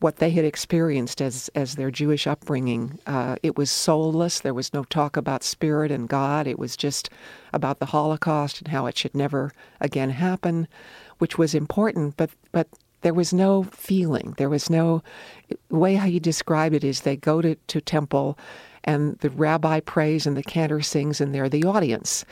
what 0.00 0.16
they 0.16 0.30
had 0.30 0.44
experienced 0.44 1.22
as 1.22 1.48
as 1.54 1.76
their 1.76 1.90
Jewish 1.90 2.26
upbringing. 2.26 2.98
Uh, 3.06 3.36
it 3.42 3.56
was 3.56 3.70
soulless. 3.70 4.40
There 4.40 4.52
was 4.52 4.74
no 4.74 4.84
talk 4.84 5.16
about 5.16 5.42
spirit 5.42 5.90
and 5.90 6.08
God. 6.08 6.46
It 6.46 6.58
was 6.58 6.76
just 6.76 7.08
about 7.52 7.78
the 7.78 7.86
Holocaust 7.86 8.58
and 8.58 8.68
how 8.68 8.86
it 8.86 8.98
should 8.98 9.14
never 9.14 9.52
again 9.80 10.10
happen, 10.10 10.68
which 11.18 11.38
was 11.38 11.54
important. 11.54 12.16
But 12.16 12.30
but 12.52 12.68
there 13.04 13.14
was 13.14 13.34
no 13.34 13.64
feeling. 13.64 14.34
There 14.38 14.48
was 14.48 14.70
no 14.70 15.02
the 15.68 15.76
way 15.76 15.94
how 15.94 16.06
you 16.06 16.18
describe 16.18 16.72
it 16.72 16.82
is 16.82 17.02
they 17.02 17.16
go 17.16 17.42
to, 17.42 17.54
to 17.54 17.80
temple 17.80 18.38
and 18.82 19.18
the 19.18 19.28
rabbi 19.28 19.80
prays 19.80 20.26
and 20.26 20.36
the 20.36 20.42
cantor 20.42 20.80
sings 20.80 21.20
and 21.20 21.34
they're 21.34 21.50
the 21.50 21.64
audience. 21.64 22.24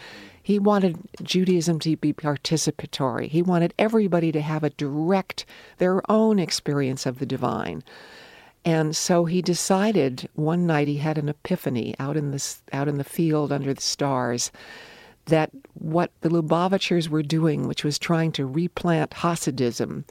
He 0.43 0.59
wanted 0.59 0.97
Judaism 1.23 1.79
to 1.81 1.97
be 1.99 2.15
participatory. 2.15 3.29
He 3.29 3.43
wanted 3.43 3.75
everybody 3.79 4.33
to 4.33 4.41
have 4.41 4.65
a 4.65 4.71
direct, 4.71 5.45
their 5.77 6.01
own 6.11 6.39
experience 6.39 7.05
of 7.05 7.19
the 7.19 7.27
divine. 7.27 7.85
And 8.65 8.97
so 8.97 9.27
he 9.27 9.43
decided 9.43 10.27
one 10.37 10.67
night 10.67 10.89
he 10.89 10.97
had 10.97 11.19
an 11.19 11.29
epiphany 11.29 11.95
out 11.99 12.17
in 12.17 12.31
the 12.31 12.55
out 12.73 12.89
in 12.89 12.97
the 12.97 13.05
field 13.05 13.53
under 13.53 13.75
the 13.75 13.83
stars 13.83 14.51
that 15.27 15.51
what 15.75 16.13
the 16.23 16.31
Lubavitchers 16.31 17.09
were 17.09 17.23
doing, 17.23 17.69
which 17.69 17.85
was 17.85 17.99
trying 17.99 18.33
to 18.33 18.47
replant 18.47 19.11
Hasidism 19.11 20.05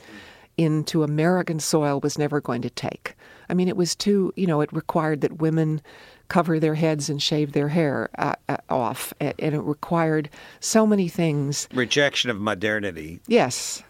into 0.57 1.03
American 1.03 1.59
soil, 1.59 1.99
was 2.01 2.17
never 2.17 2.41
going 2.41 2.61
to 2.61 2.69
take. 2.69 3.15
I 3.49 3.53
mean, 3.53 3.67
it 3.67 3.77
was 3.77 3.95
too, 3.95 4.33
you 4.35 4.47
know, 4.47 4.61
it 4.61 4.71
required 4.71 5.21
that 5.21 5.39
women 5.39 5.81
cover 6.27 6.59
their 6.59 6.75
heads 6.75 7.09
and 7.09 7.21
shave 7.21 7.51
their 7.51 7.67
hair 7.67 8.09
uh, 8.17 8.35
uh, 8.47 8.57
off. 8.69 9.13
And 9.19 9.33
it 9.39 9.59
required 9.59 10.29
so 10.61 10.87
many 10.87 11.09
things. 11.09 11.67
Rejection 11.73 12.29
of 12.29 12.39
modernity. 12.39 13.19
Yes. 13.27 13.83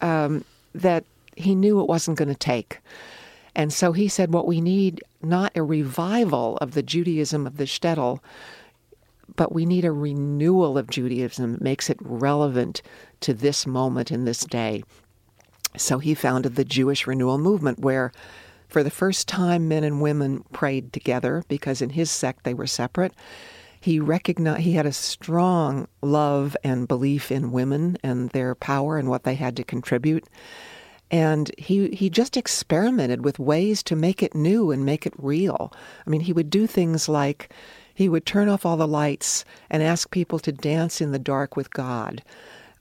Um, 0.00 0.44
that 0.74 1.04
he 1.36 1.54
knew 1.54 1.80
it 1.80 1.88
wasn't 1.88 2.18
going 2.18 2.28
to 2.28 2.34
take. 2.34 2.80
And 3.54 3.72
so 3.72 3.92
he 3.92 4.08
said, 4.08 4.32
what 4.32 4.46
we 4.46 4.60
need, 4.60 5.02
not 5.22 5.52
a 5.56 5.62
revival 5.62 6.56
of 6.58 6.72
the 6.72 6.82
Judaism 6.82 7.46
of 7.46 7.56
the 7.56 7.64
shtetl, 7.64 8.20
but 9.34 9.52
we 9.52 9.66
need 9.66 9.84
a 9.84 9.92
renewal 9.92 10.78
of 10.78 10.90
Judaism 10.90 11.52
that 11.52 11.60
makes 11.60 11.90
it 11.90 11.98
relevant 12.00 12.82
to 13.20 13.34
this 13.34 13.66
moment 13.66 14.10
in 14.10 14.24
this 14.24 14.44
day. 14.44 14.82
So 15.76 15.98
he 15.98 16.14
founded 16.14 16.54
the 16.54 16.64
Jewish 16.64 17.06
Renewal 17.06 17.38
Movement, 17.38 17.78
where 17.78 18.12
for 18.68 18.82
the 18.82 18.90
first 18.90 19.28
time, 19.28 19.68
men 19.68 19.84
and 19.84 20.00
women 20.00 20.44
prayed 20.52 20.92
together 20.92 21.44
because 21.48 21.82
in 21.82 21.90
his 21.90 22.10
sect 22.10 22.44
they 22.44 22.54
were 22.54 22.66
separate. 22.66 23.12
He 23.78 24.00
recognized 24.00 24.62
he 24.62 24.72
had 24.72 24.86
a 24.86 24.92
strong 24.92 25.88
love 26.00 26.56
and 26.64 26.88
belief 26.88 27.30
in 27.30 27.52
women 27.52 27.98
and 28.02 28.30
their 28.30 28.54
power 28.54 28.96
and 28.96 29.08
what 29.08 29.24
they 29.24 29.34
had 29.34 29.56
to 29.56 29.64
contribute. 29.64 30.26
And 31.10 31.50
he, 31.58 31.88
he 31.88 32.08
just 32.08 32.38
experimented 32.38 33.24
with 33.24 33.38
ways 33.38 33.82
to 33.82 33.96
make 33.96 34.22
it 34.22 34.34
new 34.34 34.70
and 34.70 34.86
make 34.86 35.04
it 35.04 35.12
real. 35.18 35.70
I 36.06 36.08
mean, 36.08 36.22
he 36.22 36.32
would 36.32 36.48
do 36.48 36.66
things 36.66 37.08
like 37.08 37.52
he 37.92 38.08
would 38.08 38.24
turn 38.24 38.48
off 38.48 38.64
all 38.64 38.78
the 38.78 38.88
lights 38.88 39.44
and 39.68 39.82
ask 39.82 40.10
people 40.10 40.38
to 40.38 40.52
dance 40.52 41.02
in 41.02 41.12
the 41.12 41.18
dark 41.18 41.56
with 41.56 41.70
God. 41.70 42.22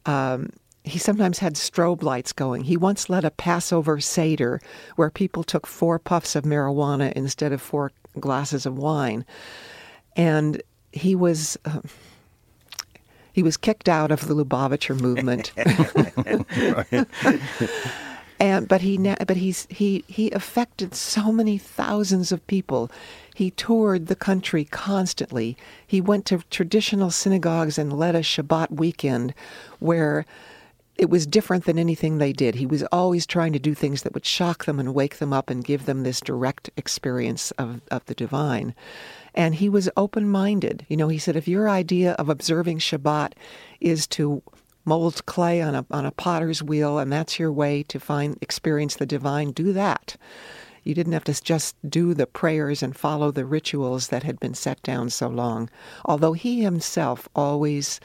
Um, 0.05 0.51
he 0.83 0.97
sometimes 0.97 1.39
had 1.39 1.55
strobe 1.55 2.01
lights 2.01 2.33
going. 2.33 2.63
He 2.63 2.77
once 2.77 3.09
led 3.09 3.23
a 3.23 3.31
Passover 3.31 3.99
Seder 3.99 4.61
where 4.95 5.09
people 5.09 5.43
took 5.43 5.67
four 5.67 5.99
puffs 5.99 6.35
of 6.35 6.43
marijuana 6.43 7.11
instead 7.13 7.51
of 7.51 7.61
four 7.61 7.91
glasses 8.19 8.65
of 8.65 8.77
wine. 8.77 9.25
And 10.15 10.61
he 10.91 11.15
was. 11.15 11.57
Uh, 11.65 11.81
he 13.33 13.43
was 13.43 13.55
kicked 13.55 13.87
out 13.87 14.11
of 14.11 14.27
the 14.27 14.33
Lubavitcher 14.33 14.99
movement. 14.99 15.53
and 18.39 18.67
but 18.67 18.81
he 18.81 18.97
but 18.97 19.37
he's 19.37 19.67
he 19.69 20.03
he 20.07 20.31
affected 20.31 20.93
so 20.93 21.31
many 21.31 21.57
thousands 21.57 22.33
of 22.33 22.45
people. 22.47 22.91
He 23.33 23.51
toured 23.51 24.07
the 24.07 24.17
country 24.17 24.65
constantly. 24.65 25.55
He 25.87 26.01
went 26.01 26.25
to 26.25 26.43
traditional 26.49 27.09
synagogues 27.09 27.77
and 27.77 27.97
led 27.97 28.15
a 28.15 28.21
Shabbat 28.21 28.71
weekend 28.71 29.33
where 29.79 30.25
it 31.01 31.09
was 31.09 31.25
different 31.25 31.65
than 31.65 31.79
anything 31.79 32.19
they 32.19 32.31
did. 32.31 32.53
He 32.53 32.67
was 32.67 32.83
always 32.91 33.25
trying 33.25 33.53
to 33.53 33.59
do 33.59 33.73
things 33.73 34.03
that 34.03 34.13
would 34.13 34.25
shock 34.25 34.65
them 34.65 34.79
and 34.79 34.93
wake 34.93 35.17
them 35.17 35.33
up 35.33 35.49
and 35.49 35.65
give 35.65 35.85
them 35.87 36.03
this 36.03 36.21
direct 36.21 36.69
experience 36.77 37.49
of, 37.51 37.81
of 37.89 38.05
the 38.05 38.13
divine. 38.13 38.75
And 39.33 39.55
he 39.55 39.67
was 39.67 39.89
open 39.97 40.29
minded. 40.29 40.85
You 40.89 40.97
know, 40.97 41.07
he 41.07 41.17
said, 41.17 41.35
if 41.35 41.47
your 41.47 41.67
idea 41.67 42.11
of 42.13 42.29
observing 42.29 42.79
Shabbat 42.79 43.33
is 43.79 44.05
to 44.09 44.43
mold 44.85 45.25
clay 45.25 45.59
on 45.59 45.73
a, 45.73 45.85
on 45.89 46.05
a 46.05 46.11
potter's 46.11 46.61
wheel 46.61 46.99
and 46.99 47.11
that's 47.11 47.39
your 47.39 47.51
way 47.51 47.81
to 47.83 47.99
find 47.99 48.37
experience 48.39 48.95
the 48.97 49.07
divine, 49.07 49.53
do 49.53 49.73
that. 49.73 50.15
You 50.83 50.93
didn't 50.93 51.13
have 51.13 51.23
to 51.23 51.41
just 51.41 51.75
do 51.89 52.13
the 52.13 52.27
prayers 52.27 52.83
and 52.83 52.95
follow 52.95 53.31
the 53.31 53.45
rituals 53.45 54.09
that 54.09 54.21
had 54.21 54.39
been 54.39 54.53
set 54.53 54.79
down 54.83 55.09
so 55.09 55.27
long. 55.27 55.67
Although 56.05 56.33
he 56.33 56.61
himself 56.61 57.27
always 57.35 57.99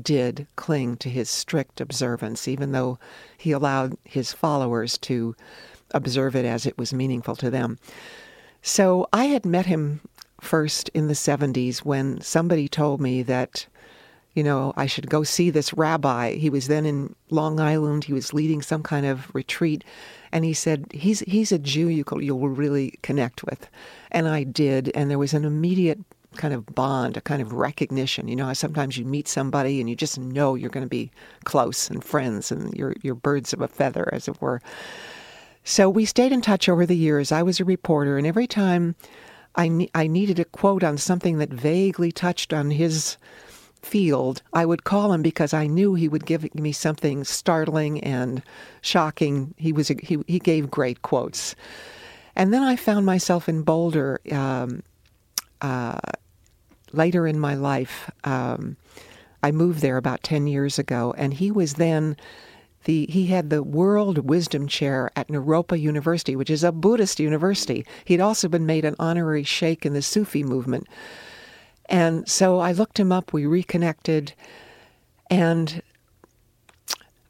did 0.00 0.46
cling 0.56 0.96
to 0.98 1.08
his 1.08 1.30
strict 1.30 1.80
observance, 1.80 2.46
even 2.48 2.72
though 2.72 2.98
he 3.36 3.52
allowed 3.52 3.96
his 4.04 4.32
followers 4.32 4.98
to 4.98 5.34
observe 5.92 6.36
it 6.36 6.44
as 6.44 6.66
it 6.66 6.78
was 6.78 6.92
meaningful 6.92 7.36
to 7.36 7.50
them. 7.50 7.78
So 8.62 9.08
I 9.12 9.26
had 9.26 9.44
met 9.44 9.66
him 9.66 10.00
first 10.40 10.88
in 10.90 11.08
the 11.08 11.14
70s 11.14 11.78
when 11.78 12.20
somebody 12.20 12.68
told 12.68 13.00
me 13.00 13.22
that, 13.22 13.66
you 14.34 14.42
know, 14.42 14.72
I 14.76 14.86
should 14.86 15.10
go 15.10 15.22
see 15.22 15.50
this 15.50 15.72
rabbi. 15.74 16.34
He 16.34 16.50
was 16.50 16.68
then 16.68 16.86
in 16.86 17.14
Long 17.30 17.60
Island. 17.60 18.04
He 18.04 18.12
was 18.12 18.32
leading 18.32 18.62
some 18.62 18.82
kind 18.82 19.06
of 19.06 19.34
retreat. 19.34 19.84
And 20.32 20.44
he 20.44 20.54
said, 20.54 20.86
he's, 20.92 21.20
he's 21.20 21.52
a 21.52 21.58
Jew 21.58 21.88
you 21.88 22.04
will 22.10 22.22
you'll 22.22 22.48
really 22.48 22.98
connect 23.02 23.44
with. 23.44 23.68
And 24.10 24.28
I 24.28 24.44
did. 24.44 24.90
And 24.94 25.10
there 25.10 25.18
was 25.18 25.34
an 25.34 25.44
immediate 25.44 25.98
kind 26.36 26.54
of 26.54 26.66
bond, 26.74 27.16
a 27.16 27.20
kind 27.20 27.42
of 27.42 27.52
recognition. 27.52 28.28
You 28.28 28.36
know 28.36 28.46
how 28.46 28.52
sometimes 28.52 28.96
you 28.96 29.04
meet 29.04 29.28
somebody 29.28 29.80
and 29.80 29.88
you 29.90 29.96
just 29.96 30.18
know 30.18 30.54
you're 30.54 30.70
going 30.70 30.86
to 30.86 30.88
be 30.88 31.10
close 31.44 31.90
and 31.90 32.04
friends 32.04 32.52
and 32.52 32.72
you're, 32.74 32.94
you're 33.02 33.14
birds 33.14 33.52
of 33.52 33.60
a 33.60 33.68
feather, 33.68 34.08
as 34.12 34.28
it 34.28 34.40
were. 34.40 34.60
So 35.64 35.90
we 35.90 36.04
stayed 36.04 36.32
in 36.32 36.40
touch 36.40 36.68
over 36.68 36.86
the 36.86 36.96
years. 36.96 37.32
I 37.32 37.42
was 37.42 37.60
a 37.60 37.64
reporter, 37.64 38.16
and 38.16 38.26
every 38.26 38.46
time 38.46 38.94
I, 39.56 39.68
ne- 39.68 39.90
I 39.94 40.06
needed 40.06 40.38
a 40.38 40.44
quote 40.44 40.82
on 40.82 40.96
something 40.96 41.38
that 41.38 41.50
vaguely 41.50 42.12
touched 42.12 42.52
on 42.52 42.70
his 42.70 43.16
field, 43.82 44.42
I 44.52 44.64
would 44.64 44.84
call 44.84 45.12
him 45.12 45.22
because 45.22 45.52
I 45.52 45.66
knew 45.66 45.94
he 45.94 46.08
would 46.08 46.26
give 46.26 46.54
me 46.54 46.72
something 46.72 47.24
startling 47.24 48.00
and 48.02 48.42
shocking. 48.80 49.54
He 49.56 49.72
was 49.72 49.90
a, 49.90 49.94
he 50.02 50.18
he 50.26 50.38
gave 50.38 50.70
great 50.70 51.02
quotes, 51.02 51.54
and 52.36 52.52
then 52.52 52.62
I 52.62 52.76
found 52.76 53.06
myself 53.06 53.48
in 53.48 53.62
Boulder 53.62 54.20
um, 54.32 54.82
uh, 55.60 55.98
later 56.92 57.26
in 57.26 57.38
my 57.38 57.54
life. 57.54 58.10
Um, 58.24 58.76
I 59.42 59.52
moved 59.52 59.80
there 59.80 59.96
about 59.96 60.22
ten 60.22 60.46
years 60.46 60.78
ago, 60.78 61.14
and 61.16 61.34
he 61.34 61.50
was 61.50 61.74
then 61.74 62.16
the, 62.84 63.06
he 63.10 63.26
had 63.26 63.50
the 63.50 63.62
World 63.62 64.18
Wisdom 64.18 64.66
Chair 64.66 65.10
at 65.16 65.28
Naropa 65.28 65.78
University, 65.78 66.34
which 66.34 66.50
is 66.50 66.64
a 66.64 66.72
Buddhist 66.72 67.20
university. 67.20 67.86
He'd 68.04 68.20
also 68.20 68.48
been 68.48 68.66
made 68.66 68.84
an 68.84 68.96
honorary 68.98 69.44
sheikh 69.44 69.84
in 69.84 69.92
the 69.92 70.02
Sufi 70.02 70.42
movement. 70.42 70.86
And 71.88 72.28
so 72.28 72.58
I 72.58 72.72
looked 72.72 72.98
him 72.98 73.12
up, 73.12 73.32
we 73.32 73.46
reconnected, 73.46 74.32
and 75.28 75.82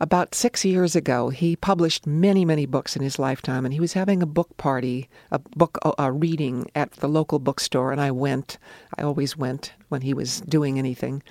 about 0.00 0.34
six 0.34 0.64
years 0.64 0.96
ago, 0.96 1.28
he 1.28 1.56
published 1.56 2.06
many, 2.06 2.44
many 2.44 2.66
books 2.66 2.96
in 2.96 3.02
his 3.02 3.18
lifetime, 3.18 3.64
and 3.64 3.74
he 3.74 3.80
was 3.80 3.92
having 3.92 4.22
a 4.22 4.26
book 4.26 4.56
party, 4.56 5.08
a 5.30 5.38
book 5.38 5.78
a 5.98 6.10
reading 6.10 6.70
at 6.74 6.92
the 6.92 7.08
local 7.08 7.38
bookstore, 7.38 7.92
and 7.92 8.00
I 8.00 8.10
went. 8.10 8.58
I 8.96 9.02
always 9.02 9.36
went 9.36 9.74
when 9.88 10.00
he 10.00 10.14
was 10.14 10.40
doing 10.42 10.78
anything 10.78 11.22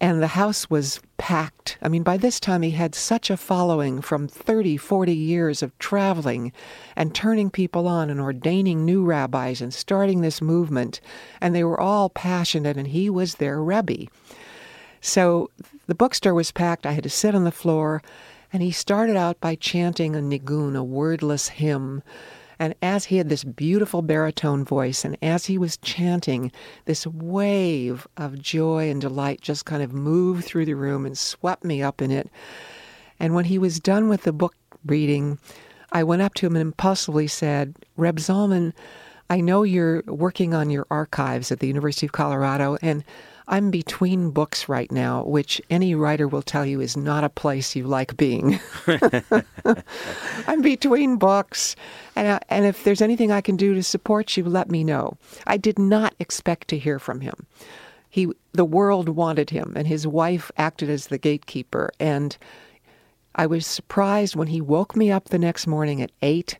and 0.00 0.22
the 0.22 0.28
house 0.28 0.68
was 0.68 1.00
packed. 1.16 1.78
I 1.80 1.88
mean, 1.88 2.02
by 2.02 2.18
this 2.18 2.38
time 2.38 2.62
he 2.62 2.72
had 2.72 2.94
such 2.94 3.30
a 3.30 3.36
following 3.36 4.02
from 4.02 4.28
30, 4.28 4.76
40 4.76 5.14
years 5.14 5.62
of 5.62 5.76
traveling 5.78 6.52
and 6.94 7.14
turning 7.14 7.48
people 7.48 7.88
on 7.88 8.10
and 8.10 8.20
ordaining 8.20 8.84
new 8.84 9.04
rabbis 9.04 9.62
and 9.62 9.72
starting 9.72 10.20
this 10.20 10.42
movement. 10.42 11.00
And 11.40 11.54
they 11.54 11.64
were 11.64 11.80
all 11.80 12.10
passionate, 12.10 12.76
and 12.76 12.88
he 12.88 13.08
was 13.08 13.36
their 13.36 13.62
Rebbe. 13.62 14.06
So 15.06 15.50
the 15.86 15.94
bookstore 15.94 16.34
was 16.34 16.52
packed. 16.52 16.86
I 16.86 16.92
had 16.92 17.04
to 17.04 17.10
sit 17.10 17.34
on 17.34 17.44
the 17.44 17.52
floor, 17.52 18.02
and 18.52 18.62
he 18.62 18.70
started 18.70 19.16
out 19.16 19.40
by 19.40 19.54
chanting 19.54 20.16
a 20.16 20.20
nigun, 20.20 20.76
a 20.76 20.82
wordless 20.84 21.48
hymn 21.48 22.02
and 22.58 22.74
as 22.80 23.06
he 23.06 23.18
had 23.18 23.28
this 23.28 23.44
beautiful 23.44 24.02
baritone 24.02 24.64
voice, 24.64 25.04
and 25.04 25.16
as 25.20 25.46
he 25.46 25.58
was 25.58 25.76
chanting, 25.78 26.50
this 26.86 27.06
wave 27.06 28.06
of 28.16 28.40
joy 28.40 28.90
and 28.90 29.00
delight 29.00 29.40
just 29.40 29.66
kind 29.66 29.82
of 29.82 29.92
moved 29.92 30.44
through 30.44 30.64
the 30.64 30.74
room 30.74 31.04
and 31.04 31.18
swept 31.18 31.64
me 31.64 31.82
up 31.82 32.00
in 32.00 32.10
it. 32.10 32.30
And 33.20 33.34
when 33.34 33.46
he 33.46 33.58
was 33.58 33.80
done 33.80 34.08
with 34.08 34.22
the 34.22 34.32
book 34.32 34.54
reading, 34.86 35.38
I 35.92 36.02
went 36.02 36.22
up 36.22 36.34
to 36.34 36.46
him 36.46 36.56
and 36.56 36.62
impulsively 36.62 37.26
said, 37.26 37.76
Reb 37.96 38.16
Zalman, 38.16 38.72
I 39.28 39.40
know 39.40 39.62
you're 39.62 40.02
working 40.06 40.54
on 40.54 40.70
your 40.70 40.86
archives 40.90 41.52
at 41.52 41.60
the 41.60 41.66
University 41.66 42.06
of 42.06 42.12
Colorado, 42.12 42.78
and 42.80 43.04
I'm 43.48 43.70
between 43.70 44.30
books 44.30 44.68
right 44.68 44.90
now, 44.90 45.22
which 45.22 45.62
any 45.70 45.94
writer 45.94 46.26
will 46.26 46.42
tell 46.42 46.66
you 46.66 46.80
is 46.80 46.96
not 46.96 47.22
a 47.22 47.28
place 47.28 47.76
you 47.76 47.84
like 47.84 48.16
being. 48.16 48.58
I'm 50.48 50.62
between 50.62 51.16
books, 51.16 51.76
and, 52.16 52.26
uh, 52.26 52.40
and 52.48 52.64
if 52.64 52.82
there's 52.82 53.02
anything 53.02 53.30
I 53.30 53.40
can 53.40 53.56
do 53.56 53.72
to 53.74 53.84
support 53.84 54.36
you, 54.36 54.42
let 54.44 54.68
me 54.68 54.82
know. 54.82 55.16
I 55.46 55.58
did 55.58 55.78
not 55.78 56.14
expect 56.18 56.66
to 56.68 56.78
hear 56.78 56.98
from 56.98 57.20
him. 57.20 57.46
He, 58.10 58.28
the 58.52 58.64
world 58.64 59.10
wanted 59.10 59.50
him, 59.50 59.74
and 59.76 59.86
his 59.86 60.08
wife 60.08 60.50
acted 60.56 60.90
as 60.90 61.06
the 61.06 61.18
gatekeeper. 61.18 61.90
And 62.00 62.36
I 63.36 63.46
was 63.46 63.64
surprised 63.64 64.34
when 64.34 64.48
he 64.48 64.60
woke 64.60 64.96
me 64.96 65.12
up 65.12 65.26
the 65.28 65.38
next 65.38 65.68
morning 65.68 66.02
at 66.02 66.10
eight, 66.20 66.58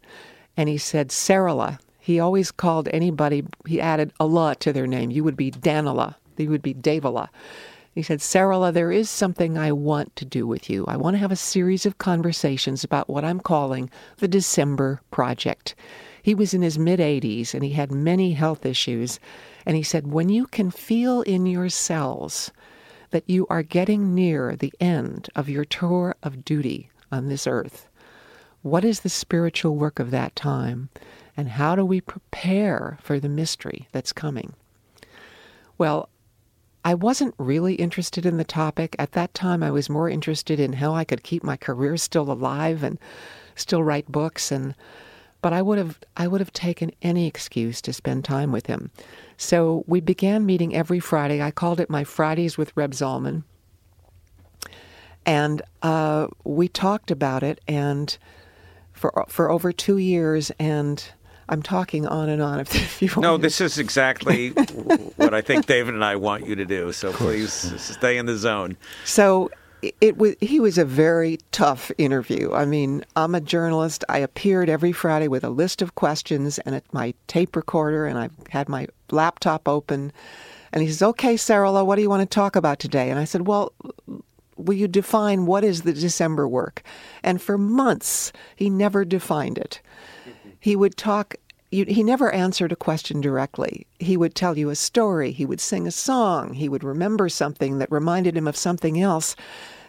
and 0.56 0.68
he 0.68 0.78
said, 0.78 1.08
"Sarala." 1.08 1.80
He 1.98 2.20
always 2.20 2.52
called 2.52 2.88
anybody. 2.92 3.44
He 3.66 3.80
added 3.80 4.12
Allah 4.20 4.54
to 4.60 4.72
their 4.72 4.86
name. 4.86 5.10
You 5.10 5.24
would 5.24 5.36
be 5.36 5.50
Danila 5.50 6.14
he 6.36 6.48
would 6.48 6.62
be 6.62 6.74
Devala. 6.74 7.28
He 7.96 8.02
said, 8.02 8.18
Sarala, 8.18 8.74
there 8.74 8.92
is 8.92 9.08
something 9.08 9.56
I 9.56 9.72
want 9.72 10.14
to 10.16 10.26
do 10.26 10.46
with 10.46 10.68
you. 10.68 10.84
I 10.86 10.98
want 10.98 11.14
to 11.14 11.18
have 11.18 11.32
a 11.32 11.36
series 11.36 11.86
of 11.86 11.96
conversations 11.96 12.84
about 12.84 13.08
what 13.08 13.24
I'm 13.24 13.40
calling 13.40 13.88
the 14.18 14.28
December 14.28 15.00
Project. 15.10 15.74
He 16.22 16.34
was 16.34 16.52
in 16.52 16.60
his 16.60 16.78
mid 16.78 17.00
80s 17.00 17.54
and 17.54 17.64
he 17.64 17.70
had 17.70 17.90
many 17.90 18.32
health 18.32 18.66
issues. 18.66 19.18
And 19.64 19.76
he 19.76 19.82
said, 19.82 20.08
When 20.08 20.28
you 20.28 20.46
can 20.46 20.70
feel 20.70 21.22
in 21.22 21.46
your 21.46 21.70
cells 21.70 22.50
that 23.12 23.30
you 23.30 23.46
are 23.48 23.62
getting 23.62 24.14
near 24.14 24.56
the 24.56 24.74
end 24.78 25.30
of 25.34 25.48
your 25.48 25.64
tour 25.64 26.16
of 26.22 26.44
duty 26.44 26.90
on 27.10 27.28
this 27.28 27.46
earth, 27.46 27.88
what 28.60 28.84
is 28.84 29.00
the 29.00 29.08
spiritual 29.08 29.74
work 29.74 29.98
of 29.98 30.10
that 30.10 30.36
time? 30.36 30.90
And 31.34 31.48
how 31.48 31.76
do 31.76 31.84
we 31.84 32.02
prepare 32.02 32.98
for 33.00 33.18
the 33.18 33.28
mystery 33.30 33.88
that's 33.92 34.12
coming? 34.12 34.52
Well, 35.78 36.10
I 36.86 36.94
wasn't 36.94 37.34
really 37.36 37.74
interested 37.74 38.24
in 38.24 38.36
the 38.36 38.44
topic. 38.44 38.94
At 38.96 39.10
that 39.10 39.34
time, 39.34 39.60
I 39.64 39.72
was 39.72 39.90
more 39.90 40.08
interested 40.08 40.60
in 40.60 40.74
how 40.74 40.94
I 40.94 41.02
could 41.02 41.24
keep 41.24 41.42
my 41.42 41.56
career 41.56 41.96
still 41.96 42.30
alive 42.30 42.84
and 42.84 42.96
still 43.56 43.82
write 43.82 44.06
books 44.06 44.52
and 44.52 44.72
but 45.42 45.52
I 45.52 45.62
would 45.62 45.78
have 45.78 45.98
I 46.16 46.28
would 46.28 46.40
have 46.40 46.52
taken 46.52 46.92
any 47.02 47.26
excuse 47.26 47.80
to 47.82 47.92
spend 47.92 48.24
time 48.24 48.52
with 48.52 48.66
him. 48.66 48.92
So 49.36 49.82
we 49.88 50.00
began 50.00 50.46
meeting 50.46 50.76
every 50.76 51.00
Friday. 51.00 51.42
I 51.42 51.50
called 51.50 51.80
it 51.80 51.90
my 51.90 52.04
Fridays 52.04 52.56
with 52.56 52.76
Reb 52.76 52.92
Zalman. 52.92 53.42
And 55.26 55.62
uh, 55.82 56.28
we 56.44 56.68
talked 56.68 57.10
about 57.10 57.42
it 57.42 57.60
and 57.66 58.16
for 58.92 59.24
for 59.26 59.50
over 59.50 59.72
two 59.72 59.98
years 59.98 60.52
and 60.60 61.04
I'm 61.48 61.62
talking 61.62 62.06
on 62.06 62.28
and 62.28 62.42
on. 62.42 62.60
If, 62.60 63.02
you 63.16 63.20
no, 63.20 63.36
this 63.36 63.60
is 63.60 63.78
exactly 63.78 64.50
what 65.16 65.34
I 65.34 65.40
think 65.40 65.66
David 65.66 65.94
and 65.94 66.04
I 66.04 66.16
want 66.16 66.46
you 66.46 66.56
to 66.56 66.64
do. 66.64 66.92
So 66.92 67.12
please 67.12 67.52
stay 67.80 68.18
in 68.18 68.26
the 68.26 68.36
zone. 68.36 68.76
So 69.04 69.50
it 70.00 70.16
was 70.16 70.34
he 70.40 70.58
was 70.58 70.78
a 70.78 70.84
very 70.84 71.38
tough 71.52 71.92
interview. 71.98 72.52
I 72.52 72.64
mean, 72.64 73.04
I'm 73.14 73.34
a 73.34 73.40
journalist. 73.40 74.04
I 74.08 74.18
appeared 74.18 74.68
every 74.68 74.92
Friday 74.92 75.28
with 75.28 75.44
a 75.44 75.50
list 75.50 75.82
of 75.82 75.94
questions 75.94 76.58
and 76.60 76.80
my 76.92 77.14
tape 77.26 77.54
recorder, 77.54 78.06
and 78.06 78.18
I 78.18 78.30
had 78.50 78.68
my 78.68 78.88
laptop 79.10 79.68
open. 79.68 80.12
And 80.72 80.82
he 80.82 80.88
says, 80.88 81.02
"Okay, 81.02 81.34
Sarala, 81.34 81.86
what 81.86 81.96
do 81.96 82.02
you 82.02 82.10
want 82.10 82.28
to 82.28 82.34
talk 82.34 82.56
about 82.56 82.78
today?" 82.78 83.10
And 83.10 83.18
I 83.18 83.24
said, 83.24 83.46
"Well." 83.46 83.72
Will 84.58 84.72
you 84.72 84.88
define 84.88 85.44
what 85.44 85.64
is 85.64 85.82
the 85.82 85.92
December 85.92 86.48
work? 86.48 86.82
And 87.22 87.42
for 87.42 87.58
months, 87.58 88.32
he 88.56 88.70
never 88.70 89.04
defined 89.04 89.58
it 89.58 89.82
he 90.66 90.74
would 90.74 90.96
talk 90.96 91.36
you, 91.70 91.84
he 91.84 92.02
never 92.02 92.32
answered 92.32 92.72
a 92.72 92.82
question 92.88 93.20
directly. 93.20 93.86
He 94.00 94.16
would 94.16 94.34
tell 94.34 94.58
you 94.58 94.68
a 94.68 94.74
story. 94.74 95.30
He 95.30 95.46
would 95.46 95.60
sing 95.60 95.86
a 95.86 95.92
song. 95.92 96.54
He 96.54 96.68
would 96.68 96.82
remember 96.82 97.28
something 97.28 97.78
that 97.78 97.92
reminded 97.92 98.36
him 98.36 98.48
of 98.48 98.56
something 98.56 99.00
else. 99.00 99.36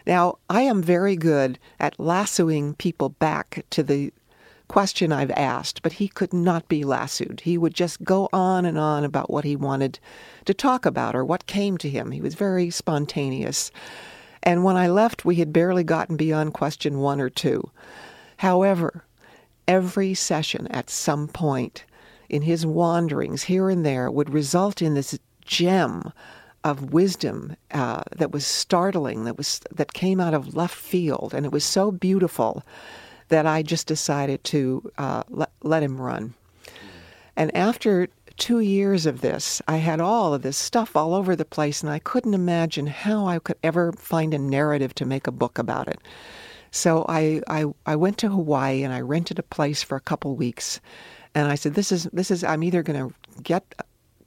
Now, 0.06 0.38
I 0.52 0.62
am 0.62 0.84
very 0.84 1.16
good 1.16 1.58
at 1.80 2.00
lassoing 2.00 2.76
people 2.76 3.10
back 3.10 3.66
to 3.72 3.82
the 3.82 4.14
question 4.68 5.12
I've 5.12 5.32
asked, 5.32 5.82
but 5.82 5.94
he 5.94 6.08
could 6.08 6.32
not 6.32 6.68
be 6.68 6.84
lassoed. 6.84 7.42
He 7.44 7.58
would 7.58 7.74
just 7.74 8.04
go 8.04 8.30
on 8.32 8.64
and 8.64 8.78
on 8.78 9.04
about 9.04 9.32
what 9.32 9.46
he 9.46 9.56
wanted 9.56 9.98
to 10.46 10.54
talk 10.54 10.86
about 10.86 11.16
or 11.16 11.26
what 11.26 11.48
came 11.48 11.80
to 11.80 11.90
him. 11.90 12.12
He 12.12 12.22
was 12.22 12.36
very 12.36 12.70
spontaneous. 12.70 13.72
And 14.44 14.64
when 14.64 14.78
I 14.78 14.90
left, 14.90 15.26
we 15.26 15.38
had 15.38 15.52
barely 15.52 15.84
gotten 15.84 16.18
beyond 16.18 16.54
question 16.54 17.00
one 17.00 17.20
or 17.20 17.32
two. 17.32 17.72
However, 18.38 19.04
every 19.68 20.14
session 20.14 20.68
at 20.68 20.90
some 20.90 21.28
point 21.28 21.86
in 22.30 22.42
his 22.42 22.66
wanderings 22.66 23.44
here 23.44 23.70
and 23.70 23.86
there 23.86 24.10
would 24.12 24.30
result 24.30 24.82
in 24.82 24.94
this 24.94 25.18
gem 25.46 26.12
of 26.64 26.94
wisdom 26.94 27.56
uh, 27.72 28.04
that 28.16 28.32
was 28.32 28.46
startling, 28.46 29.24
that 29.24 29.38
was 29.38 29.62
that 29.72 29.94
came 29.94 30.20
out 30.20 30.34
of 30.34 30.56
left 30.56 30.76
field, 30.76 31.34
and 31.34 31.46
it 31.46 31.52
was 31.52 31.64
so 31.64 31.92
beautiful 31.92 32.64
that 33.30 33.46
I 33.46 33.62
just 33.62 33.88
decided 33.88 34.44
to 34.46 34.92
uh, 34.98 35.24
let, 35.30 35.52
let 35.64 35.84
him 35.84 36.00
run. 36.00 36.34
And 37.36 37.56
after 37.56 38.08
two 38.38 38.60
years 38.60 39.06
of 39.06 39.22
this, 39.22 39.62
I 39.68 39.78
had 39.78 40.00
all 40.00 40.34
of 40.34 40.42
this 40.42 40.58
stuff 40.58 40.96
all 40.96 41.14
over 41.14 41.36
the 41.36 41.46
place, 41.46 41.82
and 41.82 41.92
I 41.92 42.00
couldn't 42.00 42.34
imagine 42.34 42.88
how 42.88 43.28
I 43.28 43.40
could 43.40 43.58
ever 43.64 43.92
find 43.94 44.34
a 44.34 44.38
narrative 44.40 44.94
to 44.96 45.06
make 45.06 45.28
a 45.28 45.32
book 45.32 45.58
about 45.58 45.88
it. 45.88 46.00
So 46.72 47.06
I, 47.08 47.42
I, 47.48 47.66
I 47.86 47.96
went 47.96 48.18
to 48.20 48.30
Hawaii 48.30 48.84
and 48.84 48.94
I 48.94 49.02
rented 49.02 49.40
a 49.40 49.44
place 49.44 49.84
for 49.84 49.96
a 49.96 50.02
couple 50.02 50.36
weeks. 50.36 50.80
And 51.34 51.48
I 51.48 51.56
said, 51.56 51.74
this 51.74 51.92
is, 51.92 52.06
this 52.14 52.32
is, 52.32 52.44
I'm 52.44 52.64
either 52.64 52.84
going 52.84 53.10
to 53.10 53.16
get 53.42 53.76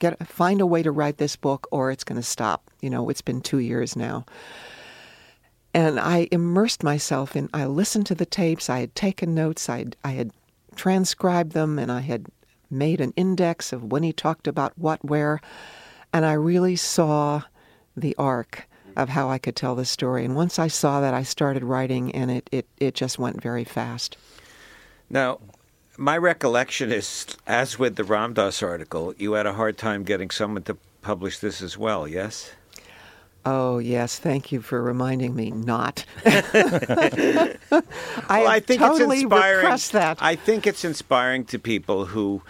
get 0.01 0.27
find 0.27 0.61
a 0.61 0.67
way 0.67 0.83
to 0.83 0.91
write 0.91 1.19
this 1.19 1.37
book, 1.37 1.69
or 1.71 1.93
it's 1.93 2.05
going 2.05 2.21
to 2.21 2.27
stop. 2.27 2.71
You 2.81 2.91
know, 2.91 3.09
it's 3.09 3.23
been 3.23 3.41
two 3.41 3.59
years 3.59 3.95
now. 3.95 4.25
And 5.73 6.01
I 6.01 6.27
immersed 6.33 6.83
myself 6.83 7.37
in. 7.37 7.49
I 7.55 7.67
listened 7.67 8.07
to 8.07 8.17
the 8.17 8.27
tapes. 8.27 8.69
I 8.69 8.81
had 8.81 8.95
taken 8.97 9.35
notes. 9.35 9.69
I 9.69 9.87
I 10.03 10.11
had 10.11 10.33
transcribed 10.75 11.53
them, 11.53 11.79
and 11.79 11.93
I 11.93 12.01
had 12.01 12.27
made 12.71 13.01
an 13.01 13.13
index 13.15 13.73
of 13.73 13.85
when 13.85 14.03
he 14.03 14.13
talked 14.13 14.49
about 14.49 14.77
what, 14.79 15.05
where, 15.05 15.41
and 16.13 16.25
I 16.25 16.33
really 16.33 16.77
saw 16.77 17.43
the 17.97 18.17
arc 18.17 18.69
of 18.97 19.09
how 19.09 19.29
I 19.29 19.39
could 19.39 19.57
tell 19.57 19.75
the 19.75 19.85
story. 19.85 20.25
And 20.25 20.35
once 20.35 20.59
I 20.59 20.69
saw 20.69 21.01
that, 21.01 21.15
I 21.15 21.23
started 21.23 21.65
writing, 21.65 22.15
and 22.15 22.31
it, 22.31 22.49
it, 22.53 22.67
it 22.79 22.95
just 22.95 23.19
went 23.19 23.41
very 23.41 23.65
fast. 23.65 24.17
Now, 25.09 25.41
my 25.97 26.17
recollection 26.17 26.93
is, 26.93 27.27
as 27.47 27.79
with 27.79 27.97
the 27.97 28.05
Ram 28.05 28.35
Dass 28.35 28.63
article, 28.63 29.15
you 29.19 29.33
had 29.33 29.47
a 29.47 29.53
hard 29.53 29.77
time 29.77 30.05
getting 30.05 30.31
someone 30.31 30.63
to 30.65 30.77
publish 31.03 31.39
this 31.39 31.61
as 31.63 31.77
well, 31.77 32.07
yes? 32.07 32.53
Oh, 33.45 33.79
yes. 33.79 34.19
Thank 34.19 34.53
you 34.53 34.61
for 34.61 34.83
reminding 34.83 35.35
me 35.35 35.51
not. 35.51 36.05
I, 36.25 37.57
well, 37.73 38.49
I 38.49 38.61
think 38.61 38.81
totally 38.81 39.17
it's 39.17 39.23
inspiring. 39.25 39.57
repressed 39.65 39.93
that. 39.93 40.19
I 40.21 40.37
think 40.37 40.67
it's 40.67 40.85
inspiring 40.85 41.45
to 41.47 41.59
people 41.59 42.05
who 42.07 42.43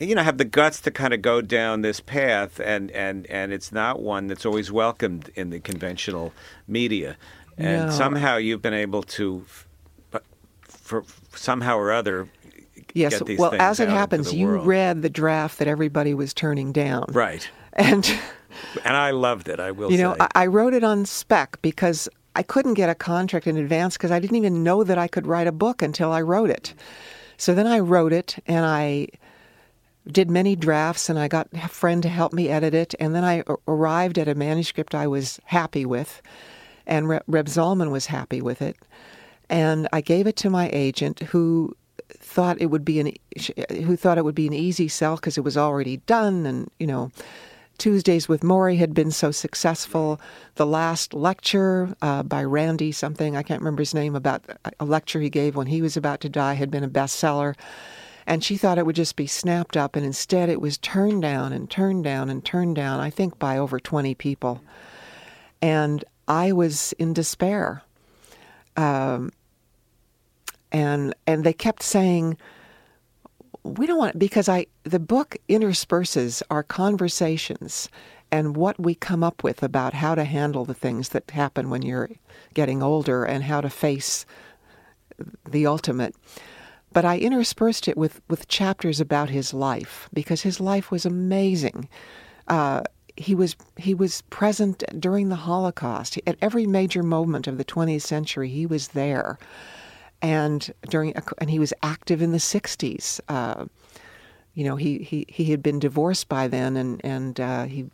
you 0.00 0.14
know 0.14 0.22
have 0.22 0.38
the 0.38 0.44
guts 0.44 0.80
to 0.82 0.90
kind 0.90 1.14
of 1.14 1.22
go 1.22 1.40
down 1.40 1.82
this 1.82 2.00
path 2.00 2.60
and 2.60 2.90
and 2.90 3.26
and 3.28 3.52
it's 3.52 3.72
not 3.72 4.00
one 4.02 4.26
that's 4.26 4.44
always 4.44 4.70
welcomed 4.72 5.30
in 5.34 5.50
the 5.50 5.60
conventional 5.60 6.32
media 6.66 7.16
and 7.56 7.86
No. 7.86 7.90
somehow 7.90 8.36
you've 8.36 8.62
been 8.62 8.74
able 8.74 9.02
to 9.04 9.44
f- 9.46 9.68
uh, 10.12 10.18
for 10.68 11.04
somehow 11.34 11.76
or 11.76 11.92
other 11.92 12.28
yes. 12.94 13.18
get 13.18 13.26
these 13.26 13.38
Well, 13.38 13.54
as 13.58 13.78
it 13.78 13.88
happens, 13.88 14.32
you 14.34 14.46
world. 14.48 14.66
read 14.66 15.02
the 15.02 15.10
draft 15.10 15.58
that 15.58 15.68
everybody 15.68 16.14
was 16.14 16.34
turning 16.34 16.72
down. 16.72 17.04
right 17.12 17.48
And, 17.74 18.04
and 18.84 18.96
I 18.96 19.10
loved 19.12 19.48
it 19.48 19.60
I 19.60 19.70
will 19.70 19.90
you 19.92 19.98
know, 19.98 20.14
say 20.18 20.26
I 20.34 20.46
wrote 20.46 20.74
it 20.74 20.82
on 20.84 21.06
spec 21.06 21.60
because 21.62 22.08
I 22.36 22.42
couldn't 22.42 22.74
get 22.74 22.88
a 22.90 22.94
contract 22.96 23.46
in 23.46 23.56
advance 23.56 23.96
because 23.96 24.10
I 24.10 24.18
didn't 24.18 24.36
even 24.36 24.64
know 24.64 24.82
that 24.82 24.98
I 24.98 25.06
could 25.06 25.26
write 25.28 25.46
a 25.46 25.52
book 25.52 25.82
until 25.82 26.10
I 26.10 26.20
wrote 26.22 26.50
it. 26.50 26.74
So 27.36 27.54
then 27.54 27.68
I 27.68 27.78
wrote 27.78 28.12
it 28.12 28.36
and 28.46 28.64
I 28.66 29.06
did 30.06 30.30
many 30.30 30.54
drafts 30.56 31.08
and 31.08 31.18
I 31.18 31.28
got 31.28 31.48
a 31.52 31.68
friend 31.68 32.02
to 32.02 32.08
help 32.08 32.32
me 32.32 32.48
edit 32.48 32.74
it. 32.74 32.94
And 33.00 33.14
then 33.14 33.24
I 33.24 33.42
arrived 33.66 34.18
at 34.18 34.28
a 34.28 34.34
manuscript 34.34 34.94
I 34.94 35.06
was 35.06 35.40
happy 35.44 35.86
with, 35.86 36.20
and 36.86 37.08
Re- 37.08 37.20
Reb 37.26 37.46
Zalman 37.46 37.90
was 37.90 38.06
happy 38.06 38.42
with 38.42 38.60
it. 38.60 38.76
And 39.48 39.88
I 39.92 40.00
gave 40.00 40.26
it 40.26 40.36
to 40.36 40.50
my 40.50 40.70
agent, 40.72 41.20
who 41.20 41.76
thought 42.10 42.60
it 42.60 42.66
would 42.66 42.84
be 42.84 43.00
an 43.00 43.12
who 43.84 43.96
thought 43.96 44.18
it 44.18 44.24
would 44.24 44.34
be 44.34 44.46
an 44.46 44.52
easy 44.52 44.88
sell 44.88 45.16
because 45.16 45.38
it 45.38 45.44
was 45.44 45.56
already 45.56 45.98
done, 45.98 46.46
and 46.46 46.70
you 46.78 46.86
know. 46.86 47.10
Tuesdays 47.76 48.28
with 48.28 48.42
Morrie 48.42 48.78
had 48.78 48.94
been 48.94 49.10
so 49.10 49.32
successful. 49.32 50.20
The 50.54 50.64
last 50.64 51.12
lecture 51.12 51.92
uh, 52.02 52.22
by 52.22 52.44
Randy 52.44 52.92
something, 52.92 53.36
I 53.36 53.42
can't 53.42 53.60
remember 53.60 53.80
his 53.80 53.92
name, 53.92 54.14
about 54.14 54.44
a 54.78 54.84
lecture 54.84 55.20
he 55.20 55.28
gave 55.28 55.56
when 55.56 55.66
he 55.66 55.82
was 55.82 55.96
about 55.96 56.20
to 56.20 56.28
die 56.28 56.54
had 56.54 56.70
been 56.70 56.84
a 56.84 56.88
bestseller. 56.88 57.56
And 58.26 58.42
she 58.42 58.56
thought 58.56 58.78
it 58.78 58.86
would 58.86 58.96
just 58.96 59.16
be 59.16 59.26
snapped 59.26 59.76
up, 59.76 59.96
and 59.96 60.04
instead 60.04 60.48
it 60.48 60.60
was 60.60 60.78
turned 60.78 61.22
down 61.22 61.52
and 61.52 61.70
turned 61.70 62.04
down 62.04 62.30
and 62.30 62.44
turned 62.44 62.76
down, 62.76 63.00
I 63.00 63.10
think 63.10 63.38
by 63.38 63.58
over 63.58 63.78
20 63.78 64.14
people. 64.14 64.62
And 65.60 66.04
I 66.26 66.52
was 66.52 66.92
in 66.98 67.12
despair. 67.12 67.82
Um, 68.76 69.32
and 70.72 71.14
and 71.26 71.44
they 71.44 71.52
kept 71.52 71.82
saying, 71.82 72.36
we 73.62 73.86
don't 73.86 73.98
want 73.98 74.18
because 74.18 74.48
I 74.48 74.66
the 74.82 74.98
book 74.98 75.36
intersperses 75.48 76.42
our 76.50 76.62
conversations 76.62 77.88
and 78.30 78.56
what 78.56 78.78
we 78.78 78.94
come 78.94 79.24
up 79.24 79.42
with 79.42 79.62
about 79.62 79.94
how 79.94 80.14
to 80.14 80.24
handle 80.24 80.64
the 80.64 80.74
things 80.74 81.10
that 81.10 81.30
happen 81.30 81.70
when 81.70 81.82
you're 81.82 82.10
getting 82.52 82.82
older 82.82 83.24
and 83.24 83.44
how 83.44 83.60
to 83.60 83.70
face 83.70 84.26
the 85.48 85.66
ultimate. 85.66 86.14
But 86.94 87.04
I 87.04 87.18
interspersed 87.18 87.88
it 87.88 87.98
with, 87.98 88.22
with 88.30 88.48
chapters 88.48 89.00
about 89.00 89.28
his 89.28 89.52
life 89.52 90.08
because 90.14 90.42
his 90.42 90.60
life 90.60 90.90
was 90.90 91.04
amazing. 91.04 91.88
Uh, 92.48 92.82
he 93.16 93.34
was 93.34 93.56
he 93.76 93.94
was 93.94 94.22
present 94.22 94.82
during 94.98 95.28
the 95.28 95.36
Holocaust 95.36 96.18
at 96.26 96.36
every 96.40 96.66
major 96.66 97.02
moment 97.02 97.46
of 97.46 97.58
the 97.58 97.64
20th 97.64 98.02
century. 98.02 98.48
He 98.48 98.66
was 98.66 98.88
there, 98.88 99.38
and 100.22 100.72
during 100.88 101.14
and 101.38 101.50
he 101.50 101.58
was 101.58 101.72
active 101.82 102.22
in 102.22 102.32
the 102.32 102.38
60s. 102.38 103.20
Uh, 103.28 103.66
you 104.54 104.64
know, 104.64 104.76
he, 104.76 104.98
he, 104.98 105.26
he 105.28 105.46
had 105.46 105.62
been 105.62 105.78
divorced 105.78 106.28
by 106.28 106.48
then, 106.48 106.76
and 106.76 107.00
and 107.04 107.40
uh, 107.40 107.64
he 107.64 107.86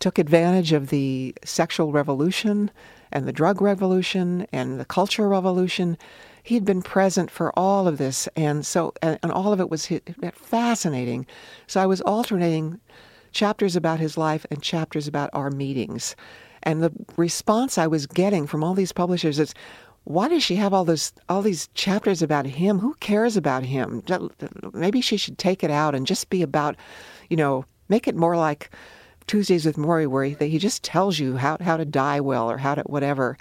took 0.00 0.18
advantage 0.18 0.72
of 0.72 0.88
the 0.88 1.34
sexual 1.44 1.92
revolution 1.92 2.70
and 3.12 3.26
the 3.26 3.32
drug 3.32 3.62
revolution 3.62 4.46
and 4.52 4.78
the 4.78 4.84
cultural 4.84 5.28
revolution. 5.28 5.96
He 6.46 6.54
had 6.54 6.64
been 6.64 6.80
present 6.80 7.28
for 7.28 7.52
all 7.58 7.88
of 7.88 7.98
this, 7.98 8.28
and 8.36 8.64
so 8.64 8.92
and, 9.02 9.18
and 9.24 9.32
all 9.32 9.52
of 9.52 9.58
it 9.58 9.68
was 9.68 9.88
hi- 9.88 10.00
fascinating. 10.32 11.26
So 11.66 11.80
I 11.80 11.86
was 11.86 12.00
alternating 12.02 12.78
chapters 13.32 13.74
about 13.74 13.98
his 13.98 14.16
life 14.16 14.46
and 14.48 14.62
chapters 14.62 15.08
about 15.08 15.28
our 15.32 15.50
meetings, 15.50 16.14
and 16.62 16.84
the 16.84 16.92
response 17.16 17.78
I 17.78 17.88
was 17.88 18.06
getting 18.06 18.46
from 18.46 18.62
all 18.62 18.74
these 18.74 18.92
publishers 18.92 19.40
is, 19.40 19.54
"Why 20.04 20.28
does 20.28 20.44
she 20.44 20.54
have 20.54 20.72
all 20.72 20.84
this 20.84 21.12
all 21.28 21.42
these 21.42 21.68
chapters 21.74 22.22
about 22.22 22.46
him? 22.46 22.78
Who 22.78 22.94
cares 23.00 23.36
about 23.36 23.64
him? 23.64 24.04
Maybe 24.72 25.00
she 25.00 25.16
should 25.16 25.38
take 25.38 25.64
it 25.64 25.70
out 25.72 25.96
and 25.96 26.06
just 26.06 26.30
be 26.30 26.42
about, 26.42 26.76
you 27.28 27.36
know, 27.36 27.64
make 27.88 28.06
it 28.06 28.14
more 28.14 28.36
like." 28.36 28.70
Tuesdays 29.26 29.66
with 29.66 29.76
Morrie, 29.76 30.06
where 30.06 30.22
he, 30.22 30.36
he 30.48 30.58
just 30.58 30.84
tells 30.84 31.18
you 31.18 31.38
how 31.38 31.56
how 31.60 31.76
to 31.76 31.84
die 31.84 32.20
well 32.20 32.48
or 32.48 32.58
how 32.58 32.76
to 32.76 32.82
whatever. 32.82 33.36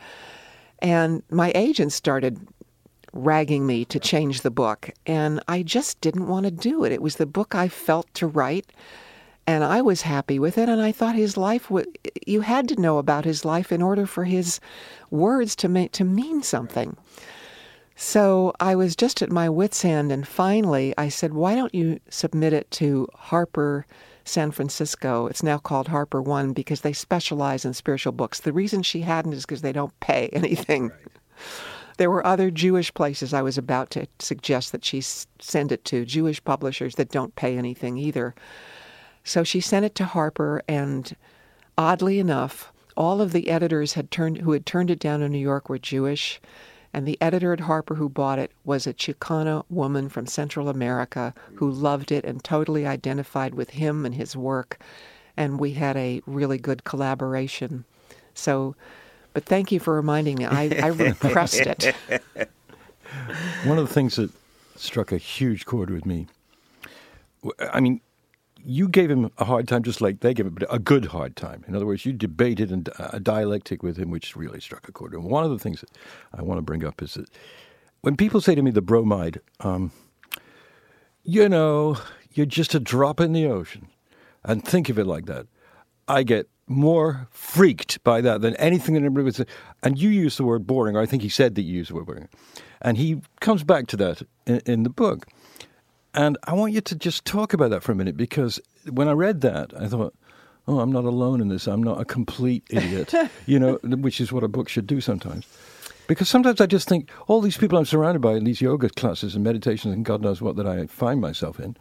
And 0.79 1.21
my 1.29 1.51
agent 1.53 1.93
started 1.93 2.39
ragging 3.15 3.65
me 3.65 3.85
to 3.85 3.99
change 3.99 4.41
the 4.41 4.51
book, 4.51 4.91
and 5.07 5.41
I 5.47 5.63
just 5.63 6.01
didn't 6.01 6.27
want 6.27 6.45
to 6.45 6.51
do 6.51 6.83
it. 6.83 6.91
It 6.91 7.01
was 7.01 7.15
the 7.15 7.25
book 7.25 7.55
I 7.55 7.69
felt 7.69 8.13
to 8.15 8.27
write, 8.27 8.67
and 9.47 9.63
I 9.63 9.81
was 9.81 10.01
happy 10.01 10.37
with 10.37 10.57
it. 10.57 10.69
And 10.69 10.81
I 10.81 10.91
thought 10.91 11.15
his 11.15 11.37
life 11.37 11.71
was 11.71 11.85
you 12.27 12.41
had 12.41 12.67
to 12.69 12.81
know 12.81 12.97
about 12.97 13.25
his 13.25 13.45
life 13.45 13.71
in 13.71 13.81
order 13.81 14.05
for 14.05 14.25
his 14.25 14.59
words 15.09 15.55
to 15.57 15.69
make 15.69 15.91
to 15.93 16.03
mean 16.03 16.43
something. 16.43 16.97
So 17.95 18.53
I 18.59 18.75
was 18.75 18.95
just 18.95 19.21
at 19.21 19.31
my 19.31 19.49
wits' 19.49 19.85
end, 19.85 20.11
and 20.11 20.27
finally 20.27 20.93
I 20.97 21.07
said, 21.07 21.33
"Why 21.33 21.55
don't 21.55 21.73
you 21.73 22.01
submit 22.09 22.51
it 22.51 22.69
to 22.71 23.07
Harper 23.15 23.85
San 24.25 24.51
Francisco? 24.51 25.27
It's 25.27 25.43
now 25.43 25.57
called 25.57 25.87
Harper 25.87 26.21
One 26.21 26.51
because 26.51 26.81
they 26.81 26.93
specialize 26.93 27.63
in 27.63 27.73
spiritual 27.73 28.11
books. 28.11 28.41
The 28.41 28.51
reason 28.51 28.83
she 28.83 29.01
hadn't 29.01 29.33
is 29.33 29.45
because 29.45 29.61
they 29.61 29.73
don't 29.73 29.97
pay 30.01 30.29
anything." 30.33 30.91
There 31.97 32.11
were 32.11 32.25
other 32.25 32.51
Jewish 32.51 32.93
places 32.93 33.33
I 33.33 33.41
was 33.41 33.57
about 33.57 33.89
to 33.91 34.07
suggest 34.19 34.71
that 34.71 34.83
she 34.83 35.01
send 35.01 35.71
it 35.71 35.85
to, 35.85 36.05
Jewish 36.05 36.43
publishers 36.43 36.95
that 36.95 37.11
don't 37.11 37.35
pay 37.35 37.57
anything 37.57 37.97
either. 37.97 38.35
So 39.23 39.43
she 39.43 39.61
sent 39.61 39.85
it 39.85 39.95
to 39.95 40.05
Harper, 40.05 40.61
and 40.67 41.15
oddly 41.77 42.19
enough, 42.19 42.71
all 42.95 43.21
of 43.21 43.31
the 43.31 43.49
editors 43.49 43.93
had 43.93 44.11
turned 44.11 44.39
who 44.39 44.51
had 44.51 44.65
turned 44.65 44.91
it 44.91 44.99
down 44.99 45.21
in 45.21 45.31
New 45.31 45.37
York 45.39 45.69
were 45.69 45.77
Jewish, 45.77 46.39
and 46.93 47.05
the 47.05 47.17
editor 47.21 47.51
at 47.51 47.61
Harper 47.61 47.95
who 47.95 48.07
bought 48.07 48.39
it 48.39 48.51
was 48.63 48.87
a 48.87 48.93
Chicana 48.93 49.65
woman 49.69 50.07
from 50.07 50.27
Central 50.27 50.69
America 50.69 51.33
who 51.55 51.69
loved 51.69 52.11
it 52.11 52.23
and 52.23 52.43
totally 52.43 52.85
identified 52.85 53.53
with 53.53 53.71
him 53.71 54.05
and 54.05 54.15
his 54.15 54.35
work, 54.35 54.79
and 55.35 55.59
we 55.59 55.73
had 55.73 55.97
a 55.97 56.21
really 56.25 56.57
good 56.57 56.83
collaboration. 56.83 57.83
So, 58.33 58.75
but 59.35 59.43
thank 59.43 59.69
you 59.69 59.81
for 59.81 59.93
reminding 59.93 60.37
me. 60.37 60.45
I, 60.45 60.69
I 60.81 60.87
repressed 60.87 61.59
it. 61.59 61.93
One 63.65 63.77
of 63.77 63.85
the 63.85 63.93
things 63.93 64.15
that 64.15 64.31
struck 64.77 65.11
a 65.11 65.17
huge 65.17 65.65
chord 65.65 65.89
with 65.89 66.05
me, 66.05 66.27
I 67.73 67.81
mean, 67.81 67.99
you 68.63 68.87
gave 68.87 69.11
him 69.11 69.29
a 69.37 69.43
hard 69.43 69.67
time 69.67 69.83
just 69.83 69.99
like 69.99 70.21
they 70.21 70.33
gave 70.33 70.45
him, 70.45 70.53
but 70.53 70.73
a 70.73 70.79
good 70.79 71.07
hard 71.07 71.35
time. 71.35 71.65
In 71.67 71.75
other 71.75 71.85
words, 71.85 72.05
you 72.05 72.13
debated 72.13 72.71
and 72.71 72.87
uh, 72.97 73.09
a 73.11 73.19
dialectic 73.19 73.83
with 73.83 73.97
him, 73.97 74.09
which 74.09 74.37
really 74.37 74.61
struck 74.61 74.87
a 74.87 74.93
chord. 74.93 75.11
And 75.11 75.25
one 75.25 75.43
of 75.43 75.51
the 75.51 75.59
things 75.59 75.81
that 75.81 75.89
I 76.33 76.41
want 76.41 76.57
to 76.59 76.61
bring 76.61 76.85
up 76.85 77.01
is 77.01 77.15
that 77.15 77.29
when 77.99 78.15
people 78.15 78.39
say 78.39 78.55
to 78.55 78.61
me 78.61 78.71
the 78.71 78.81
bromide, 78.81 79.41
um, 79.59 79.91
you 81.23 81.49
know, 81.49 81.97
you're 82.31 82.45
just 82.45 82.73
a 82.73 82.79
drop 82.79 83.19
in 83.19 83.33
the 83.33 83.47
ocean, 83.47 83.89
and 84.45 84.63
think 84.63 84.87
of 84.87 84.97
it 84.97 85.05
like 85.05 85.25
that, 85.25 85.47
I 86.07 86.23
get 86.23 86.47
more 86.67 87.27
freaked 87.31 88.03
by 88.03 88.21
that 88.21 88.41
than 88.41 88.55
anything 88.55 88.95
that 88.95 89.01
anybody 89.01 89.23
would 89.23 89.35
say. 89.35 89.45
And 89.83 89.97
you 89.97 90.09
use 90.09 90.37
the 90.37 90.43
word 90.43 90.65
boring, 90.65 90.95
or 90.95 91.01
I 91.01 91.05
think 91.05 91.21
he 91.21 91.29
said 91.29 91.55
that 91.55 91.61
you 91.61 91.75
used 91.75 91.91
the 91.91 91.95
word 91.95 92.07
boring. 92.07 92.27
And 92.81 92.97
he 92.97 93.21
comes 93.39 93.63
back 93.63 93.87
to 93.87 93.97
that 93.97 94.21
in, 94.45 94.61
in 94.65 94.83
the 94.83 94.89
book. 94.89 95.27
And 96.13 96.37
I 96.45 96.53
want 96.53 96.73
you 96.73 96.81
to 96.81 96.95
just 96.95 97.25
talk 97.25 97.53
about 97.53 97.71
that 97.71 97.83
for 97.83 97.91
a 97.91 97.95
minute 97.95 98.15
because 98.15 98.59
when 98.89 99.07
I 99.07 99.11
read 99.11 99.41
that, 99.41 99.73
I 99.79 99.87
thought, 99.87 100.15
oh, 100.67 100.79
I'm 100.79 100.91
not 100.91 101.03
alone 101.03 101.41
in 101.41 101.49
this. 101.49 101.67
I'm 101.67 101.83
not 101.83 101.99
a 101.99 102.05
complete 102.05 102.63
idiot, 102.69 103.13
you 103.45 103.59
know, 103.59 103.79
which 103.83 104.21
is 104.21 104.31
what 104.31 104.43
a 104.43 104.47
book 104.47 104.69
should 104.69 104.87
do 104.87 105.01
sometimes. 105.01 105.45
Because 106.07 106.29
sometimes 106.29 106.61
I 106.61 106.67
just 106.67 106.87
think 106.87 107.09
all 107.27 107.41
these 107.41 107.57
people 107.57 107.77
I'm 107.77 107.85
surrounded 107.85 108.21
by 108.21 108.33
in 108.33 108.43
these 108.43 108.61
yoga 108.61 108.89
classes 108.89 109.35
and 109.35 109.43
meditations 109.43 109.93
and 109.93 110.05
God 110.05 110.21
knows 110.21 110.41
what 110.41 110.55
that 110.55 110.67
I 110.67 110.85
find 110.87 111.19
myself 111.19 111.59
in, 111.59 111.75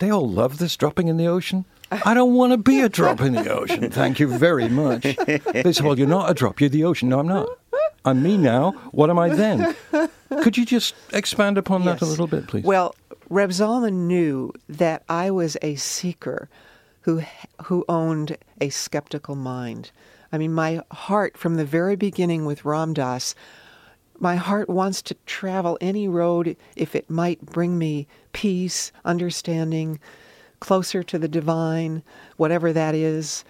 they 0.00 0.10
all 0.10 0.28
love 0.28 0.58
this 0.58 0.76
dropping 0.76 1.08
in 1.08 1.16
the 1.16 1.28
ocean. 1.28 1.64
I 1.90 2.14
don't 2.14 2.34
want 2.34 2.52
to 2.52 2.56
be 2.56 2.80
a 2.80 2.88
drop 2.88 3.20
in 3.20 3.32
the 3.32 3.52
ocean. 3.52 3.90
Thank 3.90 4.20
you 4.20 4.26
very 4.38 4.68
much. 4.68 5.02
They 5.02 5.72
say, 5.72 5.84
well, 5.84 5.98
you're 5.98 6.06
not 6.08 6.30
a 6.30 6.34
drop, 6.34 6.60
you're 6.60 6.68
the 6.70 6.84
ocean. 6.84 7.08
No, 7.08 7.20
I'm 7.20 7.28
not. 7.28 7.48
I'm 8.04 8.22
me 8.22 8.36
now. 8.36 8.72
What 8.92 9.10
am 9.10 9.18
I 9.18 9.28
then? 9.28 9.74
Could 10.42 10.56
you 10.56 10.64
just 10.64 10.94
expand 11.12 11.58
upon 11.58 11.84
that 11.84 12.00
a 12.00 12.06
little 12.06 12.26
bit, 12.26 12.46
please? 12.46 12.64
Well, 12.64 12.94
Reb 13.28 13.50
Zalman 13.50 14.06
knew 14.06 14.52
that 14.68 15.02
I 15.08 15.30
was 15.30 15.56
a 15.62 15.76
seeker 15.76 16.48
who 17.02 17.22
who 17.64 17.84
owned 17.88 18.36
a 18.60 18.70
skeptical 18.70 19.34
mind. 19.34 19.90
I 20.32 20.38
mean, 20.38 20.52
my 20.52 20.82
heart 20.92 21.36
from 21.36 21.56
the 21.56 21.64
very 21.64 21.96
beginning 21.96 22.44
with 22.44 22.64
Ram 22.64 22.94
Dass, 22.94 23.34
my 24.20 24.36
heart 24.36 24.68
wants 24.68 25.02
to 25.02 25.14
travel 25.26 25.78
any 25.80 26.06
road 26.06 26.56
if 26.76 26.94
it 26.94 27.10
might 27.10 27.44
bring 27.44 27.78
me 27.78 28.06
peace, 28.32 28.92
understanding, 29.04 29.98
closer 30.60 31.02
to 31.02 31.18
the 31.18 31.28
divine, 31.28 32.02
whatever 32.36 32.72
that 32.72 32.94
is. 32.94 33.44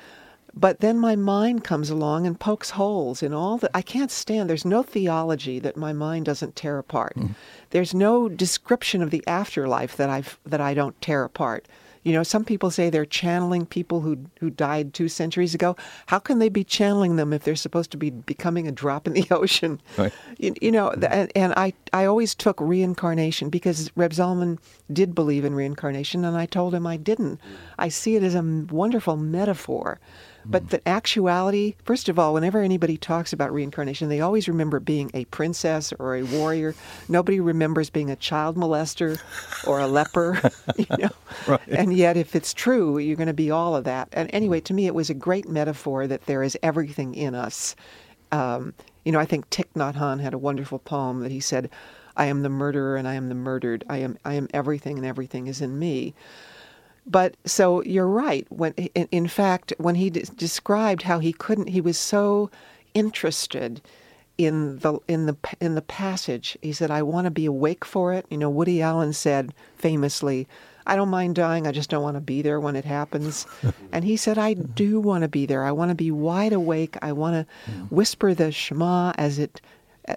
But 0.54 0.80
then 0.80 0.98
my 0.98 1.16
mind 1.16 1.62
comes 1.64 1.90
along 1.90 2.26
and 2.26 2.38
pokes 2.38 2.70
holes 2.70 3.22
in 3.22 3.32
all 3.32 3.58
that 3.58 3.70
I 3.74 3.82
can't 3.82 4.10
stand. 4.10 4.48
There's 4.48 4.64
no 4.64 4.82
theology 4.82 5.58
that 5.60 5.76
my 5.76 5.92
mind 5.92 6.26
doesn't 6.26 6.56
tear 6.56 6.78
apart. 6.78 7.16
Mm. 7.16 7.34
There's 7.70 7.94
no 7.94 8.28
description 8.28 9.02
of 9.02 9.10
the 9.10 9.22
afterlife 9.26 9.96
that 9.96 10.10
I've 10.10 10.38
that 10.44 10.60
I 10.60 10.74
don't 10.74 11.00
tear 11.00 11.24
apart. 11.24 11.66
You 12.02 12.12
know, 12.12 12.22
some 12.22 12.44
people 12.44 12.70
say 12.70 12.88
they're 12.88 13.04
channeling 13.04 13.66
people 13.66 14.00
who 14.00 14.18
who 14.38 14.50
died 14.50 14.94
two 14.94 15.08
centuries 15.08 15.54
ago. 15.54 15.76
How 16.06 16.18
can 16.18 16.38
they 16.38 16.48
be 16.48 16.64
channeling 16.64 17.16
them 17.16 17.32
if 17.32 17.44
they're 17.44 17.56
supposed 17.56 17.90
to 17.90 17.96
be 17.96 18.10
becoming 18.10 18.66
a 18.66 18.72
drop 18.72 19.06
in 19.06 19.12
the 19.12 19.26
ocean? 19.30 19.80
Right. 19.98 20.12
You, 20.38 20.54
you 20.60 20.72
know, 20.72 20.90
mm-hmm. 20.90 21.04
and, 21.04 21.32
and 21.34 21.54
I, 21.56 21.74
I 21.92 22.06
always 22.06 22.34
took 22.34 22.60
reincarnation 22.60 23.50
because 23.50 23.90
Reb 23.96 24.12
Zalman 24.12 24.58
did 24.92 25.14
believe 25.14 25.44
in 25.44 25.54
reincarnation, 25.54 26.24
and 26.24 26.36
I 26.36 26.46
told 26.46 26.74
him 26.74 26.86
I 26.86 26.96
didn't. 26.96 27.40
I 27.78 27.88
see 27.88 28.16
it 28.16 28.22
as 28.22 28.34
a 28.34 28.42
wonderful 28.70 29.16
metaphor. 29.16 29.98
But 30.44 30.70
the 30.70 30.86
actuality, 30.88 31.74
first 31.84 32.08
of 32.08 32.18
all, 32.18 32.34
whenever 32.34 32.60
anybody 32.60 32.96
talks 32.96 33.32
about 33.32 33.52
reincarnation, 33.52 34.08
they 34.08 34.20
always 34.20 34.48
remember 34.48 34.80
being 34.80 35.10
a 35.12 35.26
princess 35.26 35.92
or 35.98 36.16
a 36.16 36.22
warrior. 36.22 36.74
Nobody 37.08 37.40
remembers 37.40 37.90
being 37.90 38.10
a 38.10 38.16
child 38.16 38.56
molester 38.56 39.20
or 39.66 39.80
a 39.80 39.86
leper, 39.86 40.40
you 40.76 40.86
know. 40.98 41.10
Right. 41.46 41.60
And 41.68 41.92
yet, 41.92 42.16
if 42.16 42.34
it's 42.34 42.54
true, 42.54 42.98
you're 42.98 43.16
going 43.16 43.26
to 43.26 43.34
be 43.34 43.50
all 43.50 43.76
of 43.76 43.84
that. 43.84 44.08
And 44.12 44.30
anyway, 44.32 44.60
to 44.60 44.74
me, 44.74 44.86
it 44.86 44.94
was 44.94 45.10
a 45.10 45.14
great 45.14 45.48
metaphor 45.48 46.06
that 46.06 46.26
there 46.26 46.42
is 46.42 46.56
everything 46.62 47.14
in 47.14 47.34
us. 47.34 47.76
Um, 48.32 48.74
you 49.04 49.12
know, 49.12 49.20
I 49.20 49.26
think 49.26 49.50
Thich 49.50 49.68
Nhat 49.74 49.96
Hanh 49.96 50.20
had 50.20 50.34
a 50.34 50.38
wonderful 50.38 50.78
poem 50.78 51.20
that 51.20 51.32
he 51.32 51.40
said, 51.40 51.70
"I 52.16 52.26
am 52.26 52.42
the 52.42 52.48
murderer 52.48 52.96
and 52.96 53.06
I 53.08 53.14
am 53.14 53.28
the 53.28 53.34
murdered. 53.34 53.84
I 53.88 53.98
am 53.98 54.18
I 54.24 54.34
am 54.34 54.48
everything 54.52 54.96
and 54.96 55.06
everything 55.06 55.46
is 55.46 55.60
in 55.60 55.78
me." 55.78 56.14
But 57.06 57.36
so 57.44 57.82
you're 57.82 58.06
right. 58.06 58.46
When 58.50 58.72
in, 58.74 59.08
in 59.10 59.28
fact, 59.28 59.72
when 59.78 59.96
he 59.96 60.10
de- 60.10 60.22
described 60.22 61.02
how 61.02 61.18
he 61.18 61.32
couldn't, 61.32 61.68
he 61.68 61.80
was 61.80 61.98
so 61.98 62.50
interested 62.94 63.80
in 64.38 64.78
the 64.78 64.98
in 65.08 65.26
the 65.26 65.36
in 65.60 65.74
the 65.74 65.82
passage. 65.82 66.56
He 66.62 66.72
said, 66.72 66.90
"I 66.90 67.02
want 67.02 67.26
to 67.26 67.30
be 67.30 67.46
awake 67.46 67.84
for 67.84 68.12
it." 68.12 68.26
You 68.30 68.38
know, 68.38 68.50
Woody 68.50 68.80
Allen 68.80 69.12
said 69.12 69.52
famously, 69.76 70.46
"I 70.86 70.96
don't 70.96 71.08
mind 71.08 71.34
dying. 71.34 71.66
I 71.66 71.72
just 71.72 71.90
don't 71.90 72.02
want 72.02 72.16
to 72.16 72.20
be 72.20 72.42
there 72.42 72.60
when 72.60 72.76
it 72.76 72.84
happens." 72.84 73.46
and 73.92 74.04
he 74.04 74.16
said, 74.16 74.38
"I 74.38 74.54
do 74.54 75.00
want 75.00 75.22
to 75.22 75.28
be 75.28 75.46
there. 75.46 75.64
I 75.64 75.72
want 75.72 75.90
to 75.90 75.94
be 75.94 76.10
wide 76.10 76.52
awake. 76.52 76.96
I 77.02 77.12
want 77.12 77.34
to 77.34 77.72
whisper 77.90 78.34
the 78.34 78.52
Shema 78.52 79.12
as 79.18 79.38
it 79.38 79.60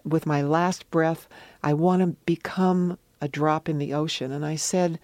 with 0.05 0.25
my 0.25 0.41
last 0.41 0.89
breath. 0.89 1.27
I 1.63 1.73
want 1.73 2.01
to 2.01 2.07
become 2.25 2.97
a 3.21 3.27
drop 3.27 3.69
in 3.69 3.77
the 3.77 3.93
ocean." 3.93 4.31
And 4.31 4.45
I 4.45 4.55
said. 4.55 4.99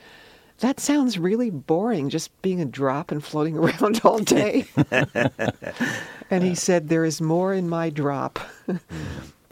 That 0.60 0.82
sounds 0.82 1.18
really 1.18 1.50
boring, 1.50 2.10
just 2.10 2.42
being 2.42 2.60
a 2.60 2.66
drop 2.66 3.14
and 3.14 3.24
floating 3.24 3.58
around 3.58 4.02
all 4.04 4.20
day. 4.20 4.66
and 6.30 6.44
he 6.44 6.54
said, 6.54 6.90
There 6.90 7.06
is 7.06 7.22
more 7.22 7.54
in 7.54 7.70
my 7.70 7.90
drop 7.90 8.40
mm. 8.68 8.82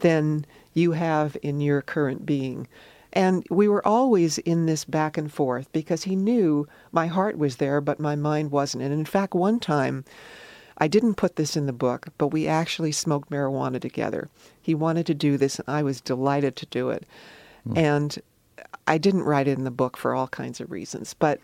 than 0.00 0.44
you 0.74 0.92
have 0.92 1.34
in 1.42 1.62
your 1.62 1.80
current 1.80 2.26
being. 2.26 2.68
And 3.12 3.44
we 3.50 3.68
were 3.68 3.86
always 3.86 4.38
in 4.38 4.66
this 4.66 4.84
back 4.84 5.16
and 5.16 5.32
forth 5.32 5.70
because 5.72 6.04
he 6.04 6.14
knew 6.14 6.68
my 6.92 7.06
heart 7.06 7.38
was 7.38 7.56
there, 7.56 7.80
but 7.80 7.98
my 7.98 8.16
mind 8.16 8.50
wasn't. 8.50 8.84
And 8.84 8.92
in 8.92 9.04
fact, 9.04 9.34
one 9.34 9.60
time, 9.60 10.04
I 10.78 10.88
didn't 10.88 11.14
put 11.14 11.36
this 11.36 11.56
in 11.56 11.66
the 11.66 11.72
book, 11.72 12.08
but 12.18 12.28
we 12.28 12.46
actually 12.46 12.92
smoked 12.92 13.30
marijuana 13.30 13.80
together. 13.80 14.28
He 14.62 14.74
wanted 14.74 15.06
to 15.06 15.14
do 15.14 15.36
this, 15.36 15.58
and 15.58 15.68
I 15.68 15.82
was 15.82 16.00
delighted 16.00 16.56
to 16.56 16.66
do 16.66 16.90
it. 16.90 17.04
Hmm. 17.64 17.78
And 17.78 18.18
I 18.86 18.98
didn't 18.98 19.24
write 19.24 19.48
it 19.48 19.58
in 19.58 19.64
the 19.64 19.70
book 19.70 19.96
for 19.96 20.14
all 20.14 20.28
kinds 20.28 20.60
of 20.60 20.70
reasons, 20.70 21.14
but 21.14 21.40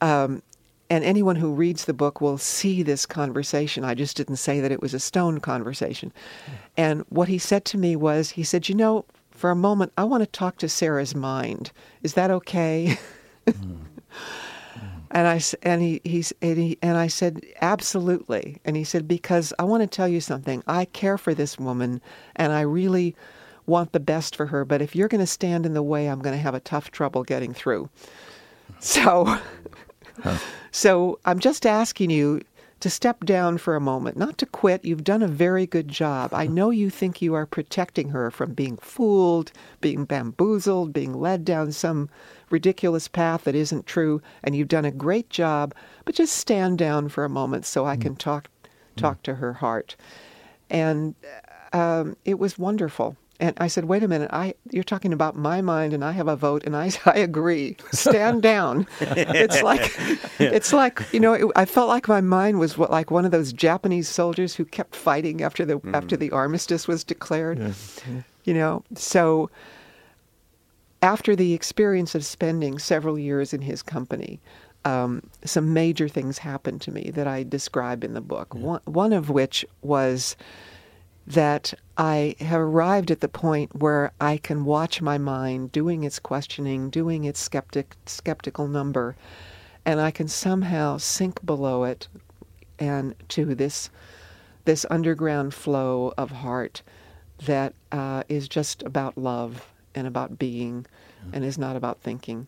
um, 0.00 0.42
and 0.90 1.04
anyone 1.04 1.36
who 1.36 1.54
reads 1.54 1.86
the 1.86 1.94
book 1.94 2.20
will 2.20 2.36
see 2.36 2.82
this 2.82 3.06
conversation. 3.06 3.84
I 3.84 3.94
just 3.94 4.16
didn't 4.16 4.36
say 4.36 4.60
that 4.60 4.72
it 4.72 4.82
was 4.82 4.92
a 4.92 5.00
stone 5.00 5.40
conversation. 5.40 6.12
Hmm. 6.44 6.52
And 6.76 7.04
what 7.08 7.28
he 7.28 7.38
said 7.38 7.64
to 7.66 7.78
me 7.78 7.96
was, 7.96 8.30
he 8.30 8.44
said, 8.44 8.68
"You 8.68 8.74
know, 8.74 9.04
for 9.30 9.50
a 9.50 9.56
moment, 9.56 9.92
I 9.96 10.04
want 10.04 10.22
to 10.22 10.26
talk 10.26 10.58
to 10.58 10.68
Sara's 10.68 11.14
mind. 11.14 11.72
Is 12.02 12.14
that 12.14 12.30
okay?" 12.30 12.98
Hmm. 13.48 13.74
And 15.14 15.28
I 15.28 15.40
and 15.62 15.82
he 15.82 16.00
he's 16.04 16.32
and, 16.40 16.56
he, 16.56 16.78
and 16.82 16.96
I 16.96 17.06
said 17.06 17.42
absolutely. 17.60 18.60
And 18.64 18.76
he 18.76 18.84
said 18.84 19.06
because 19.06 19.52
I 19.58 19.64
want 19.64 19.82
to 19.82 19.86
tell 19.86 20.08
you 20.08 20.20
something. 20.20 20.64
I 20.66 20.86
care 20.86 21.18
for 21.18 21.34
this 21.34 21.58
woman, 21.58 22.00
and 22.34 22.52
I 22.52 22.62
really 22.62 23.14
want 23.66 23.92
the 23.92 24.00
best 24.00 24.34
for 24.34 24.46
her. 24.46 24.64
But 24.64 24.82
if 24.82 24.96
you're 24.96 25.08
going 25.08 25.20
to 25.20 25.26
stand 25.26 25.66
in 25.66 25.74
the 25.74 25.82
way, 25.82 26.08
I'm 26.08 26.20
going 26.20 26.34
to 26.34 26.42
have 26.42 26.54
a 26.54 26.60
tough 26.60 26.90
trouble 26.90 27.24
getting 27.24 27.52
through. 27.52 27.88
So, 28.80 29.38
so 30.70 31.18
I'm 31.24 31.38
just 31.38 31.66
asking 31.66 32.10
you 32.10 32.40
to 32.80 32.90
step 32.90 33.24
down 33.24 33.58
for 33.58 33.76
a 33.76 33.80
moment, 33.80 34.16
not 34.16 34.38
to 34.38 34.46
quit. 34.46 34.84
You've 34.84 35.04
done 35.04 35.22
a 35.22 35.28
very 35.28 35.66
good 35.66 35.86
job. 35.86 36.34
I 36.34 36.48
know 36.48 36.70
you 36.70 36.90
think 36.90 37.22
you 37.22 37.32
are 37.34 37.46
protecting 37.46 38.08
her 38.08 38.28
from 38.28 38.54
being 38.54 38.76
fooled, 38.78 39.52
being 39.80 40.04
bamboozled, 40.04 40.92
being 40.92 41.14
led 41.14 41.44
down 41.44 41.70
some 41.70 42.10
ridiculous 42.52 43.08
path 43.08 43.44
that 43.44 43.54
isn't 43.54 43.86
true, 43.86 44.22
and 44.44 44.54
you've 44.54 44.68
done 44.68 44.84
a 44.84 44.90
great 44.90 45.30
job. 45.30 45.74
But 46.04 46.14
just 46.14 46.36
stand 46.36 46.78
down 46.78 47.08
for 47.08 47.24
a 47.24 47.28
moment 47.28 47.66
so 47.66 47.86
I 47.86 47.96
mm. 47.96 48.02
can 48.02 48.16
talk 48.16 48.48
mm. 48.64 49.00
talk 49.00 49.22
to 49.24 49.36
her 49.36 49.54
heart. 49.54 49.96
And 50.70 51.14
um, 51.72 52.16
it 52.24 52.38
was 52.38 52.58
wonderful. 52.58 53.16
And 53.40 53.56
I 53.58 53.66
said, 53.66 53.86
"Wait 53.86 54.04
a 54.04 54.08
minute! 54.08 54.30
I 54.32 54.54
you're 54.70 54.84
talking 54.84 55.12
about 55.12 55.34
my 55.34 55.60
mind, 55.62 55.92
and 55.92 56.04
I 56.04 56.12
have 56.12 56.28
a 56.28 56.36
vote, 56.36 56.62
and 56.64 56.76
I 56.76 56.92
I 57.06 57.18
agree. 57.18 57.76
Stand 57.90 58.42
down." 58.52 58.86
it's 59.00 59.62
like 59.64 59.92
it's 60.38 60.72
like 60.72 61.02
you 61.12 61.18
know. 61.18 61.32
It, 61.32 61.46
I 61.56 61.64
felt 61.64 61.88
like 61.88 62.06
my 62.06 62.20
mind 62.20 62.60
was 62.60 62.78
what, 62.78 62.90
like 62.92 63.10
one 63.10 63.24
of 63.24 63.32
those 63.32 63.52
Japanese 63.52 64.08
soldiers 64.08 64.54
who 64.54 64.64
kept 64.64 64.94
fighting 64.94 65.42
after 65.42 65.64
the 65.64 65.80
after 65.92 66.16
mm. 66.16 66.20
the 66.20 66.30
armistice 66.30 66.86
was 66.86 67.02
declared. 67.02 67.74
You 68.44 68.54
know, 68.54 68.84
so 68.94 69.50
after 71.02 71.34
the 71.34 71.52
experience 71.52 72.14
of 72.14 72.24
spending 72.24 72.78
several 72.78 73.18
years 73.18 73.52
in 73.52 73.60
his 73.60 73.82
company, 73.82 74.40
um, 74.84 75.22
some 75.44 75.72
major 75.72 76.08
things 76.08 76.38
happened 76.38 76.80
to 76.82 76.92
me 76.92 77.10
that 77.14 77.26
I 77.26 77.42
describe 77.42 78.04
in 78.04 78.14
the 78.14 78.20
book. 78.20 78.54
One, 78.54 78.80
one 78.84 79.12
of 79.12 79.28
which 79.28 79.64
was 79.82 80.36
that 81.26 81.74
I 81.96 82.34
have 82.40 82.60
arrived 82.60 83.10
at 83.10 83.20
the 83.20 83.28
point 83.28 83.76
where 83.76 84.12
I 84.20 84.38
can 84.38 84.64
watch 84.64 85.00
my 85.00 85.18
mind 85.18 85.70
doing 85.70 86.04
its 86.04 86.18
questioning, 86.18 86.90
doing 86.90 87.24
its 87.24 87.40
skeptic 87.40 87.96
skeptical 88.06 88.66
number, 88.66 89.16
and 89.84 90.00
I 90.00 90.10
can 90.10 90.28
somehow 90.28 90.98
sink 90.98 91.44
below 91.44 91.84
it 91.84 92.08
and 92.78 93.14
to 93.30 93.54
this 93.54 93.90
this 94.64 94.86
underground 94.90 95.54
flow 95.54 96.12
of 96.16 96.30
heart 96.30 96.82
that 97.46 97.74
uh, 97.90 98.22
is 98.28 98.48
just 98.48 98.82
about 98.84 99.18
love 99.18 99.71
and 99.94 100.06
about 100.06 100.38
being 100.38 100.86
and 101.32 101.44
is 101.44 101.58
not 101.58 101.76
about 101.76 102.00
thinking. 102.00 102.46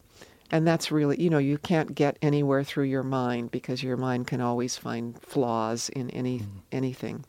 And 0.51 0.67
that's 0.67 0.93
really, 0.93 1.21
you 1.21 1.31
know, 1.31 1.39
you 1.39 1.59
can't 1.59 1.95
get 1.95 2.19
anywhere 2.23 2.63
through 2.63 2.85
your 2.85 3.03
mind 3.03 3.51
because 3.51 3.83
your 3.83 3.97
mind 3.97 4.27
can 4.27 4.41
always 4.41 4.77
find 4.77 5.21
flaws 5.23 5.89
in 5.91 6.11
any 6.11 6.41
mm-hmm. 6.41 6.59
anything. 6.71 7.25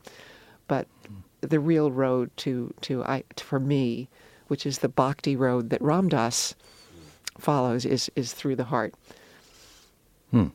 But 0.68 0.86
mm-hmm. 1.04 1.48
the 1.48 1.60
real 1.60 1.90
road 1.90 2.30
to 2.38 2.72
to 2.82 3.02
I 3.04 3.24
for 3.36 3.58
me, 3.58 4.08
which 4.48 4.66
is 4.66 4.78
the 4.78 4.88
bhakti 4.88 5.34
road 5.34 5.70
that 5.70 5.82
Ram 5.82 6.08
Dass 6.08 6.54
mm. 6.54 7.40
follows, 7.40 7.84
is 7.86 8.10
is 8.14 8.32
through 8.32 8.56
the 8.56 8.64
heart. 8.64 8.94
Hmm. 10.30 10.48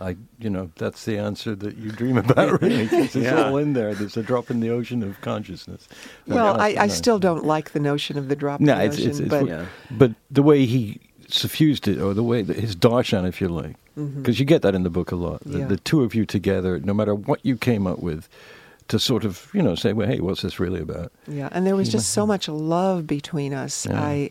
I, 0.00 0.16
you 0.38 0.48
know, 0.48 0.70
that's 0.76 1.04
the 1.04 1.18
answer 1.18 1.54
that 1.56 1.76
you 1.76 1.90
dream 1.92 2.16
about, 2.16 2.60
really. 2.62 2.88
'cause 2.88 3.14
it's 3.14 3.16
Yeah. 3.16 3.44
all 3.48 3.56
in 3.58 3.74
there. 3.74 3.94
There's 3.94 4.16
a 4.16 4.22
drop 4.22 4.50
in 4.50 4.60
the 4.60 4.70
ocean 4.70 5.02
of 5.02 5.20
consciousness. 5.20 5.88
Well, 6.26 6.58
I, 6.60 6.68
I 6.78 6.86
still 6.86 7.18
don't 7.18 7.44
like 7.44 7.72
the 7.72 7.80
notion 7.80 8.16
of 8.16 8.28
the 8.28 8.36
drop 8.36 8.60
No, 8.60 8.72
in 8.72 8.78
the 8.78 8.84
it's, 8.86 8.96
ocean, 8.96 9.10
it's, 9.10 9.18
it's 9.20 9.28
but 9.28 9.46
Yeah. 9.46 9.66
but 9.90 10.12
the 10.30 10.42
way 10.42 10.64
he 10.64 11.00
suffused 11.28 11.86
it, 11.86 12.00
or 12.00 12.14
the 12.14 12.22
way 12.24 12.42
that 12.42 12.56
his 12.56 12.74
darshan, 12.74 13.28
if 13.28 13.40
you 13.40 13.48
like, 13.48 13.76
because 13.94 14.40
you 14.40 14.46
get 14.46 14.62
that 14.62 14.74
in 14.74 14.82
the 14.82 14.90
book 14.90 15.12
a 15.12 15.16
lot. 15.16 15.40
The, 15.40 15.48
Mm-hmm. 15.50 15.58
Yeah. 15.60 15.66
the 15.66 15.76
two 15.76 16.02
of 16.02 16.14
you 16.14 16.24
together, 16.24 16.80
no 16.80 16.94
matter 16.94 17.14
what 17.14 17.40
you 17.44 17.56
came 17.56 17.86
up 17.86 17.98
with, 18.00 18.28
to 18.88 18.98
sort 18.98 19.24
of 19.24 19.48
you 19.52 19.62
know 19.62 19.74
say, 19.74 19.92
well, 19.92 20.08
hey, 20.08 20.20
what's 20.20 20.42
this 20.42 20.58
really 20.58 20.80
about? 20.80 21.12
Yeah, 21.28 21.48
and 21.52 21.66
there 21.66 21.76
was 21.76 21.88
just 21.90 22.10
so 22.10 22.26
much 22.26 22.48
love 22.48 23.06
between 23.06 23.52
us. 23.54 23.86
Yeah. 23.86 24.00
I, 24.02 24.30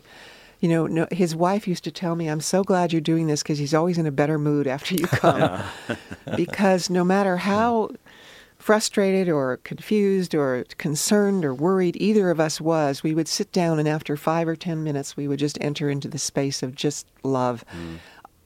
You 0.60 0.68
know, 0.68 0.86
no, 0.86 1.06
his 1.10 1.34
wife 1.34 1.66
used 1.66 1.84
to 1.84 1.90
tell 1.90 2.14
me, 2.14 2.28
I'm 2.28 2.40
so 2.40 2.62
glad 2.62 2.92
you're 2.92 3.00
doing 3.00 3.26
this 3.26 3.42
because 3.42 3.58
he's 3.58 3.74
always 3.74 3.98
in 3.98 4.06
a 4.06 4.12
better 4.12 4.38
mood 4.38 4.66
after 4.66 4.94
you 4.94 5.06
come. 5.06 5.62
because 6.36 6.90
no 6.90 7.02
matter 7.02 7.38
how 7.38 7.90
frustrated 8.58 9.28
or 9.28 9.56
confused 9.64 10.34
or 10.34 10.64
concerned 10.76 11.46
or 11.46 11.54
worried 11.54 11.96
either 11.98 12.30
of 12.30 12.38
us 12.38 12.60
was, 12.60 13.02
we 13.02 13.14
would 13.14 13.26
sit 13.26 13.50
down 13.52 13.78
and 13.78 13.88
after 13.88 14.16
five 14.16 14.46
or 14.46 14.54
ten 14.54 14.84
minutes, 14.84 15.16
we 15.16 15.26
would 15.26 15.38
just 15.38 15.56
enter 15.62 15.88
into 15.88 16.08
the 16.08 16.18
space 16.18 16.62
of 16.62 16.74
just 16.74 17.06
love. 17.22 17.64
Mm. 17.74 17.96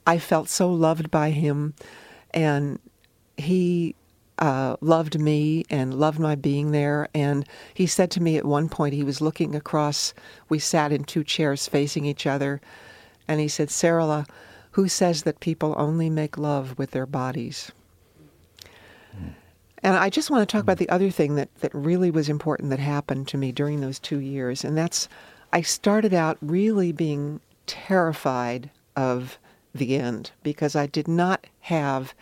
I 0.07 0.19
felt 0.19 0.49
so 0.49 0.71
loved 0.71 1.11
by 1.11 1.31
him, 1.31 1.75
and 2.33 2.79
he 3.37 3.97
uh, 4.39 4.77
loved 4.81 5.19
me 5.19 5.65
and 5.71 5.95
loved 5.95 6.19
my 6.19 6.35
being 6.35 6.73
there. 6.73 7.09
And 7.15 7.47
he 7.73 7.87
said 7.87 8.11
to 8.13 8.23
me 8.23 8.37
at 8.37 8.45
one 8.45 8.69
point, 8.69 8.95
he 8.95 9.05
was 9.05 9.21
looking 9.21 9.55
across, 9.55 10.15
we 10.49 10.59
sat 10.59 10.93
in 10.93 11.05
two 11.05 11.25
chairs 11.25 11.69
facing 11.69 12.05
each 12.05 12.27
other, 12.27 12.61
and 13.29 13.41
he 13.41 13.49
said, 13.49 13.69
Sarala, 13.69 14.29
who 14.73 14.89
says 14.89 15.23
that 15.23 15.41
people 15.41 15.75
only 15.79 16.11
make 16.11 16.37
love 16.37 16.77
with 16.79 16.91
their 16.91 17.07
bodies? 17.07 17.71
And 19.85 19.97
I 19.97 20.09
just 20.09 20.31
want 20.31 20.49
to 20.49 20.51
talk 20.51 20.63
about 20.63 20.79
the 20.79 20.89
other 20.89 21.11
thing 21.11 21.35
that, 21.35 21.55
that 21.57 21.75
really 21.75 22.11
was 22.11 22.31
important 22.31 22.71
that 22.71 22.79
happened 22.79 23.29
to 23.29 23.37
me 23.37 23.53
during 23.53 23.81
those 23.81 23.99
two 23.99 24.19
years. 24.19 24.65
And 24.65 24.77
that's 24.77 25.09
I 25.53 25.61
started 25.61 26.15
out 26.15 26.39
really 26.41 26.91
being 26.91 27.41
terrified 27.67 28.71
of 28.97 29.39
the 29.75 29.97
end 29.97 30.31
because 30.43 30.75
I 30.75 30.87
did 30.87 31.07
not 31.07 31.47
have, 31.61 32.15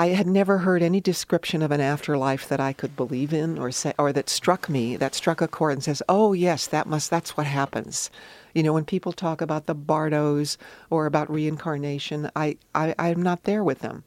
I 0.00 0.08
had 0.10 0.28
never 0.28 0.58
heard 0.58 0.80
any 0.80 1.00
description 1.00 1.60
of 1.60 1.72
an 1.72 1.80
afterlife 1.80 2.46
that 2.48 2.60
I 2.60 2.72
could 2.72 2.94
believe 2.94 3.32
in 3.32 3.58
or 3.58 3.72
say, 3.72 3.94
or 3.98 4.12
that 4.12 4.28
struck 4.28 4.68
me, 4.68 4.94
that 4.94 5.16
struck 5.16 5.40
a 5.40 5.48
chord 5.48 5.72
and 5.72 5.82
says, 5.82 6.04
oh, 6.08 6.34
yes, 6.34 6.68
that 6.68 6.86
must, 6.86 7.10
that's 7.10 7.36
what 7.36 7.48
happens. 7.48 8.08
You 8.54 8.62
know, 8.62 8.72
when 8.72 8.84
people 8.84 9.12
talk 9.12 9.40
about 9.40 9.66
the 9.66 9.74
bardos 9.74 10.56
or 10.88 11.06
about 11.06 11.28
reincarnation, 11.28 12.30
I, 12.36 12.58
I, 12.76 12.94
I'm 12.96 13.20
not 13.20 13.42
there 13.42 13.64
with 13.64 13.80
them. 13.80 14.04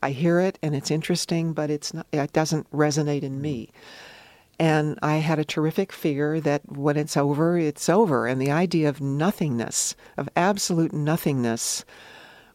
I 0.00 0.10
hear 0.10 0.38
it 0.38 0.60
and 0.62 0.76
it's 0.76 0.92
interesting, 0.92 1.54
but 1.54 1.70
it's 1.70 1.92
not, 1.92 2.06
it 2.12 2.32
doesn't 2.32 2.70
resonate 2.70 3.24
in 3.24 3.40
me. 3.40 3.70
And 4.60 4.96
I 5.02 5.16
had 5.16 5.40
a 5.40 5.44
terrific 5.44 5.90
fear 5.90 6.40
that 6.40 6.70
when 6.70 6.96
it's 6.96 7.16
over, 7.16 7.58
it's 7.58 7.88
over. 7.88 8.28
And 8.28 8.40
the 8.40 8.52
idea 8.52 8.88
of 8.88 9.00
nothingness, 9.00 9.96
of 10.16 10.28
absolute 10.36 10.92
nothingness, 10.92 11.84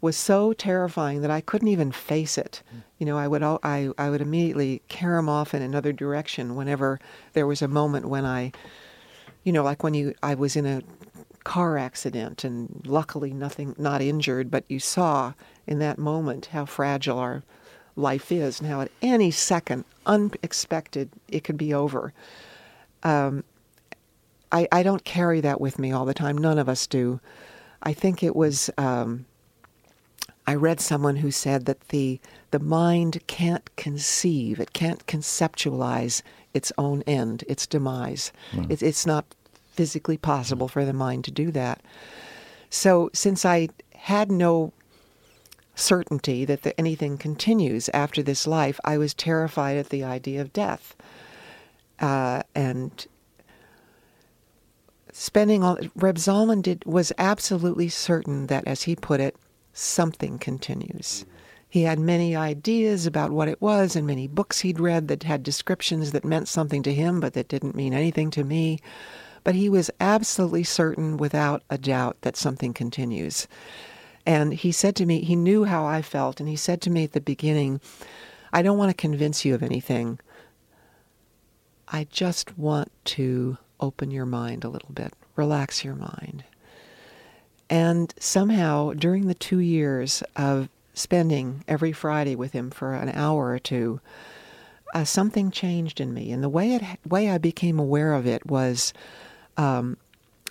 was 0.01 0.15
so 0.15 0.53
terrifying 0.53 1.21
that 1.21 1.31
I 1.31 1.41
couldn't 1.41 1.67
even 1.67 1.91
face 1.91 2.37
it. 2.37 2.61
You 2.97 3.05
know, 3.05 3.17
I 3.17 3.27
would 3.27 3.43
I, 3.43 3.89
I 3.97 4.09
would 4.09 4.21
immediately 4.21 4.81
carry 4.87 5.17
him 5.17 5.29
off 5.29 5.53
in 5.53 5.61
another 5.61 5.91
direction 5.91 6.55
whenever 6.55 6.99
there 7.33 7.47
was 7.47 7.61
a 7.61 7.67
moment 7.67 8.07
when 8.07 8.25
I, 8.25 8.51
you 9.43 9.51
know, 9.51 9.63
like 9.63 9.83
when 9.83 9.93
you 9.93 10.13
I 10.21 10.35
was 10.35 10.55
in 10.55 10.65
a 10.65 10.81
car 11.43 11.77
accident 11.77 12.43
and 12.43 12.81
luckily 12.85 13.33
nothing 13.33 13.75
not 13.77 14.01
injured, 14.01 14.51
but 14.51 14.65
you 14.67 14.79
saw 14.79 15.33
in 15.65 15.79
that 15.79 15.97
moment 15.97 16.47
how 16.47 16.65
fragile 16.65 17.19
our 17.19 17.43
life 17.95 18.31
is 18.31 18.59
and 18.59 18.69
how 18.69 18.81
at 18.81 18.91
any 19.01 19.31
second, 19.31 19.85
unexpected, 20.05 21.09
it 21.27 21.43
could 21.43 21.57
be 21.57 21.73
over. 21.73 22.13
Um, 23.03 23.43
I, 24.51 24.67
I 24.71 24.83
don't 24.83 25.03
carry 25.03 25.41
that 25.41 25.59
with 25.59 25.79
me 25.79 25.91
all 25.91 26.05
the 26.05 26.13
time. 26.13 26.37
None 26.37 26.59
of 26.59 26.69
us 26.69 26.87
do. 26.87 27.19
I 27.81 27.93
think 27.93 28.23
it 28.23 28.35
was. 28.35 28.69
Um, 28.77 29.25
I 30.47 30.55
read 30.55 30.79
someone 30.79 31.17
who 31.17 31.29
said 31.29 31.65
that 31.65 31.89
the 31.89 32.19
the 32.51 32.59
mind 32.59 33.19
can't 33.27 33.69
conceive, 33.75 34.59
it 34.61 34.71
can't 34.71 35.05
conceptualize 35.05 36.21
its 36.53 36.71
own 36.77 37.03
end, 37.05 37.43
its 37.49 37.67
demise. 37.67 38.31
Mm. 38.53 38.71
It, 38.71 38.81
it's 38.81 39.05
not 39.05 39.25
physically 39.73 40.17
possible 40.17 40.69
for 40.69 40.85
the 40.85 40.93
mind 40.93 41.25
to 41.25 41.31
do 41.31 41.51
that. 41.51 41.81
So 42.69 43.09
since 43.13 43.45
I 43.45 43.69
had 43.95 44.31
no 44.31 44.71
certainty 45.75 46.45
that 46.45 46.63
the, 46.63 46.77
anything 46.79 47.17
continues 47.17 47.89
after 47.89 48.23
this 48.23 48.47
life, 48.47 48.79
I 48.85 48.97
was 48.97 49.13
terrified 49.13 49.77
at 49.77 49.89
the 49.89 50.03
idea 50.03 50.41
of 50.41 50.53
death. 50.53 50.95
Uh, 51.99 52.43
and 52.55 53.05
spending 55.11 55.63
all 55.63 55.77
Reb 55.95 56.15
Zalman 56.15 56.61
did 56.61 56.85
was 56.85 57.11
absolutely 57.17 57.89
certain 57.89 58.47
that, 58.47 58.65
as 58.65 58.83
he 58.83 58.95
put 58.95 59.19
it, 59.19 59.35
something 59.77 60.39
continues. 60.39 61.25
He 61.69 61.83
had 61.83 61.99
many 61.99 62.35
ideas 62.35 63.05
about 63.05 63.31
what 63.31 63.47
it 63.47 63.61
was 63.61 63.95
and 63.95 64.07
many 64.07 64.27
books 64.27 64.61
he'd 64.61 64.79
read 64.79 65.07
that 65.09 65.23
had 65.23 65.43
descriptions 65.43 66.11
that 66.11 66.25
meant 66.25 66.47
something 66.47 66.81
to 66.83 66.93
him 66.93 67.19
but 67.19 67.33
that 67.33 67.49
didn't 67.49 67.75
mean 67.75 67.93
anything 67.93 68.31
to 68.31 68.43
me. 68.43 68.79
But 69.43 69.55
he 69.55 69.69
was 69.69 69.91
absolutely 69.99 70.63
certain, 70.63 71.17
without 71.17 71.63
a 71.69 71.77
doubt, 71.77 72.17
that 72.21 72.35
something 72.35 72.73
continues. 72.73 73.47
And 74.25 74.53
he 74.53 74.73
said 74.73 74.95
to 74.97 75.05
me, 75.05 75.21
he 75.21 75.37
knew 75.37 75.63
how 75.63 75.85
I 75.85 76.01
felt, 76.01 76.41
and 76.41 76.49
he 76.49 76.57
said 76.57 76.81
to 76.81 76.89
me 76.89 77.05
at 77.05 77.13
the 77.13 77.21
beginning, 77.21 77.79
I 78.51 78.61
don't 78.61 78.77
want 78.77 78.89
to 78.89 79.01
convince 79.01 79.45
you 79.45 79.55
of 79.55 79.63
anything. 79.63 80.19
I 81.87 82.07
just 82.09 82.57
want 82.57 82.91
to 83.05 83.57
open 83.79 84.11
your 84.11 84.25
mind 84.25 84.65
a 84.65 84.69
little 84.69 84.91
bit, 84.91 85.13
relax 85.37 85.85
your 85.85 85.95
mind. 85.95 86.43
And 87.69 88.13
somehow, 88.19 88.93
during 88.93 89.27
the 89.27 89.33
two 89.33 89.59
years 89.59 90.23
of 90.35 90.69
spending 90.93 91.63
every 91.67 91.91
Friday 91.91 92.35
with 92.35 92.53
him 92.53 92.71
for 92.71 92.93
an 92.93 93.09
hour 93.09 93.47
or 93.47 93.59
two, 93.59 93.99
uh, 94.93 95.03
something 95.03 95.51
changed 95.51 95.99
in 95.99 96.13
me. 96.13 96.31
And 96.31 96.41
the 96.41 96.49
way 96.49 96.73
it 96.73 96.83
way 97.07 97.29
I 97.29 97.37
became 97.37 97.77
aware 97.77 98.13
of 98.13 98.25
it 98.25 98.45
was, 98.45 98.93
um, 99.57 99.97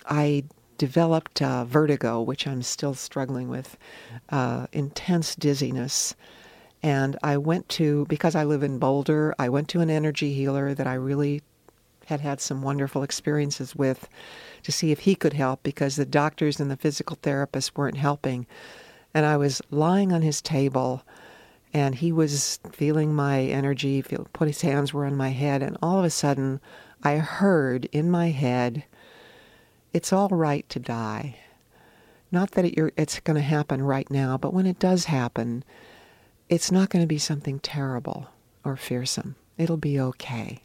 I 0.05 0.43
developed 0.77 1.41
uh, 1.41 1.65
vertigo, 1.65 2.21
which 2.21 2.45
I'm 2.45 2.61
still 2.61 2.93
struggling 2.93 3.49
with, 3.49 3.77
uh, 4.29 4.67
intense 4.71 5.35
dizziness. 5.35 6.15
And 6.83 7.17
I 7.23 7.37
went 7.37 7.67
to, 7.69 8.05
because 8.07 8.35
I 8.35 8.43
live 8.43 8.61
in 8.61 8.77
Boulder, 8.77 9.33
I 9.39 9.49
went 9.49 9.67
to 9.69 9.79
an 9.79 9.89
energy 9.89 10.33
healer 10.33 10.75
that 10.75 10.85
I 10.85 10.93
really 10.93 11.41
had 12.05 12.21
had 12.21 12.39
some 12.39 12.61
wonderful 12.61 13.03
experiences 13.03 13.75
with 13.75 14.07
to 14.67 14.71
see 14.73 14.91
if 14.91 14.99
he 14.99 15.15
could 15.15 15.31
help 15.31 15.63
because 15.63 15.95
the 15.95 16.05
doctors 16.05 16.59
and 16.59 16.69
the 16.69 16.75
physical 16.75 17.15
therapists 17.15 17.71
weren't 17.73 17.95
helping. 17.95 18.45
And 19.13 19.25
I 19.25 19.37
was 19.37 19.61
lying 19.71 20.11
on 20.11 20.23
his 20.23 20.41
table 20.41 21.03
and 21.73 21.95
he 21.95 22.11
was 22.11 22.59
feeling 22.73 23.15
my 23.15 23.43
energy, 23.43 24.01
feel, 24.01 24.27
put 24.33 24.49
his 24.49 24.59
hands 24.59 24.93
were 24.93 25.05
on 25.05 25.15
my 25.15 25.29
head, 25.29 25.63
and 25.63 25.77
all 25.81 25.99
of 25.99 26.03
a 26.03 26.09
sudden 26.09 26.59
I 27.01 27.15
heard 27.15 27.85
in 27.93 28.11
my 28.11 28.31
head, 28.31 28.83
it's 29.93 30.11
all 30.11 30.27
right 30.27 30.67
to 30.67 30.79
die. 30.81 31.37
Not 32.29 32.51
that 32.51 32.65
it, 32.65 32.93
it's 32.97 33.21
going 33.21 33.35
to 33.35 33.41
happen 33.41 33.81
right 33.81 34.11
now, 34.11 34.37
but 34.37 34.53
when 34.53 34.65
it 34.65 34.79
does 34.79 35.05
happen, 35.05 35.63
it's 36.49 36.73
not 36.73 36.89
going 36.89 37.03
to 37.03 37.07
be 37.07 37.17
something 37.17 37.59
terrible 37.59 38.27
or 38.65 38.75
fearsome. 38.75 39.37
It'll 39.57 39.77
be 39.77 39.97
okay. 39.97 40.61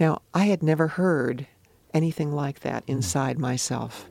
Now, 0.00 0.22
I 0.32 0.46
had 0.46 0.62
never 0.62 0.88
heard 0.88 1.48
anything 1.94 2.32
like 2.32 2.60
that 2.60 2.84
hmm. 2.84 2.92
inside 2.92 3.38
myself. 3.38 4.08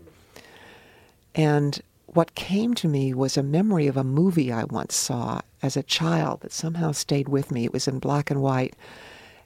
And 1.36 1.80
what 2.08 2.36
came 2.36 2.74
to 2.76 2.88
me 2.88 3.14
was 3.14 3.38
a 3.38 3.44
memory 3.44 3.86
of 3.86 3.98
a 3.98 4.04
movie 4.04 4.52
I 4.52 4.64
once 4.64 4.96
saw 4.96 5.42
as 5.62 5.78
a 5.78 5.84
child 5.84 6.42
that 6.42 6.52
somehow 6.52 6.92
stayed 6.92 7.30
with 7.30 7.52
me. 7.52 7.66
It 7.66 7.74
was 7.74 7.88
in 7.88 8.00
black 8.00 8.32
and 8.32 8.42
white. 8.42 8.76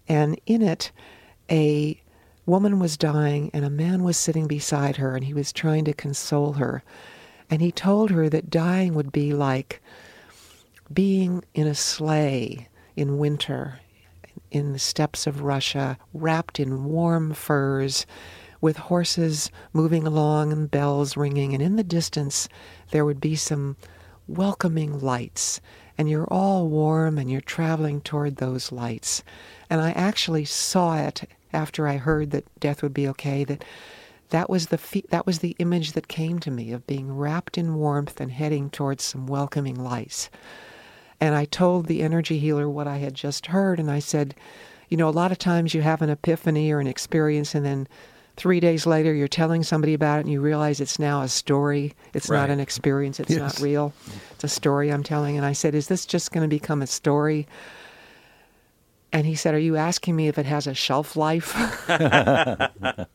And 0.08 0.40
in 0.46 0.62
it, 0.62 0.92
a 1.50 2.02
woman 2.46 2.80
was 2.80 2.98
dying 2.98 3.52
and 3.54 3.66
a 3.66 3.70
man 3.70 4.04
was 4.04 4.16
sitting 4.16 4.48
beside 4.48 4.98
her 4.98 5.16
and 5.16 5.26
he 5.26 5.34
was 5.34 5.52
trying 5.52 5.84
to 5.86 5.94
console 5.94 6.54
her. 6.54 6.82
And 7.50 7.62
he 7.62 7.72
told 7.74 8.12
her 8.12 8.30
that 8.30 8.50
dying 8.50 8.94
would 8.94 9.12
be 9.12 9.34
like 9.34 9.82
being 10.94 11.44
in 11.54 11.68
a 11.68 11.76
sleigh 11.76 12.70
in 12.96 13.18
winter 13.18 13.81
in 14.52 14.74
the 14.74 14.80
steppes 14.80 15.26
of 15.26 15.41
Russia, 15.41 15.97
wrapped 16.14 16.60
in 16.60 16.86
warm 16.86 17.34
furs, 17.34 18.06
with 18.62 18.78
horses 18.78 19.49
moving 19.74 20.06
along 20.06 20.52
and 20.52 20.70
bells 20.70 21.18
ringing. 21.18 21.54
And 21.54 21.64
in 21.64 21.78
the 21.78 21.84
distance, 21.84 22.47
there 22.91 23.04
would 23.06 23.20
be 23.20 23.36
some 23.36 23.76
welcoming 24.28 24.99
lights. 24.99 25.60
And 25.97 26.10
you're 26.10 26.32
all 26.32 26.68
warm 26.68 27.18
and 27.18 27.30
you're 27.30 27.41
traveling 27.41 28.02
toward 28.02 28.38
those 28.38 28.72
lights. 28.72 29.24
And 29.70 29.82
I 29.82 29.91
actually 29.91 30.45
saw 30.45 30.97
it 30.97 31.28
after 31.54 31.88
I 31.88 31.97
heard 31.97 32.32
that 32.32 32.47
death 32.60 32.82
would 32.82 32.93
be 32.93 33.08
okay, 33.10 33.43
that 33.43 33.66
that 34.30 34.49
was 34.49 34.68
the 34.68 34.78
fe- 34.78 35.04
that 35.10 35.26
was 35.26 35.39
the 35.39 35.56
image 35.60 35.91
that 35.91 36.08
came 36.08 36.39
to 36.39 36.52
me 36.52 36.72
of 36.72 36.88
being 36.88 37.16
wrapped 37.16 37.58
in 37.58 37.76
warmth 37.76 38.22
and 38.22 38.32
heading 38.32 38.70
towards 38.70 39.04
some 39.04 39.28
welcoming 39.28 39.76
lights. 39.76 40.30
And 41.22 41.36
I 41.36 41.45
told 41.45 41.86
the 41.86 42.01
energy 42.01 42.39
healer 42.39 42.69
what 42.69 42.88
I 42.88 42.97
had 42.97 43.13
just 43.13 43.45
heard, 43.45 43.80
and 43.80 43.89
I 43.89 43.99
said, 43.99 44.36
you 44.89 44.97
know, 44.97 45.07
a 45.07 45.11
lot 45.11 45.32
of 45.32 45.38
times 45.38 45.74
you 45.74 45.82
have 45.82 46.01
an 46.01 46.09
epiphany 46.09 46.72
or 46.72 46.80
an 46.80 46.88
experience, 46.88 47.55
and 47.55 47.65
then 47.65 47.88
three 48.36 48.59
days 48.59 48.86
later 48.86 49.13
you're 49.13 49.28
telling 49.28 49.63
somebody 49.63 49.93
about 49.93 50.17
it, 50.17 50.22
and 50.22 50.32
you 50.32 50.41
realize 50.41 50.82
it's 50.82 50.99
now 50.99 51.22
a 51.22 51.30
story. 51.30 51.93
It's 52.13 52.28
right. 52.28 52.41
not 52.41 52.49
an 52.49 52.59
experience. 52.59 53.19
It's 53.19 53.30
yes. 53.30 53.39
not 53.39 53.59
real. 53.63 53.93
It's 54.32 54.43
a 54.43 54.49
story 54.49 54.91
I'm 54.91 55.03
telling. 55.03 55.38
And 55.38 55.45
I 55.45 55.53
said, 55.53 55.76
is 55.76 55.88
this 55.88 56.05
just 56.05 56.32
going 56.32 56.43
to 56.43 56.53
become 56.53 56.82
a 56.82 56.88
story? 56.88 57.47
And 59.13 59.26
he 59.26 59.36
said, 59.36 59.53
Are 59.53 59.59
you 59.59 59.76
asking 59.76 60.15
me 60.15 60.30
if 60.30 60.38
it 60.38 60.45
has 60.45 60.67
a 60.67 60.74
shelf 60.74 61.17
life? 61.17 61.53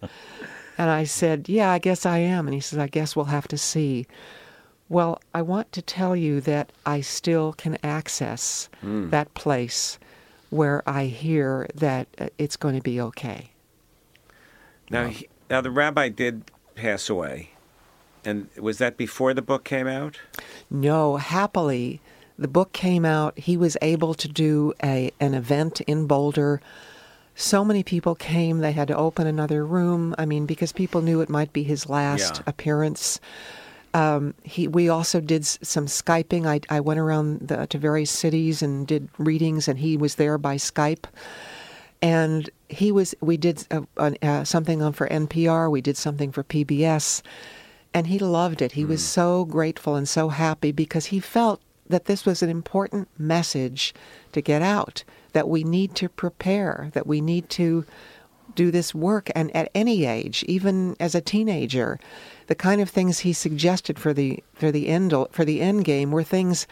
And 0.78 0.90
I 0.90 1.04
said, 1.04 1.48
Yeah, 1.48 1.70
I 1.70 1.78
guess 1.78 2.04
I 2.04 2.18
am. 2.18 2.46
And 2.46 2.54
he 2.54 2.60
says, 2.60 2.78
I 2.78 2.86
guess 2.86 3.16
we'll 3.16 3.26
have 3.26 3.48
to 3.48 3.58
see. 3.58 4.06
Well, 4.88 5.20
I 5.34 5.42
want 5.42 5.72
to 5.72 5.82
tell 5.82 6.14
you 6.14 6.40
that 6.42 6.70
I 6.84 7.00
still 7.00 7.52
can 7.52 7.76
access 7.82 8.68
Mm. 8.84 9.10
that 9.10 9.34
place 9.34 9.98
where 10.50 10.82
I 10.88 11.06
hear 11.06 11.66
that 11.74 12.06
uh, 12.18 12.28
it's 12.38 12.56
going 12.56 12.76
to 12.76 12.82
be 12.82 13.00
okay. 13.00 13.50
Now, 14.90 15.06
he, 15.08 15.26
now 15.50 15.60
the 15.60 15.72
rabbi 15.72 16.08
did 16.08 16.44
pass 16.76 17.10
away, 17.10 17.50
and 18.24 18.48
was 18.56 18.78
that 18.78 18.96
before 18.96 19.34
the 19.34 19.42
book 19.42 19.64
came 19.64 19.88
out? 19.88 20.18
No, 20.70 21.16
happily, 21.16 22.00
the 22.38 22.46
book 22.46 22.72
came 22.72 23.04
out. 23.04 23.36
He 23.36 23.56
was 23.56 23.76
able 23.82 24.14
to 24.14 24.28
do 24.28 24.72
a 24.84 25.10
an 25.18 25.34
event 25.34 25.80
in 25.82 26.06
Boulder. 26.06 26.60
So 27.34 27.64
many 27.64 27.82
people 27.82 28.14
came, 28.14 28.58
they 28.60 28.72
had 28.72 28.88
to 28.88 28.96
open 28.96 29.26
another 29.26 29.66
room. 29.66 30.14
I 30.16 30.24
mean, 30.24 30.46
because 30.46 30.72
people 30.72 31.02
knew 31.02 31.20
it 31.20 31.28
might 31.28 31.52
be 31.52 31.64
his 31.64 31.88
last 31.88 32.36
Yeah. 32.36 32.42
appearance. 32.46 33.20
Um, 33.96 34.34
he, 34.42 34.68
we 34.68 34.90
also 34.90 35.22
did 35.22 35.46
some 35.46 35.86
Skyping. 35.86 36.46
I, 36.46 36.60
I 36.68 36.80
went 36.80 37.00
around 37.00 37.48
the, 37.48 37.66
to 37.68 37.78
various 37.78 38.10
cities 38.10 38.60
and 38.60 38.86
did 38.86 39.08
readings, 39.16 39.68
and 39.68 39.78
he 39.78 39.96
was 39.96 40.16
there 40.16 40.36
by 40.36 40.56
Skype. 40.56 41.06
And 42.02 42.50
he 42.68 42.92
was. 42.92 43.14
We 43.22 43.38
did 43.38 43.66
uh, 43.70 43.82
an- 43.96 44.18
uh, 44.20 44.44
something 44.44 44.82
on 44.82 44.92
for 44.92 45.08
NPR. 45.08 45.70
We 45.70 45.80
did 45.80 45.96
something 45.96 46.30
for 46.30 46.44
PBS, 46.44 47.22
and 47.94 48.08
he 48.08 48.18
loved 48.18 48.60
it. 48.60 48.72
He 48.72 48.84
was 48.84 49.02
so 49.02 49.46
grateful 49.46 49.94
and 49.94 50.06
so 50.06 50.28
happy 50.28 50.72
because 50.72 51.06
he 51.06 51.18
felt 51.18 51.62
that 51.88 52.04
this 52.04 52.26
was 52.26 52.42
an 52.42 52.50
important 52.50 53.08
message 53.18 53.94
to 54.32 54.42
get 54.42 54.60
out. 54.60 55.04
That 55.32 55.48
we 55.48 55.64
need 55.64 55.94
to 55.94 56.10
prepare. 56.10 56.90
That 56.92 57.06
we 57.06 57.22
need 57.22 57.48
to 57.50 57.86
do 58.54 58.70
this 58.70 58.94
work 58.94 59.30
and 59.34 59.54
at 59.54 59.70
any 59.74 60.06
age 60.06 60.42
even 60.44 60.96
as 60.98 61.14
a 61.14 61.20
teenager 61.20 61.98
the 62.46 62.54
kind 62.54 62.80
of 62.80 62.88
things 62.90 63.20
he 63.20 63.32
suggested 63.32 63.98
for 63.98 64.12
the 64.12 64.42
for 64.54 64.70
the 64.70 64.88
end 64.88 65.14
for 65.30 65.44
the 65.44 65.60
end 65.60 65.84
game 65.84 66.10
were 66.10 66.22
things 66.22 66.66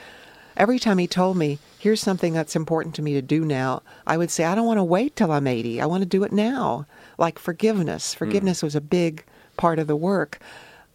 every 0.56 0.78
time 0.78 0.98
he 0.98 1.06
told 1.06 1.36
me 1.36 1.58
here's 1.78 2.00
something 2.00 2.32
that's 2.32 2.54
important 2.54 2.94
to 2.94 3.02
me 3.02 3.12
to 3.12 3.22
do 3.22 3.44
now 3.44 3.82
i 4.06 4.16
would 4.16 4.30
say 4.30 4.44
i 4.44 4.54
don't 4.54 4.66
want 4.66 4.78
to 4.78 4.84
wait 4.84 5.16
till 5.16 5.32
i'm 5.32 5.46
80 5.46 5.80
i 5.80 5.86
want 5.86 6.02
to 6.02 6.08
do 6.08 6.22
it 6.24 6.32
now. 6.32 6.86
Like 7.18 7.38
forgiveness. 7.38 8.14
Hmm. 8.14 8.18
Forgiveness 8.18 8.62
was 8.62 8.74
a 8.74 8.80
big 8.80 9.24
part 9.56 9.78
of 9.78 9.86
the 9.86 9.96
work. 9.96 10.38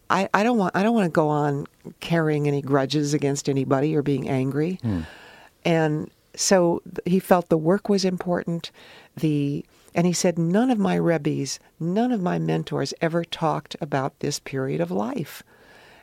I, 0.09 0.27
I 0.33 0.43
don't 0.43 0.57
want 0.57 0.75
I 0.75 0.83
don't 0.83 0.95
want 0.95 1.05
to 1.05 1.11
go 1.11 1.29
on 1.29 1.67
carrying 1.99 2.47
any 2.47 2.61
grudges 2.61 3.13
against 3.13 3.47
anybody 3.47 3.95
or 3.95 4.01
being 4.01 4.27
angry. 4.27 4.79
Hmm. 4.81 5.01
And 5.65 6.11
so 6.35 6.81
he 7.05 7.19
felt 7.19 7.49
the 7.49 7.57
work 7.57 7.89
was 7.89 8.05
important. 8.05 8.71
The 9.15 9.65
and 9.95 10.05
he 10.05 10.13
said 10.13 10.37
none 10.37 10.69
of 10.69 10.77
my 10.77 10.97
rebbes, 10.97 11.59
none 11.79 12.11
of 12.11 12.21
my 12.21 12.39
mentors 12.39 12.93
ever 13.01 13.23
talked 13.23 13.75
about 13.81 14.19
this 14.19 14.39
period 14.39 14.81
of 14.81 14.91
life. 14.91 15.43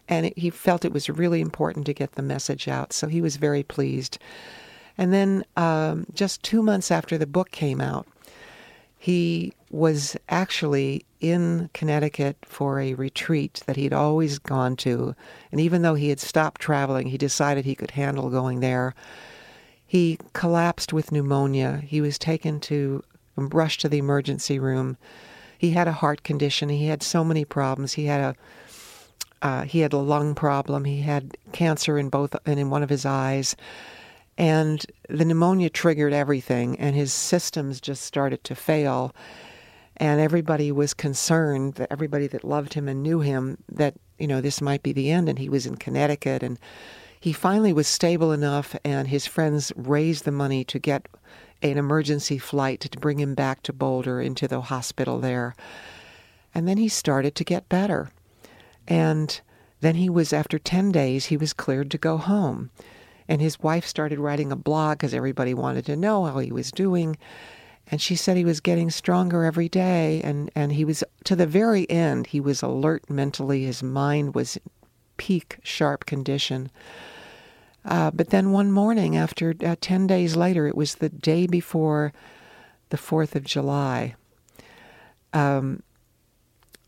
And 0.09 0.27
it, 0.27 0.39
he 0.39 0.51
felt 0.51 0.85
it 0.85 0.93
was 0.93 1.09
really 1.09 1.41
important 1.41 1.87
to 1.87 1.95
get 1.95 2.13
the 2.13 2.23
message 2.23 2.69
out. 2.69 2.93
So 2.93 3.09
he 3.09 3.21
was 3.21 3.37
very 3.37 3.63
pleased. 3.63 4.19
And 4.99 5.13
then 5.13 5.45
um, 5.57 6.07
just 6.15 6.43
two 6.43 6.63
months 6.63 6.91
after 6.91 7.19
the 7.19 7.27
book 7.27 7.51
came 7.51 7.81
out, 7.81 8.07
he 8.99 9.53
was 9.71 10.17
actually 10.29 11.05
in 11.21 11.71
Connecticut 11.75 12.37
for 12.43 12.81
a 12.81 12.95
retreat 12.95 13.63
that 13.67 13.77
he'd 13.77 13.93
always 13.93 14.39
gone 14.39 14.77
to. 14.77 15.15
And 15.53 15.61
even 15.61 15.83
though 15.83 15.95
he 15.95 16.09
had 16.09 16.21
stopped 16.21 16.61
traveling, 16.61 17.09
he 17.09 17.19
decided 17.19 17.65
he 17.65 17.75
could 17.75 17.93
handle 17.93 18.31
going 18.31 18.61
there. 18.61 18.95
He 19.87 20.19
collapsed 20.33 20.93
with 20.93 21.13
pneumonia. 21.13 21.83
He 21.85 22.01
was 22.01 22.19
taken 22.19 22.59
to, 22.61 23.03
rushed 23.37 23.81
to 23.83 23.89
the 23.89 23.99
emergency 23.99 24.59
room. 24.59 24.97
He 25.59 25.71
had 25.71 25.89
a 25.89 25.93
heart 25.93 26.23
condition. 26.23 26.69
He 26.69 26.87
had 26.87 27.03
so 27.03 27.25
many 27.25 27.45
problems. 27.45 27.95
He 27.95 28.07
had 28.07 28.21
a 28.21 28.37
uh, 29.43 29.63
he 29.63 29.81
had 29.81 29.93
a 29.93 29.99
lung 29.99 30.35
problem. 30.35 30.85
He 30.85 31.03
had 31.03 31.37
cancer 31.53 31.99
in 31.99 32.09
both 32.09 32.35
and 32.47 32.59
in 32.59 32.71
one 32.71 32.83
of 32.83 32.89
his 32.89 33.05
eyes, 33.05 33.55
and 34.39 34.85
the 35.09 35.25
pneumonia 35.25 35.71
triggered 35.71 36.13
everything, 36.13 36.79
and 36.79 36.97
his 36.97 37.13
systems 37.13 37.81
just 37.81 38.03
started 38.03 38.43
to 38.45 38.55
fail. 38.55 39.15
And 39.99 40.21
everybody 40.21 40.73
was 40.73 40.93
concerned 40.93 41.75
that 41.75 41.91
everybody 41.91 42.27
that 42.27 42.45
loved 42.45 42.75
him 42.75 42.87
and 42.87 43.03
knew 43.03 43.21
him 43.21 43.59
that 43.71 43.95
you 44.19 44.27
know 44.27 44.41
this 44.41 44.61
might 44.61 44.83
be 44.83 44.93
the 44.93 45.11
end. 45.11 45.29
And 45.29 45.39
he 45.39 45.49
was 45.49 45.67
in 45.67 45.77
Connecticut, 45.77 46.43
and 46.43 46.59
he 47.21 47.33
finally 47.33 47.73
was 47.73 47.87
stable 47.87 48.33
enough, 48.33 48.77
and 48.85 49.09
his 49.09 49.27
friends 49.27 49.73
raised 49.77 50.25
the 50.25 50.33
money 50.33 50.65
to 50.65 50.79
get 50.79 51.09
an 51.63 51.79
emergency 51.79 52.39
flight 52.39 52.81
to 52.81 52.99
bring 52.99 53.19
him 53.19 53.35
back 53.35 53.63
to 53.63 53.73
Boulder 53.73 54.21
into 54.21 54.47
the 54.47 54.61
hospital 54.63 55.19
there. 55.19 55.55
And 56.55 56.67
then 56.67 56.77
he 56.77 56.89
started 56.89 57.35
to 57.35 57.45
get 57.45 57.69
better. 57.69 58.11
And 58.89 59.41
then 59.81 59.97
he 59.97 60.09
was, 60.09 60.33
after 60.33 60.59
10 60.59 60.93
days, 60.93 61.27
he 61.27 61.37
was 61.37 61.53
cleared 61.53 61.91
to 61.91 61.99
go 61.99 62.17
home. 62.17 62.71
And 63.29 63.41
his 63.41 63.61
wife 63.61 63.87
started 63.87 64.19
writing 64.19 64.53
a 64.53 64.57
blog 64.57 64.99
because 64.99 65.15
everybody 65.15 65.53
wanted 65.53 65.85
to 65.87 65.97
know 65.97 66.25
how 66.25 66.39
he 66.39 66.53
was 66.53 66.71
doing. 66.71 67.19
And 67.89 68.01
she 68.01 68.17
said 68.17 68.37
he 68.37 68.45
was 68.45 68.61
getting 68.61 68.91
stronger 68.91 69.45
every 69.45 69.69
day. 69.69 70.21
And, 70.23 70.51
and 70.55 70.73
he 70.73 70.85
was, 70.85 71.03
to 71.25 71.37
the 71.37 71.47
very 71.47 71.89
end, 71.91 72.29
he 72.29 72.41
was 72.41 72.63
alert 72.63 73.11
mentally. 73.11 73.65
His 73.65 73.83
mind 73.83 74.35
was 74.35 74.59
peak 75.17 75.59
sharp 75.63 76.07
condition. 76.07 76.71
Uh, 77.87 78.11
but 78.11 78.31
then 78.31 78.51
one 78.51 78.73
morning, 78.73 79.17
after 79.17 79.55
uh, 79.65 79.77
10 79.81 80.09
days 80.09 80.35
later, 80.35 80.67
it 80.67 80.77
was 80.77 80.97
the 80.97 81.09
day 81.09 81.47
before 81.47 82.13
the 82.91 82.97
4th 82.97 83.37
of 83.37 83.45
July. 83.45 84.17
Um, 85.33 85.83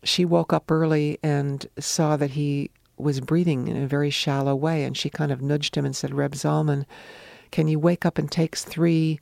she 0.03 0.25
woke 0.25 0.51
up 0.51 0.69
early 0.69 1.17
and 1.23 1.65
saw 1.79 2.17
that 2.17 2.31
he 2.31 2.69
was 2.97 3.21
breathing 3.21 3.69
in 3.69 3.77
a 3.77 3.87
very 3.87 4.09
shallow 4.09 4.53
way, 4.53 4.83
and 4.83 4.97
she 4.97 5.09
kind 5.09 5.31
of 5.31 5.41
nudged 5.41 5.75
him 5.75 5.85
and 5.85 5.95
said, 5.95 6.13
Reb 6.13 6.33
Zalman, 6.33 6.85
can 7.49 7.69
you 7.69 7.79
wake 7.79 8.05
up 8.05 8.17
and 8.17 8.29
take 8.29 8.57
three 8.57 9.19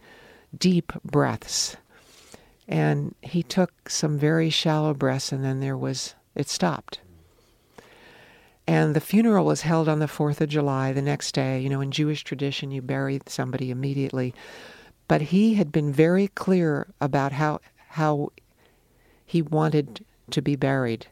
deep 0.57 0.91
breaths? 1.05 1.77
And 2.67 3.13
he 3.21 3.43
took 3.43 3.89
some 3.89 4.17
very 4.17 4.49
shallow 4.49 4.95
breaths, 4.95 5.31
and 5.31 5.43
then 5.43 5.59
there 5.59 5.77
was, 5.77 6.15
it 6.33 6.49
stopped. 6.49 7.01
And 8.67 8.95
the 8.95 9.01
funeral 9.01 9.45
was 9.45 9.61
held 9.61 9.87
on 9.87 9.99
the 9.99 10.07
4th 10.07 10.41
of 10.41 10.49
July 10.49 10.91
the 10.91 11.01
next 11.01 11.33
day. 11.33 11.59
You 11.59 11.69
know, 11.69 11.81
in 11.81 11.91
Jewish 11.91 12.23
tradition, 12.23 12.69
you 12.71 12.81
bury 12.81 13.21
somebody 13.25 13.71
immediately. 13.71 14.33
But 15.07 15.21
he 15.21 15.53
had 15.53 15.71
been 15.71 15.93
very 15.93 16.27
clear 16.27 16.87
about 16.99 17.31
how, 17.31 17.61
how 17.89 18.33
he 19.25 19.41
wanted 19.41 20.03
to 20.31 20.41
be 20.41 20.57
buried. 20.57 21.07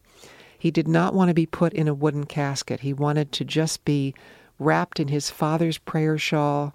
He 0.59 0.69
did 0.69 0.87
not 0.87 1.13
want 1.13 1.29
to 1.29 1.33
be 1.33 1.45
put 1.45 1.73
in 1.73 1.87
a 1.87 1.93
wooden 1.93 2.25
casket. 2.25 2.81
He 2.81 2.91
wanted 2.91 3.31
to 3.33 3.45
just 3.45 3.85
be 3.85 4.13
wrapped 4.59 4.99
in 4.99 5.07
his 5.07 5.29
father's 5.29 5.77
prayer 5.77 6.17
shawl 6.17 6.73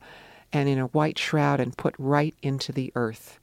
and 0.52 0.68
in 0.68 0.78
a 0.78 0.86
white 0.86 1.18
shroud 1.18 1.60
and 1.60 1.76
put 1.76 1.94
right 1.98 2.34
into 2.42 2.72
the 2.72 2.92
earth 2.94 3.38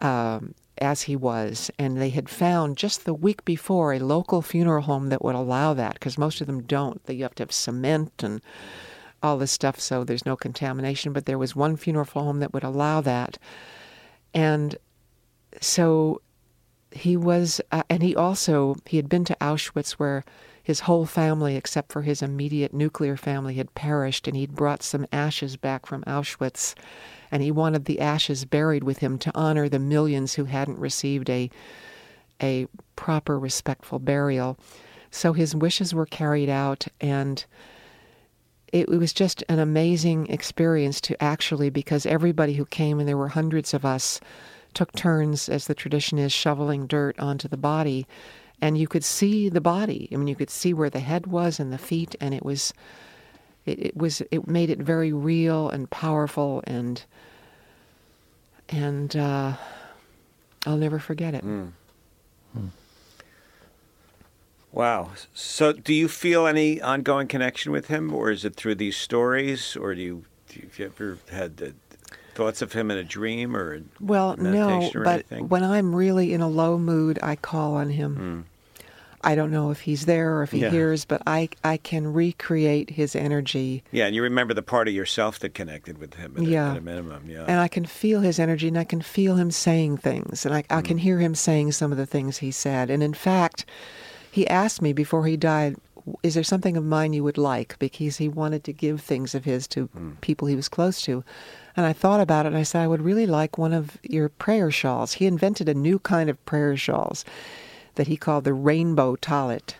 um, 0.00 0.54
as 0.78 1.02
he 1.02 1.16
was. 1.16 1.70
And 1.78 1.96
they 1.96 2.10
had 2.10 2.28
found 2.28 2.76
just 2.76 3.04
the 3.04 3.14
week 3.14 3.44
before 3.44 3.92
a 3.92 3.98
local 3.98 4.42
funeral 4.42 4.82
home 4.82 5.08
that 5.08 5.22
would 5.22 5.34
allow 5.34 5.74
that 5.74 5.94
because 5.94 6.18
most 6.18 6.40
of 6.40 6.46
them 6.46 6.62
don't. 6.62 7.00
You 7.08 7.22
have 7.22 7.34
to 7.36 7.42
have 7.42 7.52
cement 7.52 8.22
and 8.22 8.40
all 9.22 9.38
this 9.38 9.52
stuff 9.52 9.80
so 9.80 10.04
there's 10.04 10.26
no 10.26 10.36
contamination. 10.36 11.12
But 11.12 11.26
there 11.26 11.38
was 11.38 11.56
one 11.56 11.76
funeral 11.76 12.06
home 12.06 12.40
that 12.40 12.52
would 12.52 12.64
allow 12.64 13.00
that. 13.00 13.38
And 14.34 14.76
so 15.60 16.20
he 16.92 17.16
was, 17.16 17.60
uh, 17.72 17.82
and 17.88 18.02
he 18.02 18.14
also, 18.14 18.76
he 18.86 18.96
had 18.96 19.08
been 19.08 19.24
to 19.24 19.36
Auschwitz 19.40 19.92
where 19.92 20.24
his 20.66 20.80
whole 20.80 21.06
family, 21.06 21.54
except 21.54 21.92
for 21.92 22.02
his 22.02 22.22
immediate 22.22 22.74
nuclear 22.74 23.16
family, 23.16 23.54
had 23.54 23.72
perished, 23.76 24.26
and 24.26 24.36
he'd 24.36 24.56
brought 24.56 24.82
some 24.82 25.06
ashes 25.12 25.56
back 25.56 25.86
from 25.86 26.02
Auschwitz, 26.08 26.74
and 27.30 27.40
he 27.40 27.52
wanted 27.52 27.84
the 27.84 28.00
ashes 28.00 28.44
buried 28.44 28.82
with 28.82 28.98
him 28.98 29.16
to 29.16 29.30
honor 29.32 29.68
the 29.68 29.78
millions 29.78 30.34
who 30.34 30.46
hadn't 30.46 30.80
received 30.80 31.30
a 31.30 31.48
a 32.42 32.66
proper, 32.96 33.38
respectful 33.38 34.00
burial. 34.00 34.58
So 35.12 35.34
his 35.34 35.54
wishes 35.54 35.94
were 35.94 36.04
carried 36.04 36.48
out, 36.48 36.88
and 37.00 37.44
it, 38.72 38.88
was 38.88 39.12
just 39.12 39.44
an 39.48 39.60
amazing 39.60 40.26
experience 40.26 41.00
to 41.02 41.22
actually, 41.22 41.70
because 41.70 42.06
everybody 42.06 42.54
who 42.54 42.66
came, 42.66 42.98
and 42.98 43.08
there 43.08 43.16
were 43.16 43.28
hundreds 43.28 43.72
of 43.72 43.84
us, 43.84 44.18
took 44.74 44.90
turns, 44.94 45.48
as 45.48 45.68
the 45.68 45.76
tradition 45.76 46.18
is, 46.18 46.32
shoveling 46.32 46.88
dirt 46.88 47.16
onto 47.20 47.46
the 47.46 47.56
body 47.56 48.04
and 48.60 48.78
you 48.78 48.86
could 48.86 49.04
see 49.04 49.48
the 49.48 49.60
body. 49.60 50.08
I 50.12 50.16
mean, 50.16 50.28
you 50.28 50.34
could 50.34 50.50
see 50.50 50.72
where 50.72 50.90
the 50.90 51.00
head 51.00 51.26
was 51.26 51.60
and 51.60 51.72
the 51.72 51.78
feet, 51.78 52.16
and 52.20 52.34
it 52.34 52.44
was, 52.44 52.72
it, 53.64 53.78
it 53.78 53.96
was, 53.96 54.22
it 54.30 54.46
made 54.46 54.70
it 54.70 54.78
very 54.78 55.12
real 55.12 55.68
and 55.68 55.88
powerful, 55.90 56.62
and 56.66 57.04
and 58.68 59.14
uh, 59.14 59.54
I'll 60.66 60.76
never 60.76 60.98
forget 60.98 61.34
it. 61.34 61.44
Mm. 61.44 61.72
Wow. 64.72 65.12
So, 65.32 65.72
do 65.72 65.94
you 65.94 66.06
feel 66.08 66.46
any 66.46 66.82
ongoing 66.82 67.28
connection 67.28 67.72
with 67.72 67.86
him, 67.86 68.12
or 68.12 68.30
is 68.30 68.44
it 68.44 68.56
through 68.56 68.74
these 68.74 68.96
stories, 68.96 69.74
or 69.74 69.94
do 69.94 70.02
you, 70.02 70.24
do 70.48 70.60
you, 70.60 70.66
have 70.66 70.78
you 70.78 70.84
ever 70.86 71.18
had 71.30 71.56
the 71.56 71.74
thoughts 72.36 72.62
of 72.62 72.72
him 72.72 72.90
in 72.90 72.98
a 72.98 73.04
dream 73.04 73.56
or 73.56 73.74
a 73.74 73.80
Well, 74.00 74.36
no, 74.36 74.90
or 74.94 75.02
but 75.04 75.14
anything? 75.14 75.48
when 75.48 75.64
I'm 75.64 75.94
really 75.94 76.32
in 76.32 76.40
a 76.40 76.48
low 76.48 76.78
mood, 76.78 77.18
I 77.22 77.34
call 77.36 77.74
on 77.74 77.90
him. 77.90 78.44
Mm. 78.46 78.52
I 79.24 79.34
don't 79.34 79.50
know 79.50 79.72
if 79.72 79.80
he's 79.80 80.06
there 80.06 80.36
or 80.36 80.42
if 80.44 80.52
he 80.52 80.60
Yeah. 80.60 80.70
hears, 80.70 81.04
but 81.04 81.20
I 81.26 81.48
I 81.64 81.78
can 81.78 82.12
recreate 82.12 82.90
his 82.90 83.16
energy 83.16 83.82
Yeah, 83.90 84.06
and 84.06 84.14
you 84.14 84.22
remember 84.22 84.54
the 84.54 84.62
part 84.62 84.86
of 84.86 84.94
yourself 84.94 85.40
that 85.40 85.52
connected 85.54 85.98
with 85.98 86.14
him 86.14 86.34
at, 86.36 86.42
a- 86.42 86.46
Yeah. 86.46 86.70
at 86.72 86.76
a 86.76 86.80
minimum. 86.80 87.24
Yeah. 87.28 87.44
and 87.48 87.58
I 87.58 87.66
can 87.66 87.86
feel 87.86 88.20
his 88.20 88.38
energy 88.38 88.68
and 88.68 88.78
I 88.78 88.84
can 88.84 89.00
feel 89.00 89.34
him 89.36 89.50
saying 89.50 89.96
things 89.96 90.46
and 90.46 90.54
I, 90.54 90.62
I 90.70 90.80
can 90.82 90.98
hear 90.98 91.18
him 91.18 91.34
saying 91.34 91.72
some 91.72 91.90
of 91.90 91.98
the 91.98 92.06
things 92.06 92.38
he 92.38 92.52
said. 92.52 92.88
And 92.90 93.02
in 93.02 93.14
fact, 93.14 93.64
he 94.30 94.46
asked 94.46 94.80
me 94.82 94.92
before 94.92 95.26
he 95.26 95.36
died, 95.36 95.74
is 96.22 96.34
there 96.34 96.44
something 96.44 96.76
of 96.76 96.84
mine 96.84 97.12
you 97.12 97.24
would 97.24 97.38
like? 97.38 97.76
Because 97.80 98.18
he 98.18 98.28
wanted 98.28 98.62
to 98.64 98.72
give 98.72 99.00
things 99.00 99.34
of 99.34 99.44
his 99.44 99.66
to 99.68 99.88
people 100.20 100.46
he 100.46 100.54
was 100.54 100.68
close 100.68 101.02
to. 101.02 101.24
And 101.76 101.84
I 101.84 101.92
thought 101.92 102.20
about 102.20 102.46
it 102.46 102.50
and 102.50 102.56
I 102.56 102.62
said, 102.62 102.82
I 102.82 102.88
would 102.88 103.02
really 103.02 103.26
like 103.26 103.58
one 103.58 103.72
of 103.72 103.98
your 104.02 104.28
prayer 104.28 104.70
shawls. 104.70 105.14
He 105.14 105.26
invented 105.26 105.68
a 105.68 105.74
new 105.74 105.98
kind 105.98 106.30
of 106.30 106.44
prayer 106.46 106.76
shawls 106.76 107.24
that 107.96 108.06
he 108.06 108.16
called 108.16 108.44
the 108.44 108.54
rainbow 108.54 109.16
tallit. 109.16 109.74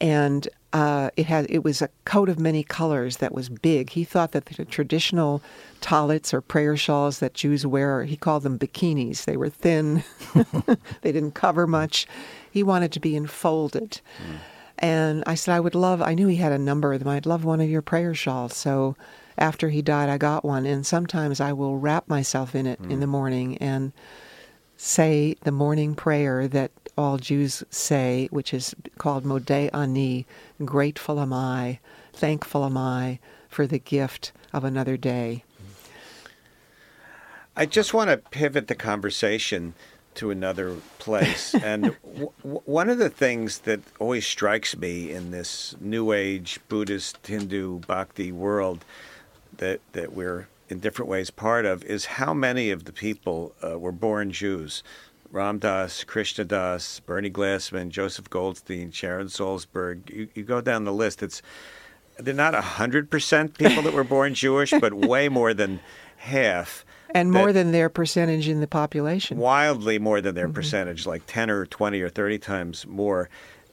And 0.00 0.46
uh, 0.72 1.10
it 1.16 1.26
had 1.26 1.46
it 1.48 1.64
was 1.64 1.80
a 1.80 1.88
coat 2.04 2.28
of 2.28 2.38
many 2.38 2.62
colors 2.62 3.16
that 3.16 3.32
was 3.32 3.48
big. 3.48 3.90
He 3.90 4.04
thought 4.04 4.32
that 4.32 4.44
the 4.44 4.64
traditional 4.66 5.42
tallits 5.80 6.34
or 6.34 6.42
prayer 6.42 6.76
shawls 6.76 7.20
that 7.20 7.32
Jews 7.32 7.66
wear, 7.66 8.04
he 8.04 8.16
called 8.16 8.42
them 8.42 8.58
bikinis. 8.58 9.24
They 9.24 9.36
were 9.36 9.48
thin, 9.48 10.04
they 11.00 11.12
didn't 11.12 11.32
cover 11.32 11.66
much. 11.66 12.06
He 12.50 12.62
wanted 12.62 12.92
to 12.92 13.00
be 13.00 13.16
enfolded. 13.16 14.00
And 14.78 15.24
I 15.26 15.34
said, 15.34 15.54
I 15.54 15.60
would 15.60 15.74
love, 15.74 16.02
I 16.02 16.14
knew 16.14 16.28
he 16.28 16.36
had 16.36 16.52
a 16.52 16.58
number 16.58 16.92
of 16.92 17.00
them. 17.00 17.08
I'd 17.08 17.26
love 17.26 17.44
one 17.44 17.60
of 17.60 17.68
your 17.68 17.82
prayer 17.82 18.14
shawls. 18.14 18.54
So 18.54 18.94
after 19.38 19.68
he 19.68 19.82
died, 19.82 20.08
I 20.08 20.18
got 20.18 20.44
one. 20.44 20.66
And 20.66 20.86
sometimes 20.86 21.40
I 21.40 21.52
will 21.52 21.78
wrap 21.78 22.08
myself 22.08 22.54
in 22.54 22.66
it 22.66 22.80
in 22.80 22.98
mm. 22.98 23.00
the 23.00 23.06
morning 23.06 23.58
and 23.58 23.92
say 24.76 25.36
the 25.42 25.52
morning 25.52 25.94
prayer 25.94 26.48
that 26.48 26.70
all 26.96 27.18
Jews 27.18 27.62
say, 27.70 28.28
which 28.30 28.52
is 28.52 28.74
called 28.98 29.24
Modeh 29.24 29.70
Ani, 29.72 30.26
grateful 30.64 31.20
am 31.20 31.32
I, 31.32 31.80
thankful 32.12 32.64
am 32.64 32.76
I 32.76 33.18
for 33.48 33.66
the 33.66 33.78
gift 33.78 34.32
of 34.52 34.64
another 34.64 34.96
day. 34.96 35.44
I 37.56 37.66
just 37.66 37.92
want 37.92 38.10
to 38.10 38.16
pivot 38.16 38.68
the 38.68 38.74
conversation 38.74 39.74
to 40.14 40.30
another 40.30 40.76
place. 40.98 41.54
and 41.62 41.94
w- 42.04 42.32
w- 42.42 42.62
one 42.64 42.88
of 42.88 42.98
the 42.98 43.10
things 43.10 43.60
that 43.60 43.80
always 43.98 44.26
strikes 44.26 44.76
me 44.76 45.10
in 45.10 45.30
this 45.30 45.74
New 45.80 46.12
Age 46.12 46.60
Buddhist 46.68 47.24
Hindu 47.26 47.80
Bhakti 47.80 48.32
world 48.32 48.84
that 49.58 49.80
that 49.92 50.12
we're 50.12 50.48
in 50.68 50.80
different 50.80 51.08
ways 51.08 51.30
part 51.30 51.64
of 51.64 51.84
is 51.84 52.04
how 52.06 52.34
many 52.34 52.70
of 52.70 52.84
the 52.84 52.92
people 52.92 53.54
uh, 53.64 53.78
were 53.78 53.92
born 53.92 54.30
Jews. 54.32 54.82
Ram 55.30 55.58
Dass, 55.58 56.04
Krishna 56.04 56.44
Das, 56.44 57.00
Bernie 57.00 57.30
Glassman, 57.30 57.90
Joseph 57.90 58.30
Goldstein, 58.30 58.90
Sharon 58.90 59.26
Salzberg. 59.26 60.08
You, 60.08 60.28
you 60.34 60.42
go 60.42 60.62
down 60.62 60.84
the 60.84 60.92
list. 60.92 61.22
It's 61.22 61.42
they're 62.18 62.32
not 62.34 62.54
hundred 62.54 63.10
percent 63.10 63.56
people 63.58 63.82
that 63.82 63.92
were 63.92 64.04
born 64.04 64.34
Jewish, 64.46 64.72
but 64.80 64.94
way 64.94 65.28
more 65.28 65.52
than 65.54 65.80
half 66.16 66.84
And 67.14 67.30
more 67.30 67.52
than 67.52 67.72
their 67.72 67.88
percentage 67.88 68.48
in 68.48 68.60
the 68.60 68.66
population. 68.66 69.38
wildly 69.38 69.98
more 69.98 70.20
than 70.20 70.34
their 70.34 70.48
percentage, 70.48 71.06
like 71.06 71.22
10 71.26 71.48
or 71.48 71.64
20 71.64 72.00
or 72.00 72.08
30 72.08 72.38
times 72.38 72.86
more. 72.86 73.28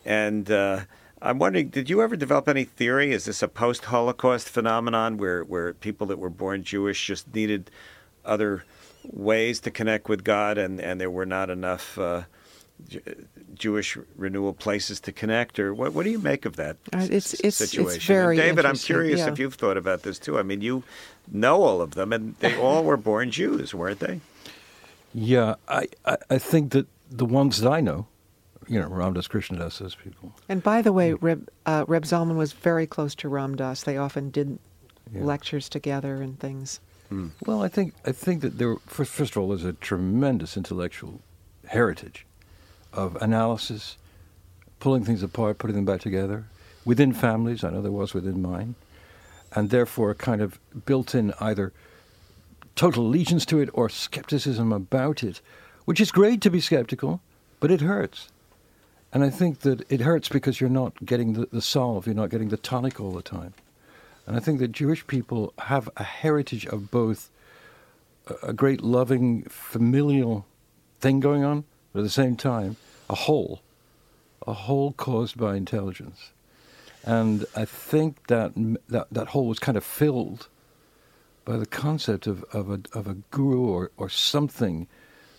And 0.05 0.51
uh, 0.51 0.81
I'm 1.21 1.39
wondering, 1.39 1.69
did 1.69 1.89
you 1.89 2.01
ever 2.01 2.15
develop 2.15 2.47
any 2.47 2.65
theory? 2.65 3.11
Is 3.11 3.25
this 3.25 3.41
a 3.41 3.47
post 3.47 3.85
Holocaust 3.85 4.49
phenomenon 4.49 5.17
where, 5.17 5.43
where 5.43 5.73
people 5.73 6.07
that 6.07 6.19
were 6.19 6.29
born 6.29 6.63
Jewish 6.63 7.07
just 7.07 7.33
needed 7.33 7.71
other 8.23 8.63
ways 9.11 9.59
to 9.61 9.71
connect 9.71 10.09
with 10.09 10.23
God 10.23 10.57
and, 10.57 10.79
and 10.79 10.99
there 10.99 11.09
were 11.11 11.25
not 11.25 11.49
enough 11.49 11.97
uh, 11.97 12.23
J- 12.89 13.01
Jewish 13.53 13.97
renewal 14.17 14.53
places 14.53 14.99
to 15.01 15.11
connect? 15.11 15.57
Or 15.59 15.73
what, 15.73 15.93
what 15.93 16.03
do 16.03 16.09
you 16.09 16.19
make 16.19 16.45
of 16.45 16.57
that 16.57 16.75
Uh, 16.93 16.97
it's- 16.97 17.33
s- 17.33 17.33
it's- 17.35 17.61
it's 17.61 17.71
situation? 17.71 18.13
very 18.13 18.37
and 18.37 18.45
David, 18.49 18.65
I'm 18.65 18.75
curious 18.75 19.19
yeah. 19.19 19.29
if 19.31 19.39
you've 19.39 19.55
thought 19.55 19.77
about 19.77 20.03
this 20.03 20.19
too. 20.19 20.37
I 20.37 20.43
mean, 20.43 20.61
you 20.61 20.83
know 21.31 21.63
all 21.63 21.81
of 21.81 21.91
them, 21.91 22.11
and 22.13 22.35
they 22.39 22.55
all 22.59 22.83
were 22.83 22.97
born 22.97 23.31
Jews, 23.31 23.73
weren't 23.73 23.99
they? 23.99 24.19
Yeah, 25.13 25.55
I, 25.69 25.87
I, 26.05 26.17
I 26.29 26.37
think 26.37 26.71
that 26.73 26.87
the 27.09 27.25
ones 27.25 27.61
that 27.61 27.71
I 27.71 27.79
know, 27.79 28.07
you 28.67 28.79
know, 28.79 28.87
Ram 28.87 29.13
Dass 29.13 29.27
Krishnadas, 29.27 29.79
those 29.79 29.95
people. 29.95 30.33
And 30.49 30.61
by 30.63 30.81
the 30.81 30.91
way, 30.93 31.13
Reb, 31.13 31.49
uh, 31.65 31.85
Reb 31.87 32.03
Zalman 32.03 32.35
was 32.35 32.53
very 32.53 32.87
close 32.87 33.15
to 33.15 33.29
Ram 33.29 33.55
Dass. 33.55 33.83
They 33.83 33.97
often 33.97 34.29
did 34.29 34.59
Yeah. 35.13 35.23
lectures 35.23 35.69
together 35.69 36.15
and 36.21 36.39
things. 36.39 36.79
Well, 37.45 37.61
I 37.61 37.67
think 37.69 37.93
I 38.05 38.11
think 38.11 38.41
that 38.41 38.57
there. 38.57 38.75
First, 38.87 39.11
first 39.11 39.35
of 39.35 39.41
all, 39.41 39.49
there's 39.49 39.63
a 39.63 39.73
tremendous 39.73 40.57
intellectual 40.57 41.21
heritage 41.67 42.25
of 42.91 43.15
analysis, 43.21 43.95
pulling 44.79 45.05
things 45.05 45.21
apart, 45.23 45.57
putting 45.59 45.75
them 45.75 45.85
back 45.85 46.01
together 46.01 46.45
within 46.83 47.13
families. 47.13 47.63
I 47.63 47.69
know 47.69 47.81
there 47.81 47.91
was 47.91 48.13
within 48.13 48.41
mine, 48.41 48.75
and 49.55 49.69
therefore 49.69 50.09
a 50.11 50.15
kind 50.15 50.41
of 50.41 50.59
built-in 50.85 51.33
either 51.39 51.71
total 52.75 53.05
allegiance 53.05 53.45
to 53.45 53.59
it 53.59 53.69
or 53.73 53.87
skepticism 53.87 54.73
about 54.73 55.23
it, 55.23 55.39
which 55.85 56.01
is 56.01 56.11
great 56.11 56.41
to 56.41 56.49
be 56.49 56.59
skeptical, 56.59 57.21
but 57.59 57.71
it 57.71 57.79
hurts. 57.81 58.27
And 59.15 59.23
I 59.23 59.29
think 59.29 59.61
that 59.61 59.89
it 59.89 60.01
hurts 60.01 60.27
because 60.27 60.59
you're 60.59 60.69
not 60.69 61.05
getting 61.05 61.33
the, 61.33 61.47
the 61.49 61.61
solve, 61.61 62.05
you're 62.05 62.13
not 62.13 62.29
getting 62.29 62.49
the 62.49 62.57
tonic 62.57 62.99
all 62.99 63.13
the 63.13 63.21
time. 63.21 63.53
And 64.27 64.35
I 64.35 64.41
think 64.41 64.59
that 64.59 64.73
Jewish 64.73 65.07
people 65.07 65.53
have 65.57 65.89
a 65.95 66.03
heritage 66.03 66.65
of 66.65 66.91
both 66.91 67.31
a, 68.43 68.51
great 68.51 68.81
loving 68.81 69.43
familial 69.43 70.45
thing 70.99 71.21
going 71.21 71.45
on, 71.45 71.63
but 71.93 71.99
at 71.99 72.03
the 72.03 72.09
same 72.09 72.35
time, 72.35 72.75
a 73.09 73.15
whole, 73.15 73.61
a 74.45 74.51
whole 74.51 74.91
caused 74.91 75.37
by 75.37 75.55
intelligence. 75.55 76.33
And 77.05 77.45
I 77.55 77.63
think 77.63 78.27
that 78.27 78.51
that, 78.89 79.07
that 79.13 79.27
hole 79.27 79.47
was 79.47 79.59
kind 79.59 79.77
of 79.77 79.85
filled 79.85 80.49
by 81.45 81.55
the 81.55 81.65
concept 81.65 82.27
of, 82.27 82.43
of, 82.51 82.69
a, 82.69 82.81
of 82.91 83.07
a 83.07 83.15
guru 83.31 83.65
or, 83.65 83.91
or 83.95 84.09
something 84.09 84.87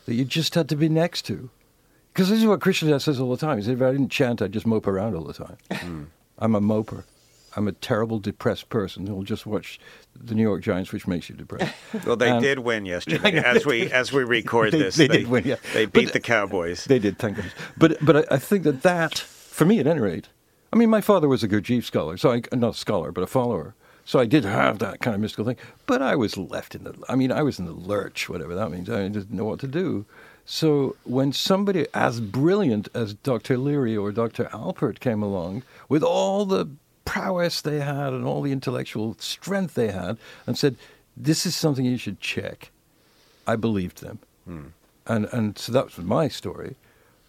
that 0.07 0.15
you 0.15 0.25
just 0.25 0.55
had 0.55 0.67
to 0.71 0.77
be 0.77 0.89
next 0.89 1.27
to. 1.27 1.51
Because 2.17 2.31
this 2.31 2.39
is 2.39 2.47
what 2.47 2.63
Krishna 2.63 2.99
says 2.99 3.21
all 3.21 3.31
the 3.31 3.37
time. 3.37 3.59
He 3.59 3.65
said, 3.65 3.75
if 3.75 3.83
I 3.83 3.91
didn't 3.93 4.09
chant, 4.09 4.41
I'd 4.41 4.51
just 4.53 4.67
mope 4.67 4.87
around 4.87 5.15
all 5.15 5.25
the 5.25 5.35
time. 5.35 6.09
I'm 6.39 6.55
a 6.55 6.61
moper. 6.63 7.05
I'm 7.55 7.69
a 7.69 7.73
terrible, 7.73 8.19
depressed 8.21 8.71
person 8.71 9.07
who'll 9.07 9.23
just 9.23 9.45
watch 9.45 9.79
the 10.19 10.35
New 10.35 10.41
York 10.43 10.63
Giants, 10.63 10.93
which 10.93 11.07
makes 11.07 11.29
you 11.29 11.35
depressed. 11.37 11.75
Well, 12.07 12.17
they 12.17 12.31
Um, 12.31 12.43
did 12.43 12.61
win 12.61 12.87
yesterday. 12.87 13.37
As 13.39 13.67
we 13.67 13.93
as 13.93 14.13
we 14.15 14.25
record 14.25 14.73
They- 14.73 14.79
this, 14.79 14.97
they 14.97 15.09
did 15.09 15.27
win, 15.29 15.45
yeah. 15.45 15.57
They 15.75 15.85
beat 15.85 16.07
But- 16.07 16.13
the 16.15 16.21
Cowboys. 16.21 16.85
They 16.87 16.99
did, 16.99 17.19
thank 17.19 17.37
goodness. 17.37 17.53
But 17.77 17.99
but 18.03 18.17
I, 18.31 18.35
I 18.37 18.39
think 18.39 18.63
that 18.65 18.81
that, 18.83 19.19
for 19.19 19.67
me 19.67 19.79
at 19.79 19.87
any 19.87 20.01
rate, 20.01 20.29
I 20.73 20.77
mean, 20.77 20.89
my 20.89 21.03
father 21.03 21.29
was 21.29 21.43
a 21.43 21.49
Gurdjieff 21.49 21.85
scholar, 21.85 22.17
so 22.17 22.33
I 22.33 22.41
not 22.55 22.75
a 22.75 22.79
scholar, 22.79 23.13
but 23.13 23.23
a 23.25 23.27
follower. 23.27 23.75
So 24.07 24.19
I 24.19 24.25
did 24.27 24.45
have 24.45 24.79
that 24.79 25.01
kind 25.01 25.15
of 25.15 25.21
mystical 25.21 25.45
thing, 25.45 25.57
but 25.87 26.01
I 26.01 26.15
was 26.17 26.39
left 26.39 26.75
in 26.75 26.85
the. 26.85 26.95
I 27.11 27.15
mean, 27.17 27.31
I 27.31 27.43
was 27.43 27.59
in 27.59 27.67
the 27.67 27.73
lurch, 27.73 28.29
whatever 28.31 28.55
that 28.55 28.71
means. 28.71 28.89
I 28.89 29.09
didn't 29.09 29.33
know 29.33 29.45
what 29.45 29.61
to 29.61 29.67
do. 29.67 30.07
So 30.47 30.95
when 31.05 31.33
somebody 31.33 31.87
as 31.93 32.21
brilliant 32.21 32.89
as 32.95 33.15
Dr. 33.15 33.59
Leary 33.59 33.97
or 33.97 34.13
Dr. 34.13 34.45
Alpert 34.53 35.01
came 35.01 35.21
along 35.23 35.65
with 35.89 36.03
all 36.05 36.47
the 36.47 36.69
prowess 37.05 37.61
they 37.61 37.81
had 37.81 38.13
and 38.13 38.25
all 38.25 38.43
the 38.43 38.53
intellectual 38.53 39.17
strength 39.19 39.75
they 39.75 39.91
had 39.91 40.19
and 40.47 40.57
said, 40.57 40.77
"This 41.17 41.47
is 41.47 41.57
something 41.57 41.85
you 41.85 41.99
should 41.99 42.21
check," 42.21 42.71
I 43.47 43.57
believed 43.57 44.01
them 44.03 44.19
hmm. 44.45 44.67
and 45.07 45.27
and 45.33 45.59
so 45.59 45.73
that 45.73 45.97
was 45.97 45.99
my 46.05 46.29
story. 46.29 46.77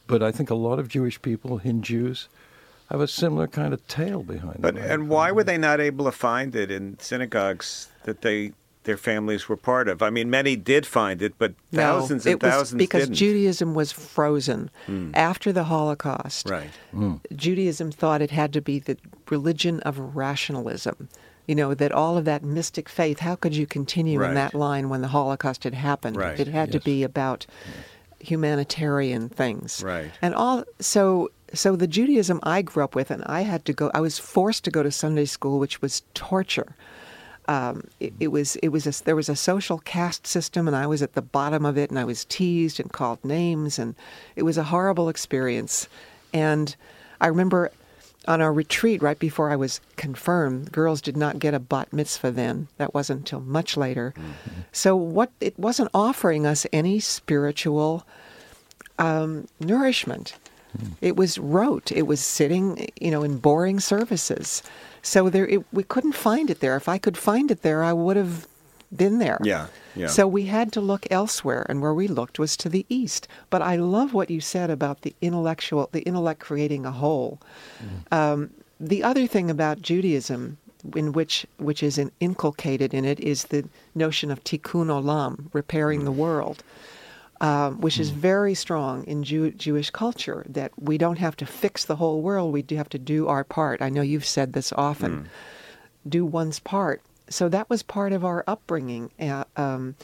But 0.06 0.24
I 0.24 0.32
think 0.32 0.50
a 0.50 0.56
lot 0.56 0.80
of 0.80 0.88
Jewish 0.88 1.22
people, 1.22 1.58
Hindus, 1.58 2.30
have 2.90 3.02
a 3.02 3.08
similar 3.08 3.48
kind 3.48 3.74
of 3.74 3.86
tale 3.88 4.24
behind 4.24 4.62
But 4.62 4.76
them. 4.76 4.90
and 4.90 5.10
why 5.10 5.32
were 5.32 5.44
they 5.44 5.58
not 5.58 5.80
able 5.82 6.06
to 6.06 6.12
find 6.12 6.56
it 6.56 6.72
in 6.72 6.98
synagogues 7.00 7.90
that 8.04 8.22
they 8.22 8.54
their 8.88 8.98
families 8.98 9.48
were 9.48 9.58
part 9.58 9.88
of? 9.88 10.02
I 10.02 10.10
mean, 10.10 10.32
many 10.32 10.56
did 10.56 10.88
find 10.88 11.22
it, 11.22 11.34
but 11.38 11.54
thousands 11.72 12.26
no, 12.26 12.32
and 12.32 12.42
it 12.42 12.44
was 12.44 12.54
thousands 12.54 12.80
because 12.80 13.04
didn't. 13.04 13.16
Judaism 13.16 13.76
was 13.76 13.92
frozen 13.92 14.72
hmm. 14.88 15.12
after 15.14 15.52
the 15.52 15.66
Holocaust. 15.66 16.50
right. 16.50 16.72
Hmm. 16.92 17.16
Judaism 17.36 17.92
thought 17.92 18.24
it 18.24 18.32
had 18.32 18.52
to 18.54 18.62
be 18.62 18.80
the 18.80 18.98
religion 19.30 19.82
of 19.82 20.00
rationalism. 20.16 21.10
You 21.46 21.56
know, 21.56 21.74
that 21.76 21.92
all 21.92 22.18
of 22.18 22.26
that 22.26 22.44
mystic 22.44 22.90
faith, 22.90 23.20
how 23.20 23.36
could 23.36 23.56
you 23.56 23.68
continue 23.68 24.20
Right. 24.20 24.30
in 24.30 24.36
that 24.36 24.54
line 24.54 24.90
when 24.90 25.02
the 25.02 25.08
Holocaust 25.10 25.64
had 25.64 25.74
happened? 25.74 26.18
Right. 26.18 26.38
It 26.40 26.48
had 26.48 26.72
to 26.74 26.80
be 26.80 27.04
about 27.04 27.46
humanitarian 28.20 29.30
things. 29.30 29.84
Right. 29.84 30.12
And 30.22 30.34
all 30.34 30.64
so 30.80 31.30
so 31.54 31.76
the 31.76 31.88
Judaism 31.88 32.40
I 32.44 32.62
grew 32.62 32.84
up 32.84 32.96
with 32.96 33.12
and 33.12 33.24
I 33.26 33.42
had 33.42 33.64
to 33.66 33.74
go 33.74 33.92
I 33.94 34.02
was 34.02 34.18
forced 34.20 34.64
to 34.66 34.72
go 34.72 34.84
to 34.84 34.92
Sunday 34.92 35.26
school 35.26 35.60
which 35.60 35.82
was 35.82 36.04
torture. 36.14 36.76
Um, 37.50 37.84
it, 38.00 38.14
it 38.20 38.28
was 38.28 38.58
it 38.58 38.70
was 38.70 38.86
a, 38.86 39.04
there 39.06 39.16
was 39.16 39.30
a 39.30 39.36
social 39.36 39.80
caste 39.80 40.28
system 40.28 40.68
and 40.68 40.76
I 40.76 40.86
was 40.86 41.02
at 41.02 41.14
the 41.14 41.22
bottom 41.22 41.66
of 41.66 41.78
it 41.78 41.90
and 41.90 41.98
I 41.98 42.04
was 42.04 42.26
teased 42.26 42.80
and 42.80 42.92
called 42.92 43.24
names 43.24 43.80
and 43.80 43.96
it 44.36 44.44
was 44.44 44.58
a 44.58 44.64
horrible 44.64 45.08
experience. 45.08 45.88
And 46.34 46.76
I 47.22 47.28
remember 47.28 47.72
on 48.28 48.42
our 48.42 48.52
retreat 48.52 49.02
right 49.02 49.18
before 49.18 49.50
I 49.50 49.56
was 49.56 49.80
confirmed, 49.96 50.74
girls 50.74 51.02
did 51.02 51.16
not 51.16 51.40
get 51.40 51.54
a 51.54 51.60
bat 51.60 51.94
mitzvah 51.94 52.32
then. 52.32 52.68
That 52.78 52.94
wasn't 52.94 53.20
until 53.20 53.40
much 53.40 53.78
later. 53.78 54.14
So 54.74 54.98
what 54.98 55.32
it 55.40 55.58
wasn't 55.58 55.90
offering 55.94 56.46
us 56.46 56.68
any 56.74 57.00
spiritual 57.00 58.06
um, 59.00 59.48
nourishment. 59.60 60.36
It 61.02 61.16
was 61.16 61.38
rote. 61.40 61.92
It 61.92 62.04
was 62.04 62.20
sitting, 62.20 62.90
you 63.00 63.10
know, 63.10 63.24
in 63.24 63.38
boring 63.38 63.80
services. 63.80 64.62
So 65.08 65.30
there, 65.30 65.48
it, 65.48 65.64
we 65.72 65.84
couldn't 65.84 66.16
find 66.16 66.50
it 66.50 66.60
there. 66.60 66.76
If 66.76 66.90
I 66.90 66.98
could 66.98 67.18
find 67.18 67.50
it 67.50 67.62
there, 67.62 67.82
I 67.82 67.94
would 67.94 68.18
have 68.18 68.46
been 68.94 69.20
there. 69.20 69.40
Yeah, 69.42 69.68
yeah. 69.96 70.08
So 70.08 70.28
we 70.28 70.48
had 70.48 70.74
to 70.74 70.82
look 70.82 71.08
elsewhere, 71.10 71.66
and 71.70 71.82
where 71.82 71.94
we 71.94 72.10
looked 72.10 72.40
was 72.40 72.58
to 72.58 72.70
the 72.70 72.86
east. 72.90 73.26
But 73.50 73.62
I 73.62 73.78
love 73.78 74.14
what 74.14 74.30
you 74.30 74.42
said 74.42 74.70
about 74.70 75.04
the 75.04 75.16
intellectual, 75.22 75.88
the 75.94 76.02
intellect 76.02 76.42
creating 76.42 76.86
a 76.86 76.92
whole. 76.92 77.40
Um, 78.12 78.50
the 78.82 79.02
other 79.02 79.28
thing 79.28 79.50
about 79.50 79.82
Judaism, 79.82 80.58
in 80.94 81.14
which 81.14 81.48
which 81.58 81.82
is 81.82 81.98
inculcated 82.20 82.94
in 82.94 83.06
it, 83.06 83.20
is 83.22 83.46
the 83.46 83.64
notion 83.96 84.30
of 84.30 84.44
tikkun 84.44 84.88
olam, 84.88 85.48
repairing 85.54 86.04
the 86.04 86.12
world. 86.12 86.64
Um, 87.40 87.82
which 87.82 88.00
is 88.00 88.10
very 88.10 88.56
strong 88.56 89.04
in 89.04 89.24
Jew- 89.24 89.52
Jewish 89.52 89.92
culture, 89.92 90.44
that 90.50 90.72
we 90.80 90.98
don't 90.98 91.20
have 91.20 91.36
to 91.36 91.46
fix 91.46 91.86
the 91.86 91.98
whole 91.98 92.24
world, 92.24 92.52
we 92.52 92.64
do 92.64 92.76
have 92.78 92.90
to 92.90 92.98
do 92.98 93.28
our 93.28 93.44
part. 93.44 93.80
I 93.80 93.90
know 93.90 94.02
you've 94.02 94.26
said 94.26 94.54
this 94.54 94.74
often 94.74 95.30
do 96.10 96.26
one's 96.26 96.60
part. 96.60 97.02
So 97.30 97.50
that 97.50 97.70
was 97.70 97.84
part 97.84 98.14
of 98.14 98.24
our 98.26 98.44
upbringing. 98.48 99.12
Uh, 99.20 99.44
um, 99.56 99.96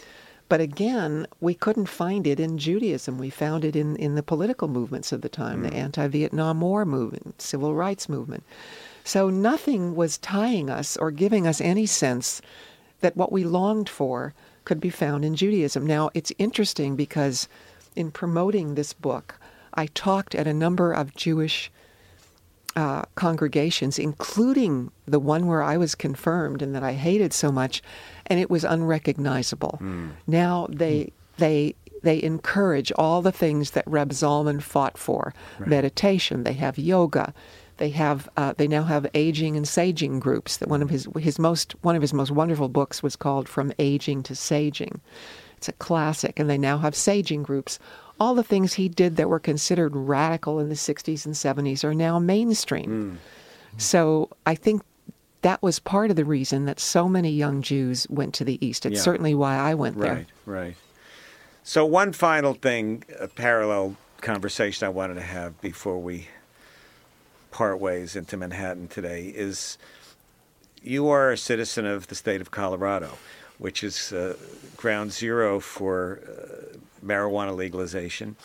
but 0.50 0.62
again, 0.62 1.26
we 1.40 1.54
couldn't 1.54 1.88
find 1.88 2.28
it 2.28 2.40
in 2.40 2.58
Judaism. 2.58 3.18
We 3.18 3.30
found 3.30 3.66
it 3.66 3.76
in, 3.76 3.96
in 3.96 4.16
the 4.16 4.24
political 4.24 4.68
movements 4.68 5.12
of 5.12 5.22
the 5.22 5.30
time, 5.30 5.64
the 5.64 5.74
anti 5.74 6.08
Vietnam 6.08 6.62
War 6.62 6.86
movement, 6.86 7.42
civil 7.42 7.74
rights 7.74 8.08
movement. 8.08 8.44
So 9.04 9.30
nothing 9.30 9.96
was 9.96 10.18
tying 10.18 10.70
us 10.70 10.96
or 10.98 11.12
giving 11.12 11.48
us 11.48 11.60
any 11.60 11.86
sense 11.86 12.42
that 13.00 13.18
what 13.18 13.32
we 13.32 13.44
longed 13.44 13.90
for 13.90 14.34
could 14.66 14.80
be 14.80 14.90
found 14.90 15.26
in 15.26 15.36
Judaism. 15.36 15.86
Now, 15.86 16.10
it's 16.14 16.32
interesting 16.38 16.96
because 16.96 17.48
in 17.96 18.12
promoting 18.12 18.76
this 18.76 18.94
book, 18.94 19.40
I 19.74 19.88
talked 19.88 20.36
at 20.36 20.48
a 20.48 20.54
number 20.54 20.94
of 20.94 21.16
Jewish 21.16 21.72
uh, 22.76 23.04
congregations, 23.16 24.00
including 24.00 24.92
the 25.06 25.20
one 25.20 25.48
where 25.48 25.62
I 25.62 25.78
was 25.78 25.96
confirmed 25.96 26.62
and 26.62 26.74
that 26.76 26.84
I 26.84 26.94
hated 26.94 27.34
so 27.34 27.52
much, 27.52 27.84
and 28.26 28.40
it 28.40 28.50
was 28.50 28.64
unrecognizable. 28.64 29.80
Now 30.26 30.68
they 30.70 31.12
they 31.38 31.76
they 32.02 32.22
encourage 32.22 32.92
all 32.98 33.22
the 33.22 33.32
things 33.32 33.72
that 33.72 33.86
Reb 33.88 34.10
Zalman 34.10 34.62
fought 34.62 34.98
for: 34.98 35.34
meditation. 35.60 36.44
They 36.44 36.54
have 36.54 36.78
yoga. 36.78 37.34
They 37.84 37.90
have 37.90 38.30
uh, 38.38 38.54
they 38.56 38.70
now 38.70 38.84
have 38.84 39.06
aging 39.14 39.58
and 39.58 39.66
saging 39.66 40.22
groups. 40.22 40.56
That 40.56 40.70
one 40.70 40.82
of 40.82 40.90
his 40.90 41.06
his 41.20 41.38
most 41.38 41.74
one 41.82 41.98
of 41.98 42.02
his 42.02 42.14
most 42.14 42.32
wonderful 42.32 42.70
books 42.70 43.04
was 43.04 43.18
called 43.18 43.50
From 43.50 43.74
Aging 43.78 44.24
to 44.24 44.34
Saging. 44.36 45.02
It's 45.58 45.68
a 45.68 45.74
classic, 45.74 46.40
and 46.40 46.50
they 46.50 46.58
now 46.58 46.78
have 46.78 46.94
saging 46.94 47.44
groups. 47.44 47.80
All 48.22 48.36
the 48.36 48.42
things 48.44 48.76
he 48.76 48.88
did 48.88 49.18
that 49.18 49.28
were 49.28 49.38
considered 49.38 49.98
radical 49.98 50.62
in 50.62 50.70
the 50.70 50.76
60s 50.76 51.26
and 51.26 51.36
70s 51.36 51.84
are 51.84 51.94
now 51.94 52.20
mainstream. 52.20 53.20
So 53.76 54.30
I 54.46 54.56
think 54.56 54.82
that 55.42 55.62
was 55.62 55.80
part 55.80 56.10
of 56.10 56.16
the 56.16 56.24
reason 56.24 56.64
that 56.64 56.80
so 56.80 57.10
many 57.10 57.32
young 57.32 57.62
Jews 57.62 58.08
went 58.10 58.34
to 58.36 58.46
the 58.46 58.66
East. 58.66 58.86
It's 58.86 58.96
Yeah. 58.96 59.02
certainly 59.02 59.36
why 59.36 59.58
I 59.58 59.74
went 59.74 60.00
there. 60.00 60.14
Right, 60.14 60.28
right. 60.46 60.76
So 61.64 61.86
one 61.86 62.14
final 62.14 62.54
thing, 62.54 63.04
a 63.20 63.28
parallel 63.28 63.98
conversation 64.22 64.86
I 64.86 64.90
wanted 64.90 65.16
to 65.16 65.22
have 65.22 65.60
before 65.60 66.00
we 66.00 66.30
part 67.54 67.80
ways 67.80 68.16
into 68.16 68.36
Manhattan 68.36 68.88
today 68.88 69.28
is 69.28 69.78
you 70.82 71.08
are 71.10 71.32
a 71.32 71.38
citizen 71.38 71.86
of 71.86 72.08
the 72.08 72.16
state 72.16 72.42
of 72.42 72.50
Colorado, 72.50 73.12
which 73.60 73.84
is 73.84 74.12
uh, 74.12 74.36
ground 74.76 75.14
zero 75.14 75.60
for 75.60 76.20
uh, 76.28 76.78
marijuana 77.06 77.56
legalization. 77.56 78.36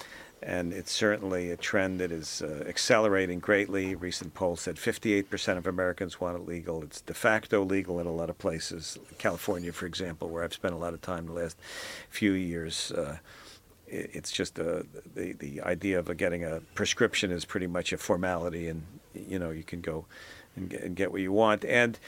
And 0.43 0.73
it's 0.75 0.93
certainly 0.93 1.51
a 1.51 1.57
trend 1.57 1.99
that 2.01 2.13
is 2.13 2.43
uh, 2.43 2.65
accelerating 2.69 3.41
greatly. 3.41 3.95
Recent 3.95 4.35
poll 4.35 4.57
said 4.57 4.77
58% 4.77 5.57
of 5.57 5.67
Americans 5.67 6.21
want 6.21 6.37
it 6.37 6.47
legal. 6.47 6.83
It's 6.83 7.01
de 7.01 7.15
facto 7.15 7.65
legal 7.65 7.99
in 7.99 8.07
a 8.07 8.13
lot 8.13 8.29
of 8.31 8.39
places. 8.39 8.99
California, 9.17 9.73
for 9.73 9.87
example, 9.87 10.29
where 10.29 10.45
I've 10.45 10.55
spent 10.55 10.75
a 10.75 10.79
lot 10.79 10.93
of 10.93 11.01
time 11.01 11.27
the 11.27 11.33
last 11.33 11.57
few 12.11 12.33
years. 12.33 12.93
Uh, 12.93 13.17
it's 13.91 14.31
just 14.31 14.59
uh, 14.59 14.83
the 15.15 15.33
the 15.33 15.63
idea 15.63 15.99
of 15.99 16.15
getting 16.17 16.45
a 16.45 16.61
prescription 16.75 17.31
is 17.31 17.45
pretty 17.45 17.67
much 17.67 17.93
a 17.93 17.99
formality, 17.99 18.69
and 18.69 18.83
you 19.29 19.39
know 19.39 19.51
you 19.51 19.63
can 19.63 19.81
go 19.81 20.07
and 20.57 20.69
get, 20.69 20.83
and 20.83 20.97
get 20.97 21.13
what 21.13 21.21
you 21.21 21.33
want. 21.33 21.65
And 21.65 21.99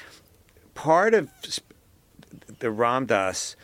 part 0.74 1.14
of 1.14 1.30
the 2.58 2.70
Ram 2.70 3.06
Dass 3.06 3.56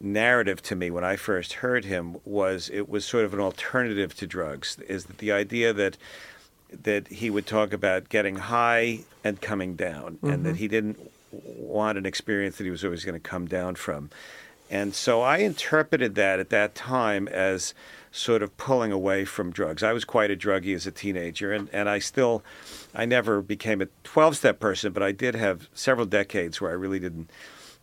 narrative 0.00 0.60
to 0.62 0.74
me 0.74 0.90
when 0.90 1.04
I 1.04 1.16
first 1.16 1.54
heard 1.54 1.84
him 1.84 2.16
was 2.24 2.68
it 2.72 2.88
was 2.88 3.04
sort 3.04 3.24
of 3.24 3.32
an 3.32 3.40
alternative 3.40 4.14
to 4.16 4.26
drugs. 4.26 4.78
Is 4.88 5.06
that 5.06 5.18
the 5.18 5.32
idea 5.32 5.72
that 5.72 5.96
that 6.82 7.08
he 7.08 7.30
would 7.30 7.46
talk 7.46 7.72
about 7.72 8.08
getting 8.08 8.36
high 8.36 9.00
and 9.22 9.40
coming 9.40 9.76
down, 9.76 10.18
and 10.22 10.44
that 10.44 10.50
mm-hmm. 10.50 10.58
he 10.58 10.68
didn't 10.68 10.98
want 11.32 11.98
an 11.98 12.06
experience 12.06 12.56
that 12.56 12.64
he 12.64 12.70
was 12.70 12.84
always 12.84 13.04
going 13.04 13.14
to 13.14 13.20
come 13.20 13.46
down 13.46 13.74
from. 13.74 14.10
And 14.70 14.94
so 14.94 15.20
I 15.20 15.38
interpreted 15.38 16.14
that 16.14 16.40
at 16.40 16.48
that 16.48 16.74
time 16.74 17.28
as 17.28 17.74
sort 18.12 18.42
of 18.42 18.56
pulling 18.58 18.92
away 18.92 19.24
from 19.24 19.50
drugs. 19.50 19.82
I 19.82 19.92
was 19.92 20.04
quite 20.04 20.30
a 20.30 20.36
druggie 20.36 20.74
as 20.74 20.86
a 20.86 20.92
teenager, 20.92 21.50
and, 21.50 21.68
and 21.72 21.88
I 21.88 21.98
still, 21.98 22.44
I 22.94 23.06
never 23.06 23.40
became 23.40 23.80
a 23.80 23.88
12 24.04 24.36
step 24.36 24.60
person, 24.60 24.92
but 24.92 25.02
I 25.02 25.12
did 25.12 25.34
have 25.34 25.68
several 25.74 26.06
decades 26.06 26.60
where 26.60 26.70
I 26.70 26.74
really 26.74 27.00
didn't 27.00 27.30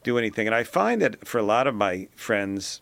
do 0.04 0.18
anything. 0.18 0.48
And 0.48 0.56
I 0.56 0.64
find 0.64 1.02
that 1.02 1.28
for 1.28 1.40
a 1.40 1.44
lot 1.44 1.68
of 1.68 1.76
my 1.76 2.08
friends, 2.16 2.82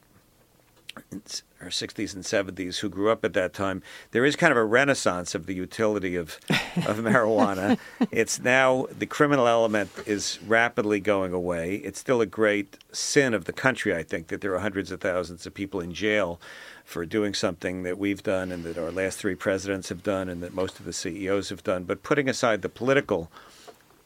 our 1.62 1.70
60s 1.70 2.14
and 2.14 2.24
70s 2.24 2.80
who 2.80 2.89
grew 2.89 3.10
up 3.10 3.26
at 3.26 3.34
that 3.34 3.53
time, 3.53 3.82
there 4.12 4.26
is 4.26 4.36
kind 4.36 4.51
of 4.51 4.58
a 4.58 4.66
renaissance 4.66 5.34
of 5.34 5.45
the 5.45 5.55
utility 5.55 6.16
of, 6.16 6.39
of 6.49 6.97
marijuana. 6.99 7.80
It's 8.12 8.39
now 8.39 8.88
the 8.97 9.05
criminal 9.05 9.47
element 9.47 9.89
is 10.05 10.39
rapidly 10.45 10.99
going 10.99 11.34
away. 11.34 11.76
It's 11.78 11.99
still 11.99 12.22
a 12.22 12.26
great 12.26 12.78
sin 12.91 13.34
of 13.34 13.45
the 13.45 13.53
country, 13.53 13.95
I 13.95 14.03
think, 14.03 14.28
that 14.28 14.41
there 14.41 14.53
are 14.53 14.60
hundreds 14.60 14.91
of 14.91 15.01
thousands 15.01 15.45
of 15.45 15.53
people 15.53 15.80
in 15.80 15.93
jail 15.93 16.39
for 16.86 17.05
doing 17.05 17.34
something 17.34 17.84
that 17.84 17.97
we've 17.97 18.24
done 18.24 18.51
and 18.51 18.64
that 18.64 18.78
our 18.78 18.91
last 18.91 19.18
three 19.18 19.36
presidents 19.36 19.89
have 19.89 20.03
done 20.03 20.30
and 20.30 20.41
that 20.41 20.53
most 20.53 20.80
of 20.80 20.86
the 20.86 20.93
CEOs 20.93 21.49
have 21.49 21.64
done. 21.64 21.84
But 21.84 22.03
putting 22.03 22.30
aside 22.30 22.62
the 22.62 22.70
political 22.70 23.30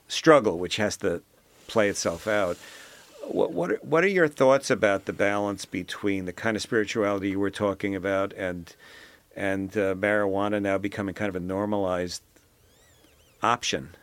struggle, 0.08 0.58
which 0.58 0.78
has 0.78 0.97
to 0.97 1.22
play 1.68 1.89
itself 1.89 2.28
out, 2.28 2.58
what 3.28 3.52
what 3.52 3.72
are, 3.72 3.80
what 3.82 4.04
are 4.04 4.10
your 4.10 4.28
thoughts 4.28 4.70
about 4.70 5.06
the 5.06 5.14
balance 5.14 5.66
between 5.66 6.26
the 6.26 6.34
kind 6.34 6.56
of 6.56 6.62
spirituality 6.62 7.30
you 7.30 7.40
were 7.40 7.52
talking 7.52 7.96
about 7.96 8.34
and 8.34 8.76
and 9.36 9.78
uh, 9.78 9.96
marijuana 9.96 10.62
now 10.62 10.78
becoming 10.78 11.16
kind 11.16 11.30
of 11.30 11.36
a 11.36 11.40
normalized 11.40 12.22
option? 13.42 13.96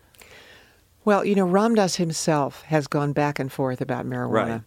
Well, 1.05 1.25
you 1.25 1.35
know, 1.35 1.47
Ram 1.47 1.75
Dass 1.75 1.97
himself 1.97 2.63
has 2.63 2.87
gone 2.87 3.13
back 3.13 3.39
and 3.39 3.51
forth 3.51 3.81
about 3.81 4.07
marijuana. 4.07 4.51
Right. 4.51 4.61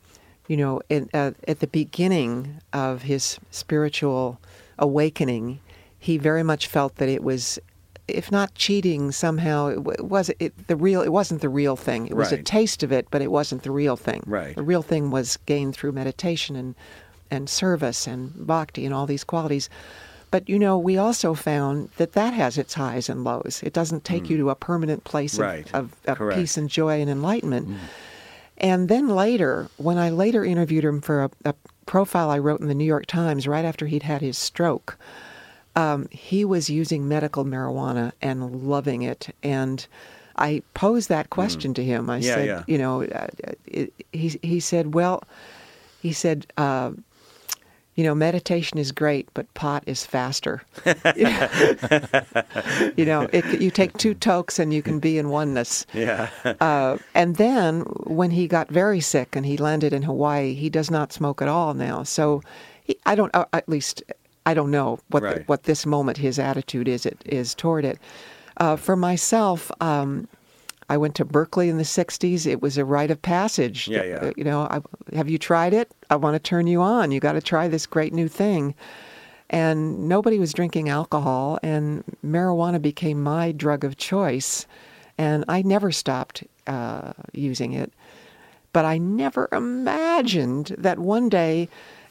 You 0.47 0.58
know, 0.58 0.82
in, 0.89 1.10
uh, 1.14 1.32
at 1.47 1.60
the 1.60 1.68
beginning 1.68 2.62
of 2.74 3.04
his 3.04 3.39
spiritual 3.52 4.39
awakening, 4.80 5.60
he 5.99 6.18
very 6.18 6.43
much 6.43 6.68
felt 6.68 6.95
that 6.95 7.08
it 7.08 7.24
was, 7.24 7.60
if 8.08 8.32
not 8.32 8.56
cheating, 8.56 9.12
somehow 9.12 9.68
it 9.68 10.04
was 10.04 10.30
it 10.39 10.68
the 10.68 10.76
real. 10.76 11.02
It 11.02 11.10
wasn't 11.10 11.41
the 11.41 11.49
real 11.49 11.76
thing. 11.76 12.08
It 12.08 12.16
was 12.16 12.32
a 12.32 12.41
taste 12.41 12.84
of 12.84 12.91
it, 12.91 13.08
but 13.12 13.22
it 13.22 13.32
wasn't 13.32 13.64
the 13.64 13.72
real 13.72 13.95
thing. 13.95 14.24
Right. 14.26 14.56
The 14.56 14.64
real 14.64 14.82
thing 14.82 15.12
was 15.12 15.38
gained 15.45 15.76
through 15.76 15.93
meditation 15.93 16.56
and 16.56 16.76
and 17.30 17.49
service 17.49 18.08
and 18.08 18.45
bhakti 18.45 18.86
and 18.86 18.93
all 18.93 19.06
these 19.06 19.24
qualities. 19.24 19.70
But 20.32 20.47
you 20.47 20.58
know, 20.58 20.78
we 20.78 20.97
also 20.97 21.34
found 21.34 21.89
that 21.97 22.14
that 22.14 22.34
has 22.34 22.58
its 22.58 22.74
highs 22.74 23.10
and 23.10 23.24
lows. 23.24 23.62
It 23.64 23.74
doesn't 23.74 24.04
take 24.04 24.30
you 24.30 24.38
to 24.38 24.49
a 24.49 24.56
permanent 24.56 25.04
place 25.04 25.34
of. 25.34 25.39
Right. 25.39 25.74
of, 25.74 25.93
of. 26.06 26.18
Hmm. 26.18 26.32
peace 26.32 26.58
and 26.58 26.70
joy 26.70 27.02
and 27.02 27.10
enlightenment. 27.10 27.68
And 28.58 28.89
then 28.89 29.10
later, 29.10 29.70
when 29.78 29.97
I 29.97 30.10
later 30.10 30.45
interviewed 30.45 30.86
him 30.86 31.02
for 31.02 31.24
a, 31.24 31.32
a 31.45 31.56
profile 31.86 32.30
I 32.30 32.38
wrote 32.38 32.62
in 32.62 32.68
the 32.68 32.76
New 32.76 32.86
York 32.86 33.08
Times 33.08 33.47
right 33.47 33.66
after 33.66 33.88
he'd 33.88 34.04
had 34.04 34.22
his 34.22 34.38
stroke, 34.38 34.97
um, 35.76 36.07
he 36.11 36.43
was 36.45 36.69
using 36.69 37.07
medical 37.07 37.45
marijuana 37.45 38.11
and 38.22 38.63
loving 38.67 39.01
it. 39.03 39.34
And 39.43 39.86
I 40.38 40.61
posed 40.74 41.09
that 41.09 41.30
question 41.30 41.74
to 41.76 41.84
him. 41.84 42.09
I 42.09 42.19
Hmm. 42.19 42.24
Yeah, 42.26 42.36
said, 42.36 42.47
yeah. 42.47 42.63
you 42.67 42.78
know, 42.78 43.03
uh, 43.03 43.28
it, 43.67 43.93
he 44.11 44.39
he 44.41 44.59
said, 44.59 44.93
well, 44.93 45.24
he 46.01 46.13
said. 46.13 46.47
Uh, 46.57 46.91
you 47.95 48.05
know, 48.05 48.15
meditation 48.15 48.78
is 48.78 48.93
great, 48.93 49.28
but 49.34 49.53
pot 49.53 49.84
is 49.86 50.05
faster. 50.05 50.61
you 52.95 53.05
know, 53.05 53.28
it, 53.34 53.61
you 53.61 53.69
take 53.69 53.97
two 53.97 54.13
tokes 54.13 54.59
and 54.59 54.74
you 54.74 54.82
can 54.82 54.99
be 54.99 55.17
in 55.17 55.30
oneness. 55.30 55.86
Yeah. 55.93 56.30
Uh, 56.61 56.97
and 57.13 57.36
then 57.36 57.82
when 58.05 58.32
he 58.32 58.47
got 58.47 58.69
very 58.69 59.01
sick 59.01 59.36
and 59.36 59.45
he 59.45 59.57
landed 59.57 59.91
in 59.93 60.03
Hawaii, 60.03 60.53
he 60.53 60.69
does 60.69 60.89
not 60.89 61.11
smoke 61.11 61.41
at 61.41 61.49
all 61.49 61.74
now. 61.74 62.03
So 62.03 62.41
he, 62.84 62.97
I 63.05 63.13
don't, 63.15 63.34
uh, 63.36 63.45
at 63.51 63.67
least 63.67 64.03
I 64.45 64.53
don't 64.53 64.71
know 64.71 64.99
what 65.09 65.21
the, 65.21 65.43
what 65.47 65.63
this 65.63 65.85
moment 65.85 66.17
his 66.17 66.39
attitude 66.39 66.87
is 66.87 67.05
it 67.05 67.21
is 67.25 67.53
toward 67.55 67.85
it. 67.85 67.99
Uh, 68.57 68.75
for 68.75 68.95
myself, 68.95 69.71
um, 69.81 70.27
I 70.89 70.97
went 70.97 71.15
to 71.15 71.25
Berkeley 71.25 71.69
in 71.69 71.77
the 71.77 71.83
'60s. 71.83 72.45
It 72.45 72.61
was 72.61 72.77
a 72.77 72.83
rite 72.85 73.11
of 73.11 73.21
passage. 73.21 73.87
Yeah, 73.87 74.03
yeah. 74.03 74.31
You 74.35 74.43
know, 74.43 74.61
I, 74.61 74.81
have 75.15 75.29
you 75.29 75.37
tried 75.37 75.73
it? 75.73 75.91
I 76.09 76.15
want 76.17 76.35
to 76.35 76.39
turn 76.39 76.67
you 76.67 76.81
on. 76.81 77.11
You 77.11 77.19
got 77.19 77.33
to 77.33 77.41
try 77.41 77.67
this 77.67 77.85
great 77.85 78.13
new 78.13 78.27
thing. 78.27 78.75
and 79.49 80.07
nobody 80.07 80.39
was 80.39 80.53
drinking 80.53 80.87
alcohol, 80.89 81.59
and 81.61 82.03
marijuana 82.25 82.81
became 82.81 83.21
my 83.21 83.51
drug 83.51 83.83
of 83.83 83.97
choice. 83.97 84.65
And 85.17 85.43
I 85.49 85.61
never 85.61 85.91
stopped 85.91 86.43
uh, 86.67 87.11
using 87.33 87.73
it. 87.73 87.91
But 88.73 88.85
I 88.85 88.97
never 88.97 89.49
imagined 89.51 90.73
that 90.77 90.99
one 90.99 91.27
day 91.27 91.67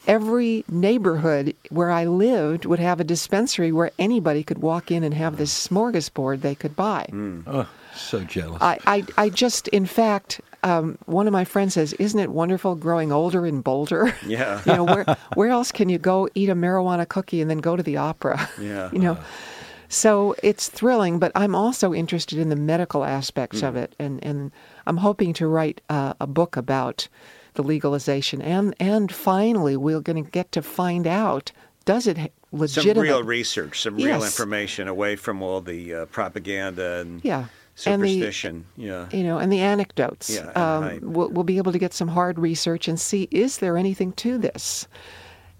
every 0.07 0.63
neighborhood 0.69 1.55
where 1.69 1.91
I 1.91 2.05
lived 2.05 2.65
would 2.65 2.79
have 2.79 2.99
a 2.99 3.03
dispensary 3.03 3.71
where 3.71 3.91
anybody 3.99 4.43
could 4.43 4.59
walk 4.59 4.91
in 4.91 5.03
and 5.03 5.13
have 5.13 5.37
this 5.37 5.67
smorgasbord 5.67 6.41
they 6.41 6.55
could 6.55 6.75
buy. 6.75 7.07
Mm. 7.11 7.43
Oh, 7.47 7.67
so 7.95 8.21
jealous. 8.21 8.61
I, 8.61 8.79
I, 8.85 9.05
I 9.17 9.29
just, 9.29 9.67
in 9.69 9.85
fact, 9.85 10.41
um, 10.63 10.97
one 11.05 11.27
of 11.27 11.33
my 11.33 11.43
friends 11.45 11.73
says, 11.73 11.93
"Isn't 11.93 12.19
it 12.19 12.31
wonderful 12.31 12.75
growing 12.75 13.11
older 13.11 13.45
in 13.45 13.61
Boulder? 13.61 14.13
Yeah. 14.25 14.61
you 14.65 14.73
know, 14.73 14.83
where 14.83 15.17
where 15.33 15.49
else 15.49 15.71
can 15.71 15.89
you 15.89 15.97
go 15.97 16.29
eat 16.35 16.49
a 16.49 16.55
marijuana 16.55 17.07
cookie 17.07 17.41
and 17.41 17.49
then 17.49 17.57
go 17.59 17.75
to 17.75 17.83
the 17.83 17.97
opera? 17.97 18.49
Yeah. 18.61 18.89
you 18.91 18.99
know." 18.99 19.17
So 19.89 20.35
it's 20.41 20.69
thrilling, 20.69 21.19
but 21.19 21.33
I'm 21.35 21.53
also 21.53 21.93
interested 21.93 22.39
in 22.39 22.47
the 22.47 22.55
medical 22.55 23.03
aspects 23.03 23.61
of 23.61 23.75
it, 23.75 23.93
and, 23.99 24.23
and 24.23 24.53
I'm 24.87 24.95
hoping 24.95 25.33
to 25.33 25.47
write 25.47 25.81
uh, 25.89 26.13
a 26.21 26.27
book 26.27 26.55
about 26.55 27.09
the 27.53 27.63
legalization, 27.63 28.41
and 28.41 28.75
and 28.79 29.11
finally 29.11 29.75
we're 29.77 29.99
going 30.01 30.23
to 30.23 30.29
get 30.29 30.51
to 30.53 30.61
find 30.61 31.05
out 31.07 31.51
does 31.85 32.05
it 32.07 32.17
ha- 32.17 32.67
Some 32.67 32.97
real 32.99 33.23
research, 33.23 33.81
some 33.81 33.95
real 33.95 34.23
information 34.23 34.87
away 34.87 35.15
from 35.15 35.41
all 35.41 35.61
the 35.61 35.93
uh, 35.93 36.05
propaganda 36.07 36.99
and 37.01 37.23
yeah 37.23 37.45
and 37.85 38.03
the 38.03 38.19
superstition. 38.19 38.65
yeah. 38.77 39.07
you 39.11 39.23
know, 39.23 39.39
and 39.39 39.51
the 39.51 39.59
anecdotes. 39.59 40.29
Yeah, 40.29 40.47
and 40.49 40.57
um, 40.57 40.83
hype. 40.83 41.01
we'll, 41.01 41.29
we'll 41.29 41.43
be 41.45 41.57
able 41.57 41.71
to 41.71 41.79
get 41.79 41.93
some 41.93 42.09
hard 42.09 42.37
research 42.37 42.87
and 42.87 42.99
see 42.99 43.27
is 43.31 43.57
there 43.57 43.77
anything 43.77 44.11
to 44.13 44.37
this. 44.37 44.87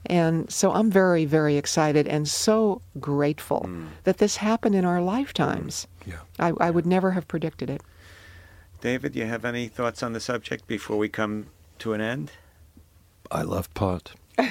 And 0.08 0.52
so 0.52 0.72
I'm 0.74 0.90
very, 0.92 1.26
very 1.26 1.58
excited 1.58 2.08
and 2.08 2.28
so 2.28 2.82
grateful 3.00 3.62
Hmm. 3.66 3.86
that 4.04 4.18
this 4.18 4.38
happened 4.38 4.76
in 4.76 4.84
our 4.86 5.02
lifetimes. 5.02 5.88
yeah. 6.06 6.16
I, 6.40 6.52
I 6.60 6.70
would 6.72 6.86
never 6.86 7.12
have 7.12 7.28
predicted 7.28 7.70
it. 7.70 7.82
David, 8.82 9.16
you 9.16 9.26
have 9.26 9.46
any 9.46 9.68
thoughts 9.68 10.02
on 10.04 10.14
the 10.14 10.20
subject 10.20 10.68
before 10.68 10.98
we 10.98 11.08
come 11.08 11.48
to 11.82 11.94
an 11.94 12.02
end? 12.02 12.32
I 13.30 13.42
love 13.44 13.74
pot. 13.74 14.14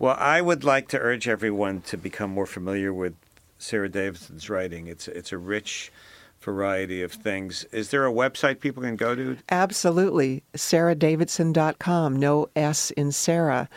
Well, 0.00 0.16
I 0.18 0.40
would 0.40 0.64
like 0.64 0.88
to 0.88 0.98
urge 0.98 1.28
everyone 1.28 1.80
to 1.82 1.96
become 1.96 2.30
more 2.30 2.46
familiar 2.46 2.92
with 2.92 3.14
Sara 3.58 3.88
Davidson's 3.88 4.50
writing. 4.50 4.88
It's 4.88 5.06
it's 5.06 5.30
a 5.32 5.38
rich 5.38 5.92
variety 6.40 7.02
of 7.02 7.12
things. 7.12 7.64
Is 7.70 7.90
there 7.90 8.04
a 8.04 8.12
website 8.12 8.58
people 8.58 8.82
can 8.82 8.96
go 8.96 9.14
to? 9.14 9.36
Absolutely. 9.50 10.42
SaraDavidson.com, 10.54 12.16
no 12.16 12.48
S 12.56 12.90
in 12.92 13.12
Sarah. 13.12 13.68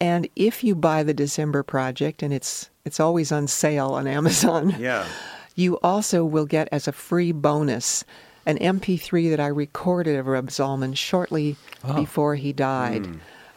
And 0.00 0.28
if 0.36 0.62
you 0.62 0.76
buy 0.76 1.02
the 1.02 1.14
December 1.14 1.62
Project, 1.64 2.22
and 2.22 2.32
it's 2.32 2.70
it's 2.84 3.00
always 3.00 3.32
on 3.32 3.48
sale 3.48 3.88
on 3.90 4.06
Amazon, 4.06 4.74
Yeah. 4.78 5.06
you 5.56 5.78
also 5.82 6.24
will 6.24 6.46
get 6.46 6.68
as 6.70 6.86
a 6.86 6.92
free 6.92 7.32
bonus 7.32 8.04
an 8.46 8.58
MP3 8.58 9.30
that 9.30 9.40
I 9.40 9.48
recorded 9.48 10.16
of 10.16 10.26
Reb 10.26 10.48
Zalman 10.48 10.96
shortly 10.96 11.56
before 11.94 12.36
he 12.36 12.52
died, 12.52 13.08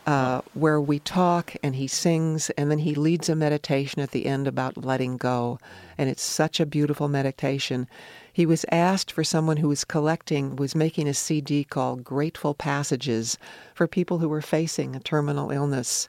uh, 0.08 0.42
where 0.56 0.82
we 0.82 0.98
talk 1.00 1.56
and 1.62 1.76
he 1.76 1.88
sings, 1.88 2.50
and 2.52 2.72
then 2.72 2.80
he 2.80 2.96
leads 2.96 3.30
a 3.30 3.36
meditation 3.36 4.02
at 4.02 4.12
the 4.12 4.26
end 4.26 4.48
about 4.48 4.84
letting 4.84 5.18
go. 5.18 5.60
And 5.98 6.10
it's 6.10 6.24
such 6.24 6.60
a 6.60 6.66
beautiful 6.66 7.08
meditation. 7.08 7.88
He 8.34 8.48
was 8.48 8.66
asked 8.72 9.12
for 9.12 9.24
someone 9.24 9.58
who 9.58 9.68
was 9.68 9.84
collecting, 9.84 10.56
was 10.56 10.76
making 10.76 11.08
a 11.08 11.14
CD 11.14 11.64
called 11.64 12.04
Grateful 12.04 12.56
Passages 12.56 13.38
for 13.76 13.88
people 13.88 14.18
who 14.18 14.30
were 14.30 14.42
facing 14.42 14.96
a 14.96 15.00
terminal 15.00 15.52
illness 15.52 16.08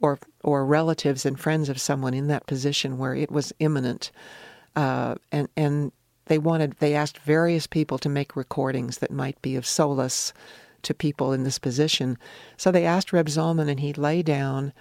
or, 0.00 0.18
or 0.42 0.64
relatives 0.64 1.26
and 1.26 1.38
friends 1.38 1.68
of 1.68 1.80
someone 1.80 2.14
in 2.14 2.28
that 2.28 2.46
position 2.46 2.96
where 2.96 3.14
it 3.14 3.30
was 3.30 3.52
imminent 3.58 4.10
uh, 4.76 5.16
and 5.30 5.48
and 5.56 5.92
they 6.26 6.38
wanted 6.38 6.76
they 6.78 6.94
asked 6.94 7.18
various 7.18 7.66
people 7.66 7.98
to 7.98 8.08
make 8.08 8.36
recordings 8.36 8.98
that 8.98 9.10
might 9.10 9.40
be 9.42 9.56
of 9.56 9.66
solace 9.66 10.32
to 10.82 10.94
people 10.94 11.32
in 11.32 11.44
this 11.44 11.58
position. 11.58 12.18
So 12.56 12.70
they 12.70 12.84
asked 12.84 13.12
Reb 13.12 13.26
Zalman, 13.26 13.68
and 13.68 13.80
he 13.80 13.92
lay 13.92 14.22
down, 14.22 14.72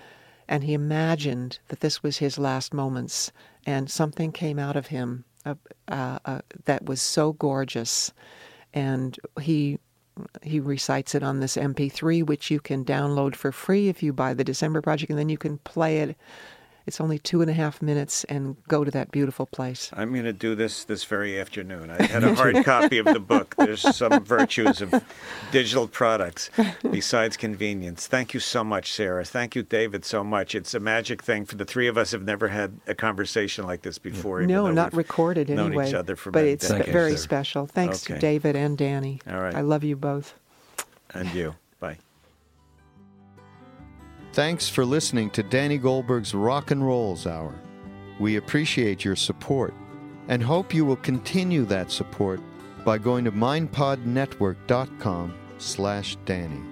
and 0.48 0.64
he 0.64 0.74
imagined 0.74 1.60
that 1.68 1.80
this 1.80 2.04
was 2.04 2.18
his 2.18 2.38
last 2.38 2.74
moments, 2.74 3.32
and 3.66 3.90
something 3.90 4.32
came 4.32 4.60
out 4.60 4.76
of 4.76 4.88
him 4.88 5.26
uh, 5.46 5.56
uh, 5.88 6.20
uh, 6.26 6.42
that 6.66 6.86
was 6.86 7.02
so 7.02 7.34
gorgeous, 7.34 8.14
and 8.74 9.18
he. 9.42 9.80
He 10.44 10.60
recites 10.60 11.16
it 11.16 11.24
on 11.24 11.40
this 11.40 11.56
MP3, 11.56 12.24
which 12.24 12.52
you 12.52 12.60
can 12.60 12.84
download 12.84 13.34
for 13.34 13.54
free 13.54 13.88
if 13.88 14.04
you 14.04 14.12
buy 14.12 14.34
the 14.34 14.44
December 14.44 14.82
Project, 14.82 15.10
and 15.10 15.18
then 15.18 15.30
you 15.30 15.38
can 15.38 15.58
play 15.60 16.00
it 16.00 16.18
it's 16.88 17.00
only 17.00 17.20
two 17.20 17.42
and 17.42 17.50
a 17.50 17.54
half 17.54 17.82
minutes 17.82 18.24
and 18.26 18.56
go 18.68 18.84
to 18.84 18.92
that 18.92 19.12
beautiful 19.12 19.46
place. 19.46 19.90
I'm 19.94 20.12
going 20.12 20.26
to 20.26 20.34
do 20.34 20.56
this 20.56 20.84
this 20.84 21.04
very 21.04 21.40
afternoon. 21.40 21.90
I 21.90 22.02
had 22.08 22.24
a 22.24 22.34
hard 22.36 22.64
copy 22.66 22.98
of 22.98 23.06
the 23.06 23.20
book. 23.20 23.56
There's 23.58 23.82
some 23.96 24.24
virtues 24.24 24.82
of 24.82 25.04
digital 25.52 25.88
products 25.88 26.50
besides 26.90 27.38
convenience. 27.38 28.08
Thank 28.08 28.34
you 28.34 28.40
so 28.40 28.64
much, 28.64 28.92
Sara. 28.92 29.24
Thank 29.26 29.56
you, 29.56 29.64
David, 29.64 30.06
so 30.06 30.24
much. 30.24 30.56
It's 30.56 30.74
a 30.74 30.80
magic 30.80 31.22
thing 31.24 31.46
for 31.46 31.56
the 31.56 31.66
three 31.66 31.88
of 31.88 31.98
us 31.98 32.12
have 32.12 32.24
never 32.24 32.48
had 32.48 32.80
a 32.88 32.96
conversation 32.96 33.66
like 33.66 33.82
this 33.84 33.98
before. 33.98 34.42
even 34.42 34.54
no, 34.54 34.72
not 34.72 34.92
we've 34.92 34.98
recorded 34.98 35.50
known 35.50 35.68
anyway. 35.68 35.88
each 35.90 35.94
other 35.94 36.16
for 36.16 36.32
but 36.32 36.40
many 36.40 36.52
it's 36.52 36.68
Thank 36.68 36.88
you, 36.88 36.94
very 36.94 37.12
Sara. 37.12 37.18
special. 37.20 37.66
Thanks 37.68 38.04
Okay. 38.04 38.16
to 38.16 38.20
David 38.20 38.56
and 38.56 38.78
Danny. 38.78 39.22
All 39.30 39.40
right. 39.40 39.56
I 39.56 39.62
love 39.62 39.84
you 39.84 39.96
both. 39.96 40.34
And 41.14 41.30
you. 41.34 41.56
Thanks 44.34 44.70
for 44.70 44.86
listening 44.86 45.30
to 45.32 45.44
Danny 45.44 45.78
Goldberg's 45.78 46.34
Rock 46.34 46.72
and 46.72 46.86
Rolls 46.86 47.28
Hour. 47.28 47.54
We 48.18 48.38
appreciate 48.38 49.04
your 49.04 49.18
support 49.18 49.74
and 50.30 50.42
hope 50.42 50.74
you 50.74 50.86
will 50.86 50.96
continue 50.96 51.66
that 51.66 51.92
support 51.92 52.40
by 52.86 52.98
going 52.98 53.26
to 53.26 53.32
mindpodnetwork.com 53.32 55.34
slash 55.58 56.16
Danny. 56.26 56.71